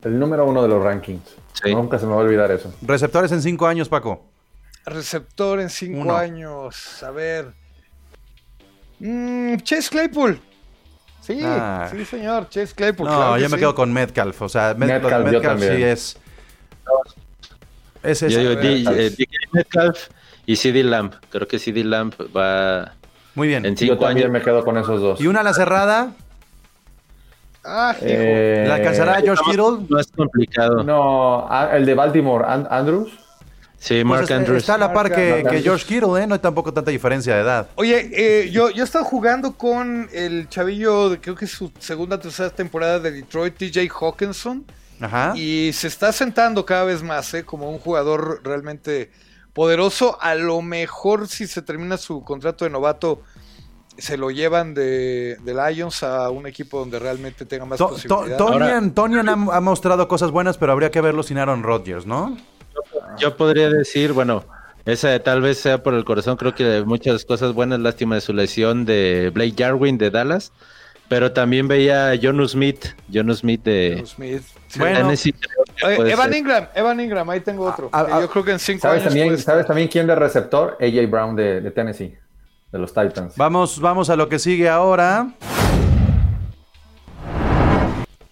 el 0.03 0.19
número 0.19 0.45
uno 0.45 0.61
de 0.61 0.67
los 0.67 0.83
rankings. 0.83 1.35
Sí. 1.63 1.73
Nunca 1.75 1.99
se 1.99 2.05
me 2.05 2.11
va 2.13 2.17
a 2.19 2.23
olvidar 2.23 2.51
eso. 2.51 2.73
Receptores 2.81 3.31
en 3.31 3.41
cinco 3.41 3.67
años, 3.67 3.87
Paco. 3.89 4.25
Receptor 4.85 5.59
en 5.59 5.69
cinco 5.69 5.99
Uno. 6.01 6.15
años. 6.17 7.03
A 7.03 7.11
ver. 7.11 7.53
Mm, 8.99 9.57
Chase 9.57 9.89
Claypool. 9.89 10.39
Sí, 11.21 11.39
Ah. 11.43 11.87
sí, 11.91 12.03
señor. 12.05 12.49
Chase 12.49 12.73
Claypool. 12.73 13.07
No, 13.07 13.15
claro 13.15 13.35
que 13.35 13.41
yo 13.41 13.49
me 13.49 13.57
sí. 13.57 13.59
quedo 13.59 13.75
con 13.75 13.93
Metcalf. 13.93 14.41
O 14.41 14.49
sea, 14.49 14.73
Met- 14.75 14.87
Metcalf, 14.87 15.03
lo 15.03 15.17
de 15.19 15.25
yo 15.25 15.39
Metcalf 15.39 15.59
también. 15.61 15.75
sí 15.77 15.83
es. 15.83 16.17
Es, 18.03 18.23
es- 18.23 18.33
Yo 18.33 18.39
eh. 18.39 19.09
DK 19.11 19.29
Metcalf 19.51 20.07
y 20.47 20.55
CD 20.55 20.83
Lamb. 20.83 21.13
Creo 21.29 21.47
que 21.47 21.59
CD 21.59 21.83
Lamb 21.83 22.13
va 22.35 22.95
Muy 23.35 23.47
bien. 23.47 23.63
en 23.65 23.75
Yo 23.75 23.79
cinco 23.93 23.97
también 24.05 24.27
años. 24.27 24.39
me 24.39 24.41
quedo 24.43 24.63
con 24.65 24.77
esos 24.77 24.99
dos. 24.99 25.21
Y 25.21 25.27
una 25.27 25.41
a 25.41 25.43
la 25.43 25.53
cerrada. 25.53 26.13
Ah, 27.63 27.93
hijo. 27.97 28.05
Eh, 28.07 28.65
¿La 28.67 28.75
alcanzará 28.75 29.21
George 29.21 29.43
Kittle? 29.45 29.85
Más 29.89 30.07
complicado. 30.07 30.83
No, 30.83 31.47
el 31.71 31.85
de 31.85 31.93
Baltimore, 31.93 32.45
An- 32.47 32.67
Andrews. 32.69 33.11
Sí, 33.77 33.95
Pues 33.95 34.05
Mark 34.05 34.31
Andrews. 34.31 34.59
Está 34.59 34.75
a 34.75 34.77
la 34.77 34.93
par 34.93 35.11
que. 35.11 35.61
George 35.63 35.85
Kittle, 35.85 36.21
¿eh? 36.21 36.27
No 36.27 36.35
hay 36.35 36.39
tampoco 36.39 36.71
tanta 36.73 36.91
diferencia 36.91 37.35
de 37.35 37.41
edad. 37.41 37.67
Oye, 37.75 38.11
eh, 38.13 38.49
yo, 38.51 38.69
yo 38.69 38.83
he 38.83 38.85
estado 38.85 39.03
jugando 39.05 39.53
con 39.57 40.07
el 40.13 40.47
chavillo, 40.49 41.09
de, 41.09 41.19
creo 41.19 41.35
que 41.35 41.45
es 41.45 41.51
su 41.51 41.71
segunda 41.79 42.17
o 42.17 42.19
tercera 42.19 42.49
temporada 42.51 42.99
de 42.99 43.11
Detroit, 43.11 43.55
TJ 43.57 43.89
Hawkinson. 43.89 44.65
Ajá. 44.99 45.33
Y 45.35 45.71
se 45.73 45.87
está 45.87 46.11
sentando 46.11 46.63
cada 46.63 46.83
vez 46.83 47.01
más, 47.01 47.33
¿eh? 47.33 47.43
Como 47.43 47.71
un 47.71 47.79
jugador 47.79 48.41
realmente 48.43 49.09
poderoso. 49.53 50.15
A 50.21 50.35
lo 50.35 50.61
mejor 50.61 51.27
si 51.27 51.47
se 51.47 51.63
termina 51.63 51.97
su 51.97 52.23
contrato 52.23 52.65
de 52.65 52.69
novato, 52.71 53.23
se 53.97 54.17
lo 54.17 54.31
llevan 54.31 54.73
de, 54.73 55.37
de 55.43 55.53
Lions 55.53 56.03
a 56.03 56.29
un 56.29 56.47
equipo 56.47 56.79
donde 56.79 56.99
realmente 56.99 57.45
tenga 57.45 57.65
más 57.65 57.77
To-. 57.77 57.95
Tonian, 58.37 58.93
Tonian 58.93 59.29
ha, 59.29 59.33
ha 59.33 59.61
mostrado 59.61 60.07
cosas 60.07 60.31
buenas, 60.31 60.57
pero 60.57 60.71
habría 60.71 60.91
que 60.91 61.01
verlo 61.01 61.23
sin 61.23 61.37
Aaron 61.37 61.63
Rodgers, 61.63 62.05
¿no? 62.05 62.37
Yo 63.17 63.35
podría 63.35 63.69
decir, 63.69 64.13
bueno, 64.13 64.45
esa 64.85 65.19
tal 65.21 65.41
vez 65.41 65.59
sea 65.59 65.83
por 65.83 65.93
el 65.93 66.05
corazón, 66.05 66.37
creo 66.37 66.55
que 66.55 66.83
muchas 66.85 67.25
cosas 67.25 67.53
buenas, 67.53 67.79
lástima 67.79 68.15
de 68.15 68.21
su 68.21 68.33
lesión 68.33 68.85
de 68.85 69.29
Blake 69.33 69.53
Jarwin 69.57 69.97
de 69.97 70.09
Dallas, 70.09 70.51
pero 71.07 71.33
también 71.33 71.67
veía 71.67 72.11
a 72.11 72.17
Jonu 72.19 72.47
Smith, 72.47 72.85
Jonu 73.13 73.33
Smith 73.35 73.61
de 73.63 74.03
Smith. 74.05 74.43
Sí. 74.67 74.79
Bueno. 74.79 74.99
Tennessee, 74.99 75.35
Evan 75.83 76.29
ser. 76.29 76.37
Ingram, 76.37 76.67
Evan 76.73 76.99
Ingram, 77.01 77.29
ahí 77.29 77.41
tengo 77.41 77.65
otro. 77.65 77.91
Que 77.91 78.21
yo 78.21 78.29
creo 78.29 78.45
que 78.45 78.51
en 78.51 78.59
cinco 78.59 78.81
¿Sabes 78.83 79.01
años. 79.01 79.09
también, 79.09 79.27
puede 79.27 79.37
¿Sabes 79.41 79.59
estar. 79.61 79.67
también 79.67 79.89
quién 79.89 80.07
de 80.07 80.15
receptor? 80.15 80.77
AJ 80.79 81.09
Brown 81.09 81.35
de, 81.35 81.59
de 81.59 81.71
Tennessee, 81.71 82.17
de 82.71 82.79
los 82.79 82.93
Titans. 82.93 83.35
Vamos, 83.37 83.79
vamos 83.79 84.09
a 84.09 84.15
lo 84.15 84.29
que 84.29 84.39
sigue 84.39 84.69
ahora. 84.69 85.33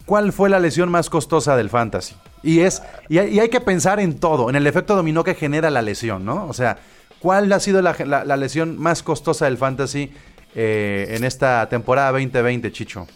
¿Cuál 0.06 0.34
fue 0.34 0.50
la 0.50 0.60
lesión 0.60 0.90
más 0.90 1.10
costosa 1.10 1.56
del 1.56 1.70
fantasy? 1.70 2.16
Y 2.42 2.62
es 2.62 2.82
y 3.10 3.20
hay, 3.20 3.36
y 3.36 3.40
hay 3.40 3.50
que 3.50 3.62
pensar 3.62 4.00
en 4.00 4.20
todo, 4.20 4.50
en 4.50 4.56
el 4.56 4.66
efecto 4.66 4.96
dominó 4.96 5.24
que 5.24 5.36
genera 5.36 5.70
la 5.70 5.82
lesión, 5.82 6.26
¿no? 6.26 6.48
O 6.48 6.54
sea, 6.54 6.78
¿cuál 7.20 7.52
ha 7.54 7.60
sido 7.60 7.82
la, 7.82 7.96
la- 8.06 8.26
la 8.26 8.38
lesión 8.38 8.80
más 8.80 9.04
costosa 9.04 9.46
del 9.46 9.58
fantasy 9.58 10.12
eh, 10.56 11.14
en 11.16 11.24
esta 11.26 11.68
temporada 11.70 12.12
2020, 12.12 12.72
Chicho? 12.72 13.08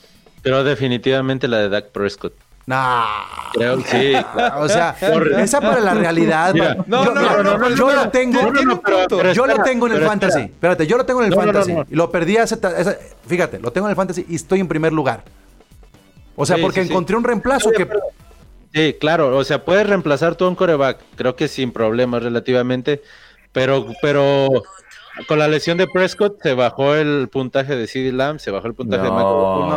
Pero 0.43 0.63
definitivamente 0.63 1.47
la 1.47 1.57
de 1.59 1.69
Dak 1.69 1.88
Prescott. 1.91 2.33
Nah. 2.65 3.26
Creo 3.54 3.82
sí. 3.82 4.13
O 4.58 4.69
sea, 4.69 4.95
esa 5.39 5.60
para 5.60 5.80
la 5.82 5.93
realidad. 5.93 6.54
Mira, 6.54 6.78
no, 6.88 7.04
yo, 7.04 7.13
no, 7.13 7.21
mira, 7.21 7.43
no, 7.43 7.58
no, 7.58 7.69
yo 7.69 7.76
no, 7.89 7.95
lo 8.06 8.10
tengo. 8.10 8.39
pero 9.10 9.34
yo 9.34 9.45
lo 9.45 9.62
tengo 9.63 9.88
en 9.88 9.93
el 9.93 10.04
fantasy. 10.06 10.39
espera. 10.39 10.54
Espérate, 10.54 10.88
yo 10.88 10.97
lo 10.97 11.06
tengo 11.06 11.19
en 11.21 11.26
el 11.26 11.32
No, 11.32 11.36
no, 11.38 11.45
no, 11.47 11.52
fantasy. 11.54 11.73
no. 11.73 11.86
Y 11.89 11.95
lo 11.95 12.10
perdí 12.10 12.38
hace. 12.38 12.56
esa- 12.56 12.97
fíjate, 13.28 13.60
lo 13.60 13.71
tengo 13.71 13.88
en 13.88 13.91
el 13.91 13.95
fantasy 13.97 14.26
y 14.30 14.36
estoy 14.36 14.60
en 14.62 14.67
primer 14.67 14.93
lugar. 14.93 15.23
O 16.36 16.45
sea, 16.45 16.56
Sí, 16.56 16.62
porque 16.62 16.82
sí, 16.82 16.88
sí. 16.88 16.93
encontré 16.93 17.15
un 17.17 17.23
reemplazo 17.23 17.69
que. 17.71 17.88
Sí, 18.73 18.95
claro, 18.99 19.38
o 19.38 19.43
sea, 19.43 19.63
puedes 19.65 19.86
reemplazar 19.86 20.36
tú 20.36 20.45
a 20.45 20.49
un 20.49 20.56
coreback, 20.56 20.97
creo 21.15 21.36
que 21.36 21.47
sin 21.47 21.71
problemas 21.71 22.23
relativamente, 22.23 23.04
pero, 23.52 23.86
pero 24.02 24.47
con 25.28 25.39
la 25.39 25.47
lesión 25.47 25.78
de 25.78 25.88
Prescott 25.88 26.41
se 26.41 26.54
bajó 26.54 26.95
el 26.95 27.30
puntaje 27.32 27.76
de 27.76 27.88
CD 27.88 28.12
Lamb, 28.12 28.39
se 28.39 28.52
bajó 28.52 28.67
el 28.67 28.73
puntaje 28.73 29.04
de 29.04 29.10
No, 29.10 29.19
No, 29.19 29.69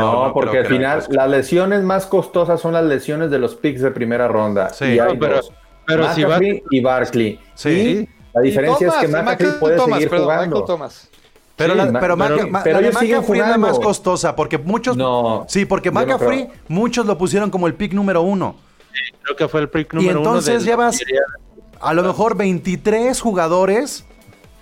no, 0.00 0.24
no 0.26 0.32
porque 0.32 0.58
al 0.58 0.66
final 0.66 1.04
las 1.10 1.28
lesiones 1.30 1.82
más 1.82 2.06
costosas 2.06 2.60
son 2.60 2.72
las 2.74 2.84
lesiones 2.84 3.30
de 3.30 3.38
los 3.38 3.54
picks 3.56 3.80
de 3.82 3.90
primera 3.90 4.28
ronda. 4.28 4.70
Sí. 4.70 4.84
y 4.86 4.98
hay 4.98 5.14
No, 5.14 5.18
pero- 5.18 5.36
dos. 5.36 5.52
pero 5.86 6.12
si 6.14 6.24
va- 6.24 6.38
y 6.70 6.80
Barkley. 6.80 7.40
Sí. 7.54 7.68
Y 7.70 8.08
la 8.34 8.40
diferencia 8.42 8.88
es 8.88 8.94
que 8.94 9.08
Michael 9.08 9.54
puede 9.60 9.76
Thomas, 9.76 9.94
seguir 9.96 10.10
perdón, 10.10 10.24
jugando. 10.26 10.46
Michael 10.56 10.64
Thomas. 10.66 11.10
Pero, 11.56 11.72
Sí, 11.72 11.78
la, 11.78 11.84
pero, 11.84 11.92
pero- 12.00 12.16
pero 12.16 12.80
la 12.80 12.80
de 12.80 12.88
es 12.88 13.28
la 13.38 13.58
más 13.58 13.78
costosa, 13.78 14.34
porque 14.34 14.58
muchos. 14.58 14.96
No, 14.96 15.44
Sí, 15.48 15.64
porque 15.64 15.90
no 15.92 16.18
creo. 16.18 16.48
muchos 16.68 17.06
lo 17.06 17.16
pusieron 17.16 17.50
como 17.50 17.66
el 17.68 17.74
pick 17.74 17.92
número 17.92 18.22
uno. 18.22 18.56
creo 19.22 19.36
que 19.36 19.48
fue 19.48 19.60
el 19.60 19.68
pick 19.68 19.92
Y 19.92 19.96
número 19.96 20.20
uno 20.20 20.28
entonces 20.30 20.54
del- 20.60 20.64
llevas 20.66 20.98
a 21.80 21.94
lo 21.94 22.02
mejor 22.02 22.36
23 22.36 23.20
jugadores 23.20 24.04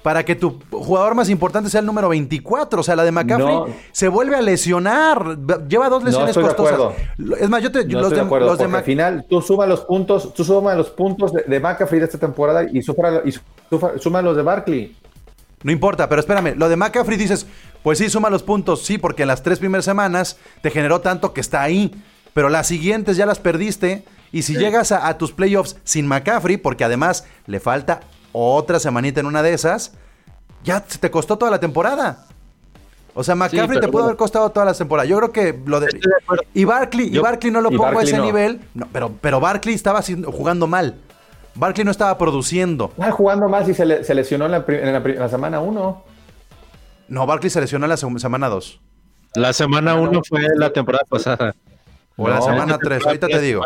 para 0.03 0.25
que 0.25 0.35
tu 0.35 0.59
jugador 0.71 1.15
más 1.15 1.29
importante 1.29 1.71
sea 1.71 1.81
el 1.81 1.87
número 1.87 2.09
24. 2.09 2.81
O 2.81 2.83
sea, 2.83 2.97
la 2.97 3.05
de 3.05 3.13
McCaffrey 3.13 3.55
No. 3.55 3.67
se 3.93 4.09
vuelve 4.09 4.37
a 4.37 4.43
lesionar. 4.43 5.39
Lleva 5.69 5.89
dos 5.89 6.03
lesiones 6.03 6.31
estoy 6.31 6.43
de 6.43 6.49
costosas. 6.49 6.75
acuerdo. 6.75 7.37
Es 7.37 7.49
más, 7.49 7.63
yo 7.63 7.71
te, 7.71 7.85
No 7.85 8.01
los, 8.01 8.03
estoy 8.05 8.11
de, 8.11 8.17
de 8.17 8.27
acuerdo, 8.27 8.47
los 8.49 8.59
de 8.59 8.65
al 8.65 8.83
final 8.85 9.25
tú 9.29 9.41
suma 9.41 9.67
los 9.67 9.83
puntos, 9.83 10.35
tú 10.35 10.45
suma 10.45 10.75
los 10.75 10.91
puntos 10.91 11.33
de, 11.33 11.43
de 11.43 11.61
McCaffrey 11.61 12.01
de 12.01 12.07
esta 12.07 12.19
temporada 12.19 12.65
y, 12.65 12.83
sufra- 12.83 13.23
y 13.25 13.33
sufra- 13.71 13.99
suma 13.99 14.21
los 14.23 14.37
de 14.37 14.43
Barkley. 14.43 14.97
No 15.63 15.71
importa, 15.71 16.09
pero 16.09 16.21
espérame, 16.21 16.55
lo 16.57 16.69
de 16.69 16.75
McCaffrey 16.75 17.17
dices, 17.17 17.47
pues 17.85 17.99
sí, 17.99 18.11
suma 18.11 18.29
los 18.31 18.43
puntos, 18.43 18.83
sí, 18.85 18.99
porque 18.99 19.23
en 19.23 19.29
las 19.29 19.45
tres 19.45 19.61
primeras 19.61 19.85
semanas 19.85 20.37
te 20.61 20.71
generó 20.73 21.01
tanto 21.01 21.33
que 21.33 21.41
está 21.41 21.63
ahí, 21.63 21.95
pero 22.35 22.49
las 22.49 22.67
siguientes 22.67 23.17
ya 23.17 23.27
las 23.27 23.39
perdiste, 23.39 24.05
y 24.33 24.43
si 24.43 24.57
llegas 24.57 24.91
a, 24.91 25.07
a 25.07 25.19
tus 25.19 25.31
playoffs 25.31 25.77
sin 25.85 26.09
McCaffrey, 26.09 26.57
porque 26.57 26.83
además 26.83 27.27
le 27.47 27.61
falta 27.61 28.01
otra 28.33 28.79
semanita 28.81 29.21
en 29.21 29.27
una 29.27 29.43
de 29.43 29.53
esas, 29.55 29.93
ya 30.65 30.81
te 30.81 31.11
costó 31.11 31.37
toda 31.39 31.51
la 31.51 31.61
temporada. 31.61 32.27
O 33.15 33.23
sea, 33.23 33.35
McCaffrey 33.35 33.79
te 33.79 33.87
pudo 33.89 33.93
bueno. 33.93 34.05
haber 34.07 34.17
costado 34.17 34.51
todas 34.51 34.67
las 34.67 34.79
temporadas. 34.79 35.09
Yo 35.09 35.19
creo 35.19 35.33
que 35.33 35.61
lo 35.67 35.81
de... 35.81 35.89
Y 36.55 36.65
Barkley, 36.65 37.15
y 37.15 37.19
Barkley 37.19 37.53
no 37.53 37.61
lo 37.61 37.71
y 37.71 37.77
pongo 37.77 37.99
a 37.99 38.03
ese 38.03 38.17
no. 38.17 38.25
nivel, 38.25 38.61
no, 38.73 38.89
pero, 38.91 39.13
pero 39.21 39.39
Barkley 39.39 39.75
estaba 39.75 40.01
jugando 40.27 40.67
mal. 40.67 40.97
Barkley 41.55 41.85
no 41.85 41.91
estaba 41.91 42.17
produciendo. 42.17 42.91
Ah, 42.99 43.11
jugando 43.11 43.49
más 43.51 43.69
y 43.69 43.75
se, 43.75 43.85
le- 43.85 44.03
se 44.05 44.15
lesionó 44.15 44.47
en 44.47 44.53
la, 44.53 44.65
pri- 44.65 44.79
en 44.79 44.91
la 44.95 45.03
pri- 45.03 45.13
en 45.15 45.19
la 45.21 45.29
semana 45.29 45.61
1. 45.61 46.05
No, 47.09 47.27
Barkley 47.27 47.51
se 47.51 47.61
lesionó 47.61 47.85
en 47.85 47.91
la 47.91 47.97
semana 47.99 48.49
2. 48.49 48.81
La 49.35 49.53
semana 49.53 49.95
uno 49.95 50.23
fue 50.27 50.47
la 50.57 50.73
temporada 50.73 51.05
pasada. 51.07 51.55
O 52.17 52.29
la 52.29 52.37
No, 52.37 52.43
semana 52.43 52.79
3, 52.79 53.05
ahorita 53.07 53.27
te 53.29 53.41
digo. 53.41 53.63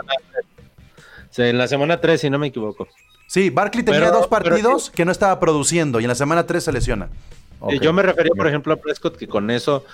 Sí, 1.31 1.43
en 1.43 1.59
la 1.59 1.69
semana 1.69 2.01
3, 2.01 2.21
si 2.21 2.31
no 2.31 2.39
me 2.41 2.49
equivoco. 2.49 2.89
Sí, 3.27 3.51
Barkley 3.51 3.85
tenía 3.85 4.01
Pero- 4.01 4.13
dos 4.13 4.29
pero 4.29 4.45
partidos 4.45 4.91
que 4.91 5.05
no 5.05 5.13
estaba 5.13 5.39
produciendo 5.41 6.01
y 6.01 6.05
en 6.05 6.09
la 6.09 6.15
semana 6.15 6.47
3 6.47 6.63
se 6.65 6.73
lesiona. 6.73 7.09
Eh, 7.71 7.79
Yo 7.81 7.93
me 7.93 8.03
refería, 8.03 8.33
por 8.37 8.47
ejemplo, 8.47 8.73
a 8.75 8.77
Prescott, 8.77 9.17
que 9.17 9.27
con 9.27 9.51
eso, 9.51 9.85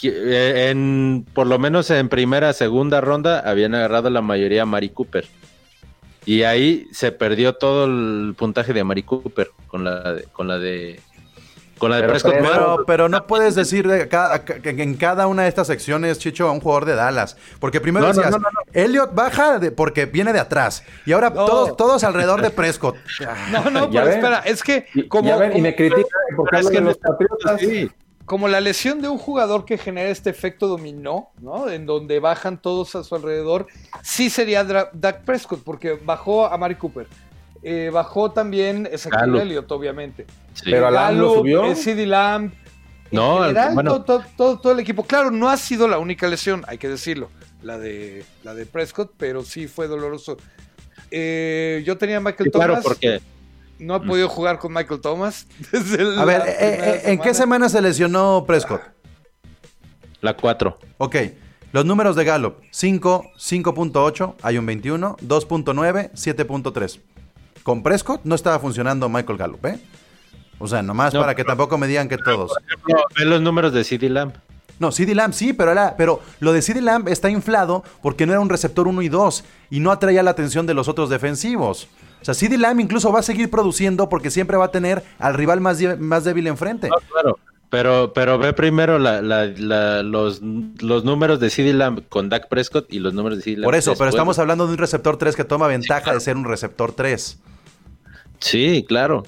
que, 0.00 0.08
eh, 0.08 0.70
en, 0.70 1.24
por 1.34 1.46
lo 1.46 1.58
menos 1.58 1.90
en 1.90 2.08
primera, 2.08 2.52
segunda 2.52 3.00
ronda, 3.00 3.40
habían 3.40 3.74
agarrado 3.74 4.10
la 4.10 4.20
mayoría 4.22 4.62
a 4.62 4.66
Mari 4.66 4.88
Cooper. 4.88 5.26
Y 6.24 6.42
ahí 6.42 6.86
se 6.92 7.12
perdió 7.12 7.52
todo 7.54 7.84
el 7.84 8.34
puntaje 8.36 8.72
de 8.72 8.82
Mari 8.82 9.04
Cooper 9.04 9.50
con 9.68 9.84
la 9.84 10.14
de, 10.14 10.22
con 10.24 10.48
la 10.48 10.58
de, 10.58 10.98
con 11.78 11.90
la 11.90 11.96
de 11.96 12.02
Pero 12.02 12.12
Prescott. 12.12 12.34
Pero, 12.40 12.84
pero 12.86 13.08
no 13.08 13.26
puedes 13.26 13.54
decir 13.54 13.86
de 13.86 14.08
cada- 14.08 14.44
que 14.44 14.70
en 14.70 14.94
cada 14.96 15.26
una 15.26 15.42
de 15.42 15.48
estas 15.48 15.66
secciones, 15.66 16.18
Chicho, 16.18 16.48
a 16.48 16.52
un 16.52 16.60
jugador 16.60 16.84
de 16.86 16.94
Dallas. 16.94 17.36
Porque 17.60 17.80
primero 17.80 18.06
No, 18.06 18.12
no, 18.12 18.16
decías, 18.16 18.30
no, 18.32 18.38
no, 18.38 18.48
Elliot 18.72 19.14
baja 19.14 19.58
de- 19.58 19.70
porque 19.72 20.06
viene 20.06 20.32
de 20.32 20.40
atrás. 20.40 20.82
Y 21.04 21.12
ahora 21.12 21.30
No. 21.30 21.44
todos, 21.44 21.76
todos 21.76 22.04
alrededor 22.04 22.40
de 22.42 22.50
Prescott. 22.50 22.96
No, 23.52 23.70
no, 23.70 23.90
Ya 23.90 24.02
pero 24.02 24.04
ven. 24.06 24.14
espera, 24.18 24.38
es 24.40 24.62
que 24.62 24.86
Y, 24.94 25.08
como, 25.08 25.28
ya 25.28 25.36
ven, 25.36 25.56
y 25.56 25.60
me 25.60 25.74
critican 25.74 26.04
porque 26.36 26.58
es 26.60 26.70
que 26.70 26.80
los 26.80 26.96
no- 27.02 27.08
Patriotas. 27.10 27.60
Sí. 27.60 27.90
como 28.24 28.48
la 28.48 28.60
lesión 28.60 29.00
de 29.02 29.08
un 29.08 29.18
jugador 29.18 29.64
que 29.64 29.78
genera 29.78 30.08
este 30.10 30.30
efecto 30.30 30.66
dominó, 30.66 31.30
¿no? 31.40 31.68
En 31.70 31.86
donde 31.86 32.18
bajan 32.18 32.60
todos 32.60 32.96
a 32.96 33.04
su 33.04 33.14
alrededor, 33.14 33.68
sí 34.02 34.30
sería 34.30 34.64
Dra- 34.66 34.90
Dak 34.92 35.22
Prescott, 35.24 35.62
porque 35.62 35.92
bajó 35.92 36.46
a 36.46 36.56
Mari 36.58 36.74
Cooper. 36.74 37.06
Eh, 37.68 37.90
bajó 37.92 38.30
también 38.30 38.88
Ezequiel. 38.92 39.34
Elliott, 39.36 39.70
obviamente. 39.72 40.24
Sí. 40.54 40.70
Pero 40.70 40.86
a 40.86 40.90
Lamb 40.92 41.18
lo 41.18 41.34
subió. 41.34 41.64
eh, 41.64 41.74
CeeDee 41.74 42.06
Lamb. 42.06 42.52
No, 43.10 43.40
general, 43.40 43.74
bueno. 43.74 43.90
todo, 43.90 44.04
todo- 44.04 44.24
todo- 44.36 44.58
todo 44.60 44.72
el 44.72 44.78
equipo. 44.80 45.04
Claro, 45.04 45.30
no 45.32 45.48
ha 45.48 45.56
sido 45.56 45.88
la 45.88 45.98
única 45.98 46.28
lesión, 46.28 46.64
hay 46.68 46.78
que 46.78 46.88
decirlo, 46.88 47.28
la 47.62 47.76
de, 47.78 48.24
la 48.44 48.54
de 48.54 48.66
Prescott, 48.66 49.12
pero 49.16 49.42
sí 49.42 49.66
fue 49.68 49.88
doloroso 49.88 50.36
eh, 51.10 51.82
yo 51.86 51.96
tenía 51.98 52.16
a 52.16 52.20
Michael 52.20 52.44
Sí, 52.46 52.50
claro, 52.50 52.74
Thomas. 52.74 52.84
porque 52.84 53.20
No 53.78 53.96
he 53.96 54.00
podido 54.00 54.28
jugar 54.28 54.58
con 54.58 54.72
Michael 54.72 55.00
Thomas. 55.00 55.46
Desde 55.72 56.18
A 56.20 56.24
ver, 56.24 56.42
eh, 56.46 56.54
eh, 56.60 57.02
¿en 57.06 57.20
qué 57.20 57.32
semana 57.34 57.68
se 57.68 57.80
lesionó 57.82 58.44
Prescott? 58.46 58.80
la 60.20 60.36
4. 60.36 60.78
Ok, 60.98 61.16
los 61.72 61.84
números 61.84 62.16
de 62.16 62.24
Gallup: 62.24 62.56
5, 62.70 63.30
5.8, 63.38 64.34
hay 64.42 64.58
un 64.58 64.66
21, 64.66 65.16
2.9, 65.20 66.10
7.3. 66.14 67.00
Con 67.66 67.82
Prescott 67.82 68.20
no 68.22 68.36
estaba 68.36 68.60
funcionando 68.60 69.08
Michael 69.08 69.38
Gallup, 69.38 69.66
¿eh? 69.66 69.80
O 70.60 70.68
sea, 70.68 70.82
nomás 70.82 71.12
No, 71.12 71.18
para 71.18 71.34
que 71.34 71.42
tampoco 71.42 71.76
me 71.78 71.88
digan 71.88 72.08
que 72.08 72.16
todos. 72.16 72.52
Ve 73.18 73.24
los 73.24 73.40
números 73.42 73.72
de 73.72 73.82
CD 73.82 74.08
Lamb. 74.08 74.34
No, 74.78 74.92
CD 74.92 75.16
Lamb 75.16 75.32
sí, 75.32 75.52
pero, 75.52 75.72
era, 75.72 75.96
pero 75.96 76.20
lo 76.38 76.52
de 76.52 76.62
CD 76.62 76.80
Lamb 76.80 77.08
está 77.08 77.28
inflado 77.28 77.82
porque 78.02 78.24
no 78.24 78.30
era 78.32 78.40
un 78.40 78.50
receptor 78.50 78.86
1 78.86 79.02
y 79.02 79.08
2 79.08 79.42
y 79.70 79.80
no 79.80 79.90
atraía 79.90 80.22
la 80.22 80.30
atención 80.30 80.64
de 80.68 80.74
los 80.74 80.86
otros 80.86 81.10
defensivos. 81.10 81.88
O 82.22 82.24
sea, 82.24 82.34
CD 82.34 82.56
Lamb 82.56 82.78
incluso 82.78 83.10
va 83.10 83.18
a 83.18 83.22
seguir 83.24 83.50
produciendo 83.50 84.08
porque 84.08 84.30
siempre 84.30 84.56
va 84.56 84.66
a 84.66 84.70
tener 84.70 85.02
al 85.18 85.34
rival 85.34 85.60
más, 85.60 85.80
más 85.98 86.22
débil 86.22 86.46
enfrente. 86.46 86.88
No, 86.88 86.96
claro. 87.10 87.36
Pero, 87.68 88.12
pero 88.12 88.38
ve 88.38 88.52
primero 88.52 89.00
la- 89.00 89.20
la- 89.22 89.46
la- 89.46 90.04
los, 90.04 90.40
los 90.40 91.02
números 91.04 91.40
de 91.40 91.50
CD 91.50 91.72
Lamb 91.72 92.02
con 92.08 92.28
Dak 92.28 92.46
Prescott 92.48 92.86
y 92.92 93.00
los 93.00 93.12
números 93.12 93.38
de 93.38 93.42
CD 93.42 93.56
Lamb. 93.56 93.64
Por 93.64 93.74
eso, 93.74 93.94
pero 93.98 94.08
estamos 94.08 94.38
hablando 94.38 94.68
de 94.68 94.74
un 94.74 94.78
receptor 94.78 95.16
3 95.16 95.34
que 95.34 95.42
toma 95.42 95.66
ventaja 95.66 96.02
claro. 96.02 96.18
de 96.18 96.24
ser 96.24 96.36
un 96.36 96.44
receptor 96.44 96.92
3. 96.92 97.40
Sí, 98.40 98.84
claro. 98.86 99.24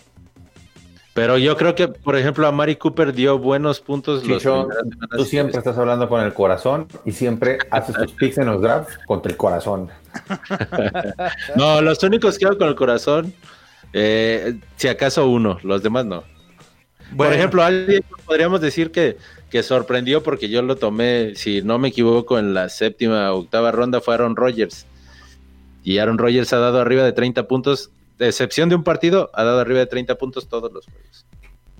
Pero 1.18 1.36
yo 1.36 1.56
creo 1.56 1.74
que, 1.74 1.88
por 1.88 2.14
ejemplo, 2.16 2.46
a 2.46 2.52
Mari 2.52 2.76
Cooper 2.76 3.12
dio 3.12 3.40
buenos 3.40 3.80
puntos 3.80 4.22
Chicho, 4.22 4.68
tú 5.10 5.24
siempre 5.24 5.58
estás 5.58 5.76
hablando 5.76 6.08
con 6.08 6.20
el 6.20 6.32
corazón 6.32 6.86
y 7.04 7.10
siempre 7.10 7.58
haces 7.72 7.96
tus 7.96 8.12
picks 8.12 8.38
en 8.38 8.46
los 8.46 8.62
drafts 8.62 9.00
contra 9.04 9.32
el 9.32 9.36
corazón. 9.36 9.88
No, 11.56 11.82
los 11.82 12.00
únicos 12.04 12.38
que 12.38 12.46
hago 12.46 12.56
con 12.56 12.68
el 12.68 12.76
corazón, 12.76 13.34
eh, 13.92 14.60
si 14.76 14.86
acaso 14.86 15.28
uno, 15.28 15.58
los 15.64 15.82
demás 15.82 16.06
no. 16.06 16.22
Bueno. 17.10 17.16
Por 17.16 17.32
ejemplo, 17.32 17.62
alguien 17.64 18.04
podríamos 18.24 18.60
decir 18.60 18.92
que, 18.92 19.16
que 19.50 19.64
sorprendió 19.64 20.22
porque 20.22 20.48
yo 20.48 20.62
lo 20.62 20.76
tomé, 20.76 21.34
si 21.34 21.62
no 21.62 21.80
me 21.80 21.88
equivoco, 21.88 22.38
en 22.38 22.54
la 22.54 22.68
séptima 22.68 23.32
o 23.32 23.40
octava 23.40 23.72
ronda 23.72 24.00
fue 24.00 24.14
Aaron 24.14 24.36
Rodgers. 24.36 24.86
Y 25.82 25.98
Aaron 25.98 26.18
Rodgers 26.18 26.52
ha 26.52 26.58
dado 26.58 26.80
arriba 26.80 27.02
de 27.02 27.12
30 27.12 27.48
puntos, 27.48 27.90
excepción 28.26 28.68
de 28.68 28.74
un 28.74 28.82
partido, 28.82 29.30
ha 29.34 29.44
dado 29.44 29.60
arriba 29.60 29.78
de 29.78 29.86
30 29.86 30.16
puntos 30.16 30.48
todos 30.48 30.72
los 30.72 30.84
juegos. 30.86 31.26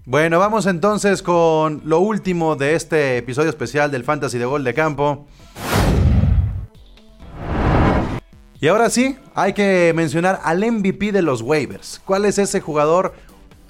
Bueno, 0.04 0.38
vamos 0.38 0.66
entonces 0.66 1.22
con 1.22 1.82
lo 1.84 2.00
último 2.00 2.56
de 2.56 2.74
este 2.74 3.18
episodio 3.18 3.50
especial 3.50 3.90
del 3.90 4.04
Fantasy 4.04 4.38
de 4.38 4.46
Gol 4.46 4.64
de 4.64 4.72
Campo. 4.72 5.26
Y 8.60 8.68
ahora 8.68 8.88
sí, 8.90 9.16
hay 9.34 9.52
que 9.52 9.92
mencionar 9.94 10.40
al 10.42 10.64
MVP 10.64 11.12
de 11.12 11.22
los 11.22 11.42
waivers. 11.42 12.00
¿Cuál 12.04 12.24
es 12.24 12.38
ese 12.38 12.60
jugador 12.60 13.12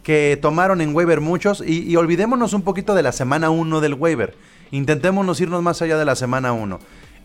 que 0.02 0.38
tomaron 0.40 0.80
en 0.80 0.94
waiver 0.94 1.20
muchos? 1.20 1.60
Y, 1.60 1.82
y 1.82 1.96
olvidémonos 1.96 2.52
un 2.52 2.62
poquito 2.62 2.94
de 2.94 3.02
la 3.02 3.12
semana 3.12 3.50
1 3.50 3.80
del 3.80 3.94
waiver. 3.94 4.36
Intentémonos 4.70 5.40
irnos 5.40 5.62
más 5.62 5.82
allá 5.82 5.98
de 5.98 6.04
la 6.04 6.14
semana 6.14 6.52
1. 6.52 6.78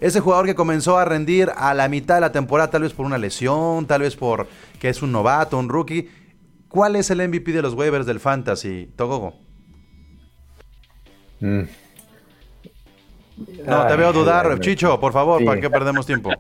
Ese 0.04 0.20
jugador 0.20 0.46
que 0.46 0.54
comenzó 0.54 0.98
a 0.98 1.06
rendir 1.06 1.50
a 1.56 1.74
la 1.74 1.88
mitad 1.88 2.16
de 2.16 2.22
la 2.22 2.34
temporada, 2.34 2.70
tal 2.70 2.82
vez 2.82 2.92
por 2.92 3.06
una 3.06 3.18
lesión, 3.18 3.88
tal 3.88 4.02
vez 4.02 4.18
por 4.18 4.50
que 4.78 4.90
es 4.90 5.02
un 5.02 5.14
novato, 5.14 5.58
un 5.58 5.70
rookie. 5.70 6.10
¿Cuál 6.68 6.98
es 6.98 7.10
el 7.10 7.26
MVP 7.26 7.54
de 7.54 7.62
los 7.62 7.74
waivers 7.74 8.06
del 8.06 8.20
Fantasy, 8.20 8.92
Togogo? 8.98 9.40
Mm. 11.40 11.62
No, 13.66 13.88
te 13.88 13.96
veo 13.96 14.12
dudar, 14.12 14.60
Chicho, 14.60 15.00
por 15.00 15.14
favor, 15.14 15.40
Sí. 15.40 15.46
¿para 15.46 15.62
qué 15.62 15.70
perdemos 15.70 16.06
tiempo? 16.06 16.32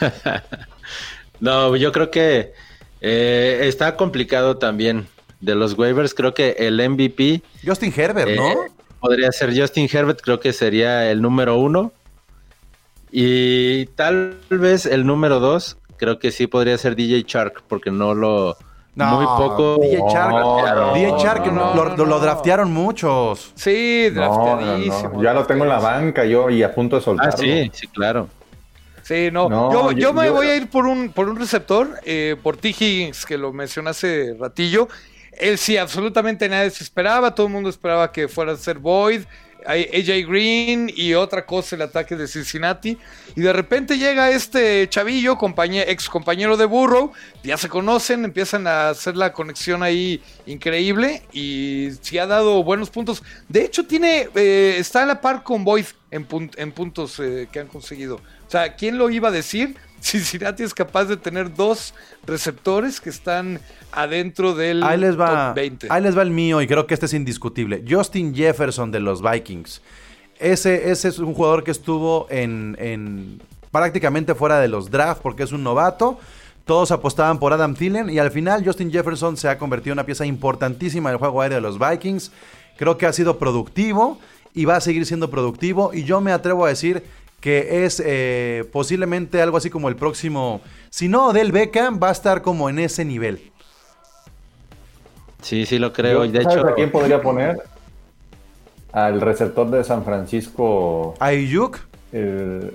No, 1.40 1.76
yo 1.76 1.92
creo 1.92 2.10
que 2.10 2.52
eh, 3.00 3.60
está 3.64 3.96
complicado 3.96 4.58
también. 4.58 5.06
De 5.40 5.54
los 5.54 5.78
waivers, 5.78 6.14
creo 6.14 6.32
que 6.32 6.56
el 6.58 6.76
MVP 6.88 7.42
Justin 7.64 7.92
Herbert, 7.94 8.30
¿no? 8.36 8.50
Eh, 8.50 8.56
podría 9.00 9.30
ser 9.32 9.58
Justin 9.58 9.88
Herbert, 9.90 10.20
creo 10.22 10.40
que 10.40 10.52
sería 10.54 11.10
el 11.10 11.20
número 11.20 11.56
uno. 11.56 11.92
Y 13.18 13.86
tal 13.96 14.36
vez 14.50 14.84
el 14.84 15.06
número 15.06 15.40
dos, 15.40 15.78
creo 15.96 16.18
que 16.18 16.30
sí 16.30 16.46
podría 16.46 16.76
ser 16.76 16.94
DJ 16.96 17.24
Shark, 17.26 17.62
porque 17.66 17.90
no 17.90 18.12
lo. 18.12 18.58
No, 18.94 19.16
muy 19.16 19.24
poco. 19.24 19.78
DJ 19.80 20.02
Shark, 20.12 20.30
No, 20.32 20.92
DJ 20.94 21.10
Shark 21.18 21.46
no, 21.50 21.74
lo, 21.74 21.96
no, 21.96 22.04
lo 22.04 22.20
draftearon 22.20 22.70
muchos. 22.74 23.52
Sí, 23.54 24.10
drafteadísimo. 24.10 25.12
no. 25.14 25.22
Ya 25.22 25.32
lo 25.32 25.46
tengo 25.46 25.64
en 25.64 25.70
la 25.70 25.78
banca 25.78 26.26
yo 26.26 26.50
y 26.50 26.62
a 26.62 26.74
punto 26.74 26.96
de 26.96 27.00
Ah, 27.00 27.04
soltarlo. 27.06 27.38
sí, 27.38 27.70
sí, 27.72 27.86
claro. 27.86 28.28
Sí, 29.02 29.30
no. 29.32 29.48
No, 29.48 29.72
yo, 29.72 29.92
yo 29.92 29.98
yo- 29.98 30.12
me 30.12 30.26
yo- 30.26 30.34
voy 30.34 30.48
a 30.48 30.56
ir 30.56 30.68
por 30.68 30.84
un, 30.86 31.08
por 31.10 31.30
un 31.30 31.36
receptor, 31.38 31.88
eh, 32.04 32.36
por 32.42 32.58
T. 32.58 32.68
Higgins, 32.68 33.24
que 33.24 33.38
lo 33.38 33.50
mencioné 33.50 33.88
hace 33.90 34.36
ratillo. 34.38 34.88
Él 35.32 35.56
sí, 35.56 35.78
absolutamente 35.78 36.50
nadie 36.50 36.68
se 36.68 36.84
esperaba. 36.84 37.34
Todo 37.34 37.46
el 37.46 37.52
mundo 37.54 37.70
esperaba 37.70 38.12
que 38.12 38.28
fuera 38.28 38.52
a 38.52 38.56
ser 38.56 38.78
Boyd, 38.78 39.22
AJ 39.66 40.26
Green 40.28 40.90
y 40.94 41.14
otra 41.14 41.44
cosa 41.44 41.76
el 41.76 41.82
ataque 41.82 42.16
de 42.16 42.26
Cincinnati. 42.28 42.96
Y 43.34 43.40
de 43.40 43.52
repente 43.52 43.98
llega 43.98 44.30
este 44.30 44.88
chavillo, 44.88 45.36
compañe- 45.36 45.84
ex 45.88 46.08
compañero 46.08 46.56
de 46.56 46.64
Burrow. 46.64 47.12
Ya 47.42 47.56
se 47.56 47.68
conocen, 47.68 48.24
empiezan 48.24 48.66
a 48.66 48.90
hacer 48.90 49.16
la 49.16 49.32
conexión 49.32 49.82
ahí 49.82 50.22
increíble. 50.46 51.22
Y 51.32 51.90
sí 52.00 52.18
ha 52.18 52.26
dado 52.26 52.62
buenos 52.64 52.90
puntos. 52.90 53.22
De 53.48 53.64
hecho, 53.64 53.86
tiene 53.86 54.28
eh, 54.34 54.76
está 54.78 55.02
a 55.02 55.06
la 55.06 55.20
par 55.20 55.42
con 55.42 55.64
Boyd 55.64 55.86
en 56.10 56.72
puntos 56.72 57.18
eh, 57.20 57.48
que 57.52 57.60
han 57.60 57.66
conseguido. 57.66 58.16
O 58.16 58.50
sea, 58.50 58.74
¿quién 58.76 58.96
lo 58.96 59.10
iba 59.10 59.28
a 59.28 59.32
decir? 59.32 59.76
Cincinnati 60.00 60.62
es 60.62 60.74
capaz 60.74 61.04
de 61.06 61.16
tener 61.16 61.54
dos 61.54 61.94
receptores 62.26 63.00
que 63.00 63.10
están 63.10 63.60
adentro 63.92 64.54
del 64.54 64.82
Ahí 64.82 64.98
les 64.98 65.18
va, 65.18 65.48
top 65.48 65.56
20. 65.56 65.86
ahí 65.90 66.02
les 66.02 66.16
va 66.16 66.22
el 66.22 66.30
mío 66.30 66.60
y 66.62 66.66
creo 66.66 66.86
que 66.86 66.94
este 66.94 67.06
es 67.06 67.14
indiscutible. 67.14 67.84
Justin 67.88 68.34
Jefferson 68.34 68.90
de 68.90 69.00
los 69.00 69.22
Vikings. 69.22 69.82
Ese, 70.38 70.90
ese 70.90 71.08
es 71.08 71.18
un 71.18 71.34
jugador 71.34 71.64
que 71.64 71.70
estuvo 71.70 72.26
en, 72.30 72.76
en 72.78 73.40
prácticamente 73.70 74.34
fuera 74.34 74.60
de 74.60 74.68
los 74.68 74.90
drafts 74.90 75.22
porque 75.22 75.42
es 75.42 75.52
un 75.52 75.62
novato. 75.62 76.18
Todos 76.64 76.90
apostaban 76.90 77.38
por 77.38 77.52
Adam 77.52 77.74
Thielen 77.74 78.10
y 78.10 78.18
al 78.18 78.30
final 78.30 78.64
Justin 78.64 78.90
Jefferson 78.90 79.36
se 79.36 79.48
ha 79.48 79.56
convertido 79.56 79.92
en 79.92 79.98
una 79.98 80.06
pieza 80.06 80.26
importantísima 80.26 81.10
del 81.10 81.18
juego 81.18 81.40
aéreo 81.40 81.56
de 81.56 81.62
los 81.62 81.78
Vikings. 81.78 82.32
Creo 82.76 82.98
que 82.98 83.06
ha 83.06 83.12
sido 83.12 83.38
productivo 83.38 84.18
y 84.52 84.64
va 84.64 84.76
a 84.76 84.80
seguir 84.80 85.06
siendo 85.06 85.30
productivo 85.30 85.92
y 85.94 86.04
yo 86.04 86.20
me 86.20 86.32
atrevo 86.32 86.66
a 86.66 86.68
decir 86.68 87.04
que 87.46 87.84
es 87.84 88.02
eh, 88.04 88.64
posiblemente 88.72 89.40
algo 89.40 89.56
así 89.56 89.70
como 89.70 89.88
el 89.88 89.94
próximo, 89.94 90.62
si 90.90 91.06
no 91.06 91.28
Odell 91.28 91.52
Beckham, 91.52 92.00
va 92.02 92.08
a 92.08 92.10
estar 92.10 92.42
como 92.42 92.68
en 92.68 92.80
ese 92.80 93.04
nivel. 93.04 93.52
Sí, 95.42 95.64
sí 95.64 95.78
lo 95.78 95.92
creo. 95.92 96.24
Yo, 96.24 96.32
de 96.32 96.42
¿Sabes 96.42 96.58
hecho, 96.58 96.66
a 96.66 96.74
quién 96.74 96.90
podría 96.90 97.22
poner? 97.22 97.62
Al 98.90 99.20
receptor 99.20 99.70
de 99.70 99.84
San 99.84 100.04
Francisco, 100.04 101.14
Ayuk, 101.20 101.78
el, 102.10 102.20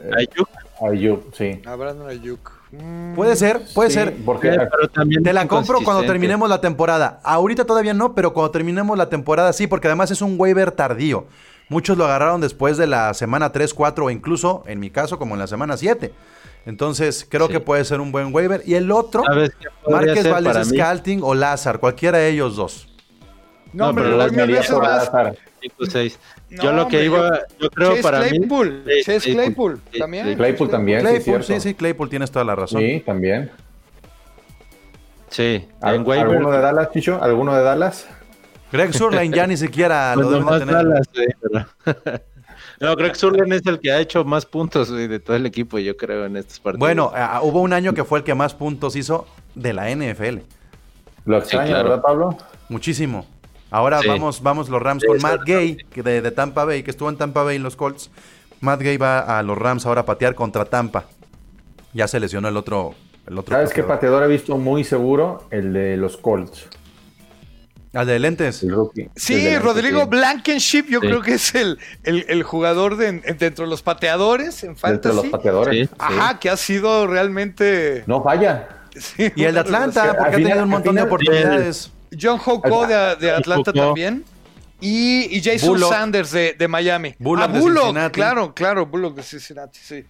el- 0.05 0.15
Ayuk, 0.17 0.49
Ayuk, 0.89 1.33
sí. 1.35 1.61
A 1.65 1.75
Brandon 1.75 2.07
Ayuk. 2.07 2.49
Mm, 2.71 3.13
puede 3.15 3.35
ser, 3.35 3.59
puede 3.75 3.89
Sí, 3.89 3.95
ser. 3.95 4.15
Porque 4.23 4.51
pero 4.51 4.87
también 4.87 5.21
Te 5.21 5.33
la 5.33 5.49
compro 5.49 5.79
cuando 5.83 6.05
terminemos 6.05 6.47
la 6.47 6.61
temporada. 6.61 7.19
Ahorita 7.25 7.65
todavía 7.65 7.93
no, 7.93 8.15
pero 8.15 8.31
cuando 8.31 8.51
terminemos 8.51 8.97
la 8.97 9.09
temporada 9.09 9.51
sí, 9.51 9.67
porque 9.67 9.87
además 9.89 10.11
es 10.11 10.21
un 10.21 10.35
waiver 10.39 10.71
tardío. 10.71 11.25
Muchos 11.71 11.97
lo 11.97 12.03
agarraron 12.03 12.41
después 12.41 12.75
de 12.75 12.85
la 12.85 13.13
semana 13.13 13.53
3, 13.53 13.73
4 13.73 14.03
o 14.05 14.09
incluso, 14.09 14.65
en 14.67 14.81
mi 14.81 14.89
caso, 14.89 15.17
como 15.17 15.35
en 15.35 15.39
la 15.39 15.47
semana 15.47 15.77
7. 15.77 16.11
Entonces, 16.65 17.25
creo 17.29 17.47
Sí. 17.47 17.53
que 17.53 17.59
puede 17.61 17.85
ser 17.85 18.01
un 18.01 18.11
buen 18.11 18.33
waiver. 18.35 18.61
Y 18.65 18.73
el 18.75 18.91
otro, 18.91 19.23
¿Sabes 19.25 19.51
qué 19.57 19.69
podría 19.81 20.13
Márquez 20.33 20.67
mí? 20.69 20.77
Scalting 20.77 21.21
o 21.23 21.33
Lázaro, 21.33 21.79
cualquiera 21.79 22.17
de 22.17 22.27
ellos 22.27 22.57
dos. 22.57 22.89
No, 23.71 23.85
No, 23.85 23.89
hombre, 23.91 24.03
pero 24.03 24.17
lo 24.17 24.23
las 24.23 24.31
mil 24.33 24.41
María 24.41 24.57
veces 24.57 24.73
por. 24.73 24.83
Lázaro. 24.83 25.33
No, 26.49 26.63
yo 26.63 26.71
lo 26.73 26.87
que 26.89 26.97
hombre, 26.97 27.05
iba, 27.05 27.39
yo, 27.57 27.69
creo 27.69 27.89
Chase 27.91 28.01
para 28.03 28.27
Claypool, 28.27 28.83
mí. 28.85 28.91
Chase 29.05 29.31
Claypool, 29.31 29.81
sí, 29.93 29.99
también. 29.99 30.27
sí. 30.27 30.35
Claypool 30.35 30.69
también, 30.69 30.99
sí, 30.99 31.05
Claypool, 31.05 31.23
cierto. 31.23 31.47
sí, 31.47 31.59
sí, 31.69 31.73
Claypool, 31.75 32.09
tienes 32.09 32.31
toda 32.31 32.43
la 32.43 32.55
razón. 32.55 32.81
Sí, 32.81 33.01
también. 33.05 33.49
Sí, 35.29 35.69
¿Al-. 35.79 35.95
¿Alguno 36.11 36.51
de 36.51 36.59
Dallas, 36.59 36.91
Chicho? 36.91 37.17
¿Alguno 37.23 37.55
de 37.55 37.63
Dallas? 37.63 38.07
Greg 38.71 38.93
Surline 38.93 39.35
ya 39.35 39.47
ni 39.47 39.57
siquiera 39.57 40.15
lo 40.15 40.29
deben 40.31 40.47
tener. 40.59 40.85
Pero- 41.41 41.65
No, 42.79 42.95
que 42.97 43.13
Surlen 43.13 43.53
es 43.53 43.63
el 43.67 43.79
que 43.79 43.91
ha 43.91 43.99
hecho 43.99 44.23
más 44.25 44.45
puntos 44.47 44.89
güey, 44.91 45.07
de 45.07 45.19
todo 45.19 45.35
el 45.35 45.45
equipo, 45.45 45.77
yo 45.77 45.95
creo, 45.95 46.25
en 46.25 46.35
estos 46.35 46.59
partidos. 46.59 46.79
Bueno, 46.79 47.11
ah, 47.13 47.39
hubo 47.43 47.61
un 47.61 47.73
año 47.73 47.93
que 47.93 48.03
fue 48.03 48.17
el 48.19 48.25
que 48.25 48.33
más 48.33 48.55
puntos 48.55 48.95
hizo 48.95 49.27
de 49.53 49.73
la 49.73 49.87
NFL. 49.95 50.39
Lo 51.25 51.37
extraño, 51.37 51.67
claro. 51.69 51.89
¿verdad, 51.89 52.01
Pablo? 52.01 52.37
Muchísimo. 52.69 53.27
Ahora 53.69 53.99
Sí. 54.01 54.07
vamos, 54.07 54.41
vamos 54.41 54.67
los 54.69 54.81
Rams 54.81 55.01
Sí, 55.03 55.07
con 55.07 55.21
Matt 55.21 55.41
Gay, 55.45 55.77
que 55.91 56.01
de, 56.01 56.21
de 56.23 56.31
Tampa 56.31 56.65
Bay, 56.65 56.81
que 56.81 56.89
estuvo 56.89 57.07
en 57.09 57.17
Tampa 57.17 57.43
Bay 57.43 57.57
en 57.57 57.63
los 57.63 57.75
Colts. 57.75 58.09
Matt 58.61 58.81
Gay 58.81 58.97
va 58.97 59.19
a 59.37 59.43
los 59.43 59.57
Rams 59.57 59.85
ahora 59.85 60.01
a 60.01 60.05
patear 60.05 60.33
contra 60.33 60.65
Tampa. 60.65 61.05
Ya 61.93 62.07
se 62.07 62.19
lesionó 62.19 62.47
el 62.47 62.57
otro. 62.57 62.95
El 63.27 63.37
otro 63.37 63.55
¿Sabes 63.55 63.69
qué 63.73 63.83
pateador. 63.83 64.21
pateador 64.21 64.23
he 64.23 64.27
visto 64.27 64.57
muy 64.57 64.83
seguro? 64.83 65.43
El 65.51 65.71
de 65.73 65.97
los 65.97 66.17
Colts. 66.17 66.67
Al 67.93 68.07
de 68.07 68.19
lentes. 68.19 68.63
El 68.63 68.71
rookie. 68.71 69.09
Sí, 69.15 69.35
de 69.43 69.59
Rodrigo 69.59 70.01
sí. 70.03 70.07
Blankenship, 70.09 70.85
yo 70.87 71.01
Sí. 71.01 71.07
creo 71.07 71.21
que 71.21 71.33
es 71.33 71.53
el, 71.55 71.77
el, 72.03 72.25
el 72.29 72.43
jugador 72.43 72.95
de, 72.95 73.07
en- 73.09 73.37
dentro 73.37 73.65
de 73.65 73.69
los 73.69 73.81
pateadores 73.81 74.63
en 74.63 74.69
Entre 74.71 74.89
los 74.89 75.01
fantasy. 75.17 75.29
pateadores. 75.29 75.75
Sí. 75.75 75.85
sí. 75.87 75.95
Ajá, 75.99 76.39
que 76.39 76.49
ha 76.49 76.55
sido 76.57 77.05
realmente. 77.07 78.03
No 78.07 78.23
falla. 78.23 78.67
Sí, 78.95 79.31
Y 79.35 79.43
el 79.43 79.53
de 79.55 79.59
Atlanta, 79.61 80.15
porque 80.17 80.35
ha 80.35 80.37
tenido 80.37 80.63
un 80.63 80.69
montón 80.69 80.95
de 80.95 81.01
oportunidades. 81.01 81.91
John 82.19 82.39
Hoko 82.45 82.87
de, 82.87 83.15
de 83.17 83.31
Atlanta 83.31 83.71
Hoko. 83.71 83.79
también. 83.79 84.23
Y, 84.79 85.37
y 85.37 85.41
Jason 85.43 85.69
Bullock. 85.69 85.91
Sanders 85.93 86.31
de, 86.31 86.55
de 86.57 86.67
Miami. 86.67 87.15
Bullock 87.19 87.49
ah, 87.49 87.53
de 87.53 87.59
Bullock, 87.59 87.83
Cincinnati. 87.83 88.13
claro, 88.13 88.53
claro, 88.53 88.85
Bullock 88.87 89.15
de 89.15 89.23
Cincinnati, 89.23 89.79
sí. 89.81 90.05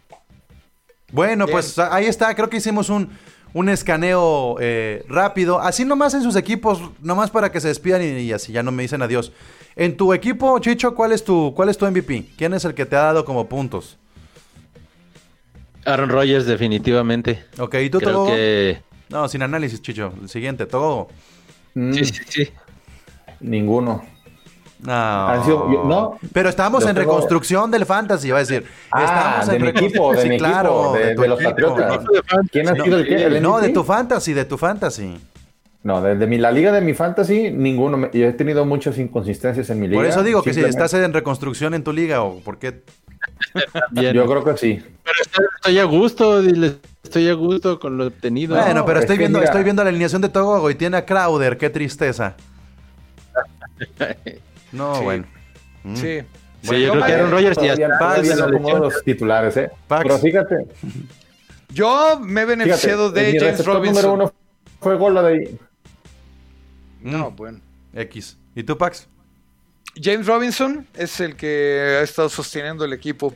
Bueno, 1.12 1.46
Bien. 1.46 1.54
pues 1.56 1.78
ahí 1.78 2.06
está. 2.06 2.34
Creo 2.36 2.50
que 2.50 2.58
hicimos 2.58 2.90
un, 2.90 3.10
un 3.54 3.70
escaneo 3.70 4.58
eh, 4.60 5.04
rápido. 5.08 5.60
Así 5.60 5.86
nomás 5.86 6.14
en 6.14 6.24
sus 6.24 6.36
equipos, 6.36 6.82
nomás 7.02 7.30
para 7.30 7.52
que 7.52 7.60
se 7.60 7.68
despidan 7.68 8.02
y, 8.02 8.20
y 8.22 8.32
así 8.34 8.52
ya 8.52 8.64
no 8.64 8.72
me 8.72 8.84
dicen 8.84 9.02
adiós. 9.02 9.32
En 9.76 9.96
tu 9.96 10.14
equipo, 10.14 10.60
Chicho, 10.60 10.96
¿cuál 10.96 11.12
es 11.12 11.24
tu, 11.24 11.54
cuál 11.56 11.70
es 11.70 11.78
tu 11.78 11.86
MVP? 11.86 12.26
¿Quién 12.38 12.54
es 12.54 12.66
el 12.66 12.74
que 12.74 12.86
te 12.86 12.96
ha 12.96 13.04
dado 13.04 13.26
como 13.26 13.48
puntos? 13.48 13.98
Aaron 15.86 16.10
Rodgers, 16.10 16.46
definitivamente. 16.46 17.46
Ok, 17.58 17.76
¿y 17.76 17.90
tú, 17.90 18.00
Creo 18.00 18.26
que. 18.28 18.82
No, 19.10 19.28
sin 19.28 19.42
análisis, 19.42 19.82
Chicho. 19.82 20.14
El 20.22 20.30
siguiente, 20.30 20.66
Togo. 20.66 21.10
Mm, 21.74 21.94
Sí, 21.94 22.06
sí, 22.06 22.22
sí. 22.28 22.50
Ninguno. 23.40 24.06
No. 24.84 24.94
Han 25.28 25.44
sido- 25.46 25.72
yo- 25.72 25.84
no. 25.86 26.18
Pero 26.34 26.50
estábamos 26.50 26.84
en 26.84 26.90
tengo- 26.96 27.00
reconstrucción 27.02 27.70
del 27.70 27.86
fantasy, 27.86 28.32
va 28.32 28.38
a 28.38 28.40
decir. 28.40 28.66
Ah, 28.92 29.04
Estamos 29.04 29.48
de 29.50 29.56
en 29.58 29.62
mi 29.62 29.68
equipo, 29.70 30.12
reconstrucción, 30.14 30.24
de 30.24 30.30
mi 30.30 30.36
sí, 30.36 30.40
claro, 30.40 30.96
equipo, 30.96 31.22
de, 31.22 31.28
los 31.28 31.40
equipo. 31.42 31.50
Patriotas. 31.76 32.06
¿Quién 32.52 32.68
ha 32.70 32.74
No, 32.74 32.84
sido 32.84 32.98
el 32.98 33.08
qué? 33.08 33.24
¿El 33.26 33.42
No, 33.44 33.60
de 33.62 33.70
tu 33.70 33.84
fantasy, 33.84 34.34
de 34.34 34.46
tu 34.46 34.58
fantasy. 34.58 35.20
No, 35.84 36.00
de, 36.02 36.16
de 36.16 36.28
mi, 36.28 36.38
la 36.38 36.52
liga 36.52 36.72
de 36.72 36.82
mi 36.82 36.94
fantasy, 36.94 37.50
ninguno. 37.52 37.98
Me- 37.98 38.10
Yo 38.14 38.28
he 38.28 38.34
tenido 38.34 38.66
muchas 38.66 38.98
inconsistencias 38.98 39.70
en 39.72 39.80
mi 39.80 39.88
liga. 39.88 40.00
Por 40.00 40.06
eso 40.08 40.22
digo 40.24 40.42
que 40.44 40.54
si 40.54 40.62
estás 40.62 40.94
en 40.94 41.12
reconstrucción 41.14 41.74
en 41.74 41.84
tu 41.84 41.92
liga, 41.92 42.22
o 42.24 42.40
por 42.40 42.58
qué. 42.60 42.82
Bien. 43.92 44.14
Yo 44.14 44.26
creo 44.28 44.44
que 44.44 44.58
sí. 44.58 44.84
Pero 45.04 45.16
estoy, 45.58 45.80
a 45.80 45.84
gusto, 45.86 46.42
dile, 46.42 46.76
estoy 47.04 47.28
a 47.30 47.34
gusto 47.34 47.80
con 47.80 47.98
lo 47.98 48.08
obtenido. 48.08 48.56
Bueno, 48.56 48.86
pero 48.86 49.00
es 49.00 49.04
estoy 49.06 49.18
que 49.18 49.22
viendo, 49.22 49.40
mira- 49.40 49.50
estoy 49.50 49.64
viendo 49.64 49.84
la 49.84 49.90
alineación 49.90 50.22
de 50.22 50.30
Togo 50.30 50.70
y 50.70 50.76
tiene 50.76 50.98
a 50.98 51.06
Crowder, 51.06 51.58
qué 51.58 51.70
tristeza. 51.70 52.36
No, 54.72 54.96
Sí. 54.96 55.04
bueno. 55.04 55.26
Mm. 55.84 55.96
Sí. 55.96 56.20
Sí, 56.64 56.82
yo 56.84 56.92
creo 56.92 57.06
que 57.06 57.14
Aaron 57.14 57.32
Rodgers 57.32 57.58
como 57.58 58.60
lesión. 58.62 58.82
los 58.82 59.04
titulares, 59.04 59.58
¿eh? 59.58 59.72
Pax. 59.88 60.04
Pero 60.04 60.18
fíjate, 60.20 60.56
Yo 61.70 62.20
me 62.20 62.42
he 62.42 62.46
beneficiado 62.46 63.12
de 63.12 63.40
James 63.40 63.66
Robinson. 63.66 63.96
número 64.04 64.14
uno 64.14 64.34
fue 64.80 64.96
Gola 64.96 65.24
de 65.24 65.58
No, 67.02 67.32
Mm, 67.32 67.36
bueno. 67.36 67.60
X. 67.96 68.38
¿Y 68.56 68.64
tú, 68.64 68.78
Pax? 68.78 69.08
James 69.96 70.28
Robinson 70.28 70.86
es 70.94 71.20
el 71.20 71.36
que 71.36 71.98
ha 72.00 72.04
estado 72.04 72.30
sosteniendo 72.30 72.86
el 72.86 72.94
equipo, 72.94 73.34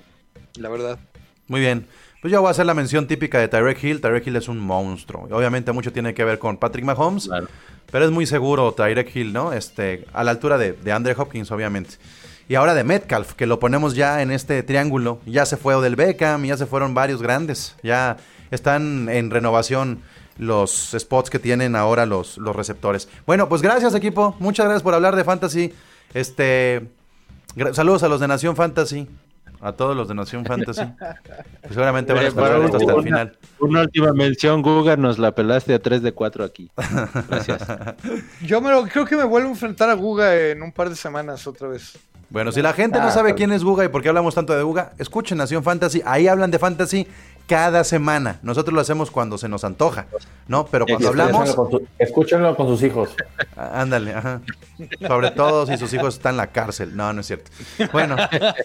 la 0.57 0.69
verdad. 0.69 0.99
Muy 1.47 1.59
bien. 1.61 1.87
Pues 2.25 2.31
yo 2.31 2.41
voy 2.41 2.47
a 2.47 2.51
hacer 2.51 2.65
la 2.65 2.73
mención 2.73 3.05
típica 3.05 3.37
de 3.37 3.47
Tyreek 3.47 3.83
Hill. 3.83 4.01
Tyreek 4.01 4.25
Hill 4.25 4.35
es 4.37 4.47
un 4.47 4.57
monstruo. 4.57 5.27
Obviamente 5.29 5.71
mucho 5.73 5.93
tiene 5.93 6.15
que 6.15 6.23
ver 6.23 6.39
con 6.39 6.57
Patrick 6.57 6.83
Mahomes. 6.83 7.27
Claro. 7.27 7.47
Pero 7.91 8.03
es 8.03 8.09
muy 8.09 8.25
seguro 8.25 8.71
Tyreek 8.71 9.15
Hill, 9.15 9.31
¿no? 9.31 9.53
Este, 9.53 10.07
a 10.11 10.23
la 10.23 10.31
altura 10.31 10.57
de, 10.57 10.73
de 10.73 10.91
Andre 10.91 11.13
Hopkins, 11.15 11.51
obviamente. 11.51 11.97
Y 12.49 12.55
ahora 12.55 12.73
de 12.73 12.83
Metcalf, 12.83 13.33
que 13.33 13.45
lo 13.45 13.59
ponemos 13.59 13.93
ya 13.93 14.23
en 14.23 14.31
este 14.31 14.63
triángulo. 14.63 15.19
Ya 15.27 15.45
se 15.45 15.55
fue 15.55 15.75
Odell 15.75 15.95
Beckham, 15.95 16.45
ya 16.45 16.57
se 16.57 16.65
fueron 16.65 16.95
varios 16.95 17.21
grandes. 17.21 17.75
Ya 17.83 18.17
están 18.49 19.07
en 19.07 19.29
renovación 19.29 20.01
los 20.39 20.95
spots 20.97 21.29
que 21.29 21.37
tienen 21.37 21.75
ahora 21.75 22.07
los, 22.07 22.39
los 22.39 22.55
receptores. 22.55 23.07
Bueno, 23.27 23.47
pues 23.49 23.61
gracias 23.61 23.93
equipo. 23.93 24.35
Muchas 24.39 24.65
gracias 24.65 24.81
por 24.81 24.95
hablar 24.95 25.15
de 25.15 25.25
Fantasy. 25.25 25.75
Este, 26.15 26.87
saludos 27.73 28.01
a 28.01 28.07
los 28.07 28.19
de 28.19 28.27
Nación 28.27 28.55
Fantasy. 28.55 29.07
A 29.61 29.71
todos 29.71 29.95
los 29.95 30.07
de 30.07 30.15
Nación 30.15 30.45
Fantasy. 30.45 30.81
Pues 31.61 31.73
seguramente 31.73 32.13
van 32.13 32.23
a 32.23 32.27
esto 32.27 32.77
hasta 32.77 32.93
el 32.93 33.03
final. 33.03 33.37
Una 33.59 33.81
última 33.81 34.13
mención, 34.13 34.61
Guga, 34.61 34.95
nos 34.97 35.17
la 35.17 35.33
pelaste 35.33 35.73
a 35.73 35.79
3 35.79 36.01
de 36.01 36.11
4 36.11 36.43
aquí. 36.43 36.69
Gracias. 37.29 37.61
Yo 38.41 38.61
me 38.61 38.71
lo, 38.71 38.83
creo 38.87 39.05
que 39.05 39.15
me 39.15 39.23
vuelvo 39.23 39.47
a 39.49 39.51
enfrentar 39.51 39.89
a 39.89 39.93
Guga 39.93 40.35
en 40.35 40.61
un 40.61 40.71
par 40.71 40.89
de 40.89 40.95
semanas 40.95 41.47
otra 41.47 41.67
vez. 41.67 41.97
Bueno, 42.29 42.51
si 42.51 42.61
la 42.61 42.73
gente 42.73 42.99
no 42.99 43.05
Ah, 43.05 43.11
sabe 43.11 43.35
quién 43.35 43.51
es 43.51 43.63
Guga 43.63 43.85
y 43.85 43.87
por 43.87 44.01
qué 44.01 44.09
hablamos 44.09 44.33
tanto 44.35 44.55
de 44.55 44.63
Guga, 44.63 44.93
escuchen 44.97 45.37
Nación 45.37 45.63
Fantasy. 45.63 46.01
Ahí 46.05 46.27
hablan 46.27 46.51
de 46.51 46.59
Fantasy 46.59 47.07
cada 47.47 47.83
semana. 47.83 48.39
Nosotros 48.41 48.73
lo 48.73 48.81
hacemos 48.81 49.11
cuando 49.11 49.37
se 49.37 49.47
nos 49.47 49.63
antoja, 49.63 50.07
¿no? 50.47 50.65
Pero 50.67 50.85
cuando 50.85 51.09
hablamos, 51.09 51.49
Escúchenlo 51.49 51.69
con, 51.69 51.79
su- 51.81 51.87
escúchenlo 51.99 52.55
con 52.55 52.67
sus 52.67 52.83
hijos. 52.83 53.09
ah, 53.55 53.81
ándale, 53.81 54.13
ajá. 54.13 54.41
Sobre 55.07 55.31
todo 55.31 55.65
si 55.67 55.77
sus 55.77 55.93
hijos 55.93 56.15
están 56.15 56.33
en 56.33 56.37
la 56.37 56.47
cárcel. 56.47 56.95
No, 56.95 57.13
no 57.13 57.21
es 57.21 57.27
cierto. 57.27 57.51
Bueno, 57.91 58.15